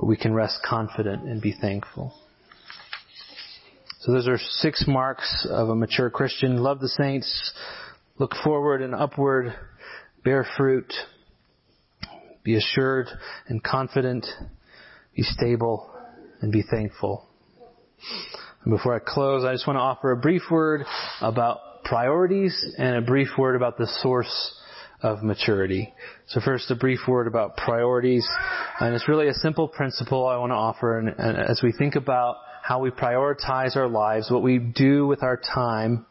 but 0.00 0.06
we 0.06 0.16
can 0.16 0.32
rest 0.32 0.60
confident 0.64 1.24
and 1.24 1.42
be 1.42 1.54
thankful. 1.60 2.14
So 4.00 4.12
those 4.12 4.26
are 4.26 4.38
six 4.38 4.86
marks 4.88 5.46
of 5.50 5.68
a 5.68 5.74
mature 5.74 6.08
Christian. 6.08 6.56
Love 6.56 6.80
the 6.80 6.88
saints, 6.88 7.52
look 8.18 8.32
forward 8.42 8.80
and 8.80 8.94
upward, 8.94 9.54
bear 10.24 10.46
fruit, 10.56 10.90
be 12.42 12.56
assured 12.56 13.08
and 13.48 13.62
confident, 13.62 14.26
be 15.14 15.22
stable, 15.22 15.94
and 16.40 16.50
be 16.50 16.62
thankful. 16.62 17.28
And 18.64 18.74
before 18.74 18.96
I 18.96 19.00
close, 19.00 19.44
I 19.44 19.52
just 19.52 19.66
want 19.66 19.76
to 19.76 19.82
offer 19.82 20.12
a 20.12 20.16
brief 20.16 20.44
word 20.50 20.86
about 21.20 21.84
priorities 21.84 22.58
and 22.78 22.96
a 22.96 23.02
brief 23.02 23.28
word 23.36 23.54
about 23.54 23.76
the 23.76 23.86
source 24.00 24.56
of 25.02 25.22
maturity. 25.22 25.92
So 26.28 26.40
first, 26.40 26.70
a 26.70 26.74
brief 26.74 27.00
word 27.06 27.26
about 27.26 27.58
priorities. 27.58 28.26
And 28.80 28.94
it's 28.94 29.08
really 29.08 29.28
a 29.28 29.34
simple 29.34 29.68
principle 29.68 30.26
I 30.26 30.38
want 30.38 30.52
to 30.52 30.56
offer. 30.56 30.98
And, 30.98 31.08
and 31.18 31.36
as 31.36 31.60
we 31.62 31.72
think 31.72 31.96
about 31.96 32.36
how 32.70 32.78
we 32.78 32.90
prioritize 32.92 33.74
our 33.74 33.88
lives, 33.88 34.30
what 34.30 34.44
we 34.44 34.56
do 34.56 35.04
with 35.04 35.24
our 35.24 35.36
time, 35.36 36.06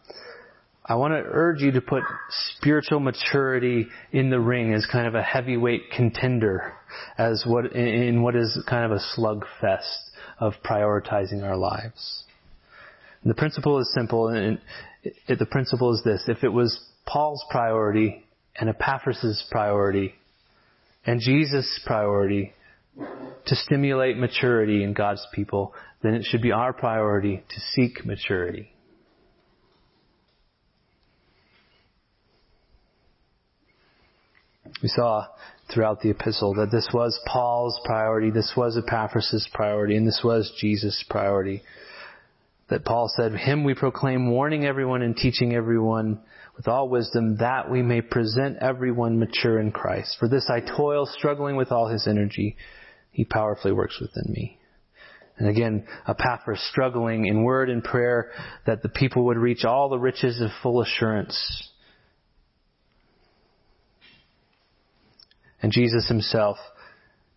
I 0.85 0.95
want 0.95 1.13
to 1.13 1.23
urge 1.25 1.61
you 1.61 1.71
to 1.71 1.79
put 1.79 2.03
spiritual 2.57 2.99
maturity 2.99 3.87
in 4.11 4.29
the 4.29 4.41
ring 4.41 4.73
as 4.73 4.85
kind 4.85 5.07
of 5.07 5.15
a 5.15 5.23
heavyweight 5.23 5.83
contender, 5.95 6.73
as 7.17 7.45
what 7.47 7.71
in 7.71 8.23
what 8.23 8.35
is 8.35 8.61
kind 8.69 8.83
of 8.83 8.91
a 8.91 8.99
slugfest 9.15 10.09
of 10.37 10.51
prioritizing 10.69 11.43
our 11.43 11.55
lives. 11.55 12.25
And 13.23 13.31
the 13.31 13.35
principle 13.35 13.79
is 13.79 13.89
simple, 13.97 14.27
and 14.27 14.59
it, 15.01 15.39
the 15.39 15.45
principle 15.45 15.93
is 15.93 16.03
this: 16.03 16.25
if 16.27 16.43
it 16.43 16.49
was 16.49 16.77
Paul's 17.05 17.45
priority 17.49 18.25
and 18.59 18.69
Epaphras' 18.69 19.45
priority 19.49 20.13
and 21.05 21.21
Jesus' 21.21 21.79
priority 21.85 22.51
to 23.45 23.55
stimulate 23.55 24.17
maturity 24.17 24.83
in 24.83 24.93
God's 24.93 25.25
people, 25.33 25.73
then 26.03 26.13
it 26.13 26.23
should 26.25 26.41
be 26.41 26.51
our 26.51 26.73
priority 26.73 27.43
to 27.49 27.59
seek 27.73 28.05
maturity. 28.05 28.73
We 34.81 34.89
saw 34.89 35.25
throughout 35.73 36.01
the 36.01 36.09
epistle 36.09 36.53
that 36.55 36.71
this 36.71 36.87
was 36.93 37.19
Paul's 37.25 37.79
priority, 37.85 38.31
this 38.31 38.53
was 38.55 38.77
Epaphras' 38.77 39.47
priority, 39.53 39.95
and 39.97 40.07
this 40.07 40.21
was 40.23 40.51
Jesus' 40.59 41.03
priority. 41.09 41.61
That 42.69 42.85
Paul 42.85 43.11
said, 43.15 43.33
Him 43.33 43.63
we 43.63 43.73
proclaim, 43.73 44.31
warning 44.31 44.65
everyone 44.65 45.01
and 45.01 45.15
teaching 45.15 45.55
everyone 45.55 46.19
with 46.55 46.67
all 46.67 46.87
wisdom, 46.87 47.37
that 47.37 47.69
we 47.69 47.81
may 47.81 48.01
present 48.01 48.57
everyone 48.61 49.17
mature 49.17 49.59
in 49.59 49.71
Christ. 49.71 50.17
For 50.19 50.27
this 50.27 50.49
I 50.49 50.59
toil, 50.59 51.07
struggling 51.07 51.55
with 51.55 51.71
all 51.71 51.87
his 51.87 52.07
energy. 52.07 52.55
He 53.11 53.25
powerfully 53.25 53.73
works 53.73 53.99
within 53.99 54.31
me. 54.31 54.59
And 55.37 55.47
again, 55.47 55.87
Epaphras 56.07 56.61
struggling 56.69 57.25
in 57.25 57.43
word 57.43 57.69
and 57.69 57.83
prayer 57.83 58.31
that 58.65 58.83
the 58.83 58.89
people 58.89 59.25
would 59.25 59.37
reach 59.37 59.63
all 59.63 59.89
the 59.89 59.97
riches 59.97 60.41
of 60.41 60.49
full 60.61 60.81
assurance. 60.81 61.69
And 65.61 65.71
Jesus 65.71 66.07
himself 66.07 66.57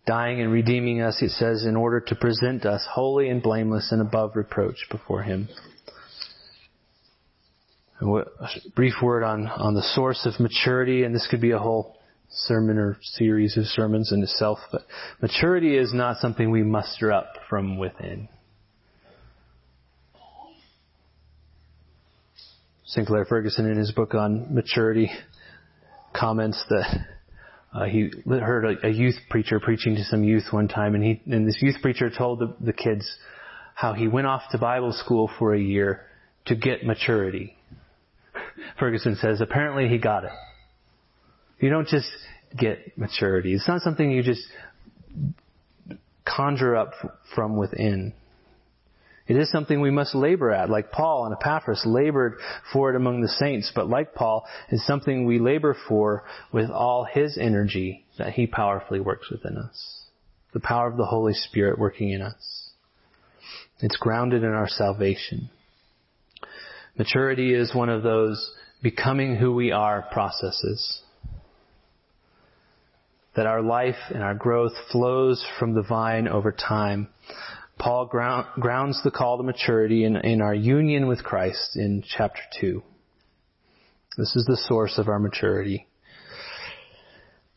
dying 0.05 0.41
and 0.41 0.51
redeeming 0.51 1.01
us, 1.01 1.21
it 1.21 1.31
says, 1.31 1.65
in 1.65 1.77
order 1.77 2.01
to 2.01 2.15
present 2.15 2.65
us 2.65 2.85
holy 2.91 3.29
and 3.29 3.41
blameless 3.41 3.89
and 3.91 4.01
above 4.01 4.35
reproach 4.35 4.85
before 4.91 5.23
him. 5.23 5.47
a 8.01 8.25
brief 8.75 8.95
word 9.01 9.23
on, 9.23 9.47
on 9.47 9.75
the 9.75 9.81
source 9.81 10.25
of 10.25 10.39
maturity, 10.41 11.03
and 11.03 11.15
this 11.15 11.27
could 11.29 11.39
be 11.39 11.51
a 11.51 11.59
whole 11.59 11.97
sermon 12.33 12.77
or 12.77 12.97
series 13.01 13.57
of 13.57 13.65
sermons 13.65 14.11
in 14.11 14.23
itself, 14.23 14.59
but 14.71 14.81
maturity 15.21 15.77
is 15.77 15.93
not 15.93 16.17
something 16.17 16.49
we 16.49 16.63
muster 16.63 17.11
up 17.11 17.33
from 17.49 17.77
within. 17.77 18.27
Sinclair 22.85 23.25
Ferguson 23.25 23.65
in 23.65 23.77
his 23.77 23.91
book 23.91 24.13
on 24.13 24.53
maturity 24.53 25.09
comments 26.15 26.63
that 26.69 27.05
uh, 27.73 27.85
he 27.85 28.11
heard 28.27 28.65
a, 28.65 28.87
a, 28.87 28.89
youth 28.91 29.15
preacher 29.31 29.59
preaching 29.59 29.95
to 29.95 30.03
some 30.03 30.23
youth 30.23 30.43
one 30.51 30.67
time, 30.67 30.93
and 30.93 31.03
he 31.03 31.19
and 31.25 31.47
this 31.47 31.57
youth 31.59 31.77
preacher 31.81 32.11
told 32.15 32.39
the, 32.39 32.55
the 32.61 32.73
kids 32.73 33.17
how 33.73 33.93
he 33.93 34.07
went 34.07 34.27
off 34.27 34.43
to 34.51 34.59
Bible 34.59 34.93
school 34.93 35.29
for 35.39 35.55
a 35.55 35.59
year 35.59 36.01
to 36.45 36.55
get 36.55 36.85
maturity. 36.85 37.55
Ferguson 38.79 39.15
says 39.15 39.41
apparently 39.41 39.87
he 39.87 39.97
got 39.97 40.23
it. 40.23 40.31
You 41.59 41.69
don't 41.69 41.87
just 41.87 42.09
get 42.57 42.97
maturity. 42.97 43.53
It's 43.53 43.67
not 43.67 43.81
something 43.81 44.11
you 44.11 44.23
just 44.23 44.45
conjure 46.25 46.75
up 46.75 46.93
from 47.35 47.57
within. 47.57 48.13
It 49.25 49.37
is 49.37 49.49
something 49.51 49.79
we 49.79 49.91
must 49.91 50.13
labor 50.15 50.51
at, 50.51 50.69
like 50.69 50.91
Paul 50.91 51.25
and 51.25 51.33
Epaphras 51.33 51.83
labored 51.85 52.39
for 52.73 52.89
it 52.89 52.95
among 52.97 53.21
the 53.21 53.29
saints, 53.29 53.71
but 53.73 53.89
like 53.89 54.13
Paul, 54.13 54.45
it's 54.69 54.85
something 54.85 55.25
we 55.25 55.39
labor 55.39 55.75
for 55.87 56.25
with 56.51 56.69
all 56.69 57.05
his 57.05 57.37
energy 57.37 58.05
that 58.17 58.33
he 58.33 58.47
powerfully 58.47 58.99
works 58.99 59.29
within 59.29 59.57
us. 59.57 60.01
The 60.53 60.59
power 60.59 60.87
of 60.87 60.97
the 60.97 61.05
Holy 61.05 61.33
Spirit 61.33 61.79
working 61.79 62.09
in 62.09 62.21
us. 62.21 62.71
It's 63.79 63.95
grounded 63.95 64.43
in 64.43 64.51
our 64.51 64.67
salvation. 64.67 65.49
Maturity 66.97 67.53
is 67.53 67.73
one 67.73 67.89
of 67.89 68.03
those 68.03 68.53
becoming 68.81 69.37
who 69.37 69.53
we 69.53 69.71
are 69.71 70.05
processes. 70.11 71.01
That 73.35 73.47
our 73.47 73.61
life 73.61 73.95
and 74.09 74.21
our 74.21 74.35
growth 74.35 74.73
flows 74.91 75.43
from 75.59 75.73
the 75.73 75.81
vine 75.81 76.27
over 76.27 76.51
time 76.51 77.09
Paul 77.79 78.05
ground, 78.05 78.47
grounds 78.59 79.01
the 79.03 79.11
call 79.11 79.37
to 79.37 79.43
maturity 79.43 80.05
in, 80.05 80.15
in 80.17 80.41
our 80.41 80.53
union 80.53 81.07
with 81.07 81.23
Christ 81.23 81.75
in 81.75 82.03
chapter 82.05 82.41
2. 82.61 82.83
This 84.17 84.35
is 84.35 84.45
the 84.45 84.57
source 84.57 84.97
of 84.97 85.07
our 85.07 85.19
maturity. 85.19 85.87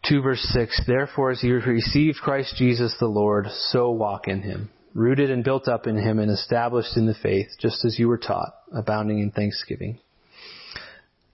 2 0.09 0.23
verse 0.23 0.43
6, 0.53 0.83
Therefore 0.87 1.31
as 1.31 1.43
you 1.43 1.55
received 1.61 2.19
Christ 2.19 2.57
Jesus 2.57 2.97
the 2.99 3.07
Lord, 3.07 3.47
so 3.71 3.91
walk 3.91 4.27
in 4.29 4.43
him, 4.43 4.71
rooted 4.95 5.31
and 5.31 5.45
built 5.45 5.69
up 5.69 5.87
in 5.87 5.97
him 5.97 6.19
and 6.19 6.31
established 6.31 6.97
in 6.97 7.07
the 7.07 7.15
faith, 7.15 7.49
just 7.61 7.85
as 7.85 7.99
you 7.99 8.09
were 8.09 8.19
taught, 8.19 8.55
abounding 8.73 9.19
in 9.19 9.33
thanksgiving. 9.33 9.99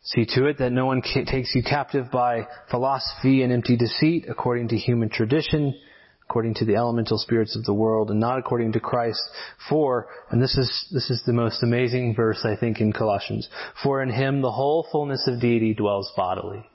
See 0.04 0.26
to 0.34 0.46
it 0.46 0.58
that 0.58 0.72
no 0.72 0.86
one 0.86 1.00
takes 1.02 1.54
you 1.54 1.62
captive 1.62 2.10
by 2.10 2.48
philosophy 2.70 3.42
and 3.42 3.52
empty 3.52 3.76
deceit, 3.76 4.26
according 4.28 4.68
to 4.68 4.76
human 4.76 5.08
tradition, 5.08 5.78
according 6.24 6.54
to 6.54 6.64
the 6.64 6.74
elemental 6.74 7.18
spirits 7.18 7.54
of 7.54 7.64
the 7.64 7.74
world 7.74 8.10
and 8.10 8.18
not 8.18 8.38
according 8.38 8.72
to 8.72 8.80
Christ. 8.80 9.20
For, 9.68 10.08
and 10.30 10.42
this 10.42 10.56
is, 10.56 10.88
this 10.92 11.08
is 11.08 11.22
the 11.24 11.32
most 11.32 11.62
amazing 11.62 12.16
verse 12.16 12.44
I 12.44 12.56
think 12.56 12.80
in 12.80 12.92
Colossians, 12.92 13.48
for 13.82 14.02
in 14.02 14.10
him 14.10 14.42
the 14.42 14.50
whole 14.50 14.86
fullness 14.90 15.28
of 15.28 15.40
deity 15.40 15.72
dwells 15.72 16.10
bodily. 16.16 16.68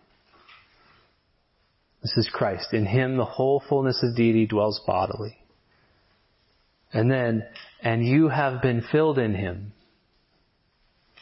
This 2.01 2.15
is 2.17 2.30
Christ. 2.32 2.73
In 2.73 2.86
him 2.86 3.17
the 3.17 3.25
whole 3.25 3.61
fullness 3.67 4.01
of 4.03 4.15
deity 4.15 4.45
dwells 4.45 4.80
bodily. 4.88 5.38
And 6.93 7.11
then, 7.11 7.43
and 7.82 8.05
you 8.05 8.30
have 8.30 8.61
been 8.61 8.82
filled 8.89 9.19
in 9.19 9.36
him. 9.36 9.73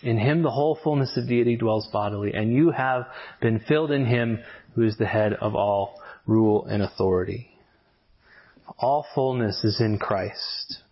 In 0.06 0.20
him 0.20 0.44
the 0.44 0.52
whole 0.52 0.78
fullness 0.84 1.18
of 1.18 1.28
deity 1.28 1.58
dwells 1.58 1.88
bodily, 1.92 2.32
and 2.36 2.54
you 2.54 2.70
have 2.70 3.08
been 3.42 3.60
filled 3.68 3.90
in 3.90 4.06
him 4.06 4.38
who 4.76 4.84
is 4.84 4.96
the 4.98 5.08
head 5.08 5.34
of 5.34 5.56
all 5.56 6.00
rule 6.28 6.66
and 6.66 6.84
authority. 6.84 7.50
All 8.78 9.04
fullness 9.16 9.64
is 9.64 9.82
in 9.82 9.98
Christ. 9.98 10.84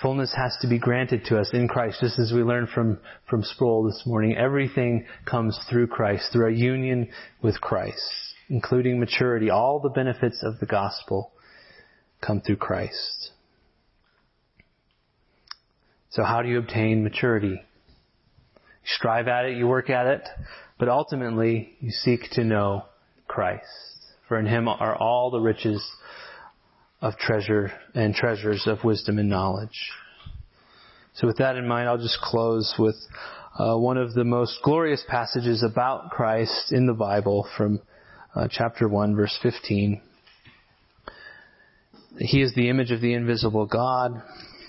Fullness 0.00 0.32
has 0.36 0.56
to 0.62 0.68
be 0.68 0.78
granted 0.78 1.24
to 1.26 1.38
us 1.38 1.50
in 1.52 1.66
Christ, 1.66 1.98
just 2.00 2.20
as 2.20 2.32
we 2.32 2.44
learned 2.44 2.68
from, 2.68 3.00
from 3.28 3.42
Sproul 3.42 3.82
this 3.82 4.04
morning. 4.06 4.36
Everything 4.36 5.04
comes 5.24 5.58
through 5.68 5.88
Christ, 5.88 6.28
through 6.32 6.44
our 6.44 6.50
union 6.50 7.08
with 7.42 7.60
Christ, 7.60 8.36
including 8.48 9.00
maturity. 9.00 9.50
All 9.50 9.80
the 9.80 9.88
benefits 9.88 10.44
of 10.44 10.60
the 10.60 10.66
gospel 10.66 11.32
come 12.20 12.40
through 12.40 12.56
Christ. 12.56 13.32
So 16.10 16.22
how 16.22 16.42
do 16.42 16.48
you 16.48 16.58
obtain 16.58 17.02
maturity? 17.02 17.60
You 18.82 18.88
strive 18.96 19.28
at 19.28 19.46
it, 19.46 19.56
you 19.56 19.66
work 19.66 19.90
at 19.90 20.06
it, 20.06 20.28
but 20.78 20.88
ultimately 20.88 21.76
you 21.80 21.90
seek 21.90 22.30
to 22.32 22.44
know 22.44 22.84
Christ. 23.28 23.64
For 24.28 24.38
in 24.38 24.46
Him 24.46 24.68
are 24.68 24.96
all 24.96 25.30
the 25.30 25.40
riches 25.40 25.84
of 27.00 27.16
treasure 27.16 27.72
and 27.94 28.14
treasures 28.14 28.66
of 28.66 28.84
wisdom 28.84 29.18
and 29.18 29.28
knowledge. 29.28 29.90
So 31.14 31.26
with 31.26 31.38
that 31.38 31.56
in 31.56 31.68
mind, 31.68 31.88
I'll 31.88 31.98
just 31.98 32.20
close 32.22 32.74
with 32.78 32.96
uh, 33.58 33.76
one 33.76 33.98
of 33.98 34.14
the 34.14 34.24
most 34.24 34.58
glorious 34.62 35.04
passages 35.06 35.62
about 35.62 36.10
Christ 36.10 36.72
in 36.72 36.86
the 36.86 36.94
Bible 36.94 37.46
from 37.56 37.80
uh, 38.34 38.48
chapter 38.50 38.88
1 38.88 39.14
verse 39.14 39.38
15. 39.42 40.00
He 42.18 42.40
is 42.40 42.54
the 42.54 42.70
image 42.70 42.90
of 42.90 43.00
the 43.00 43.14
invisible 43.14 43.66
God, 43.66 44.22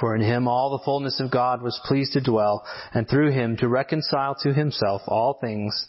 For 0.00 0.14
in 0.14 0.22
him 0.22 0.48
all 0.48 0.70
the 0.70 0.84
fullness 0.84 1.20
of 1.20 1.30
God 1.30 1.62
was 1.62 1.80
pleased 1.84 2.12
to 2.12 2.20
dwell, 2.20 2.64
and 2.94 3.08
through 3.08 3.32
him 3.32 3.56
to 3.58 3.68
reconcile 3.68 4.34
to 4.42 4.52
himself 4.52 5.02
all 5.06 5.34
things, 5.34 5.86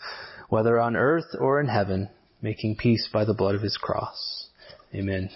whether 0.50 0.80
on 0.80 0.96
earth 0.96 1.36
or 1.40 1.60
in 1.60 1.68
heaven, 1.68 2.10
making 2.42 2.76
peace 2.78 3.08
by 3.12 3.26
the 3.26 3.34
blood 3.34 3.56
of 3.56 3.62
his 3.62 3.78
cross. 3.78 4.50
Amen. 4.94 5.30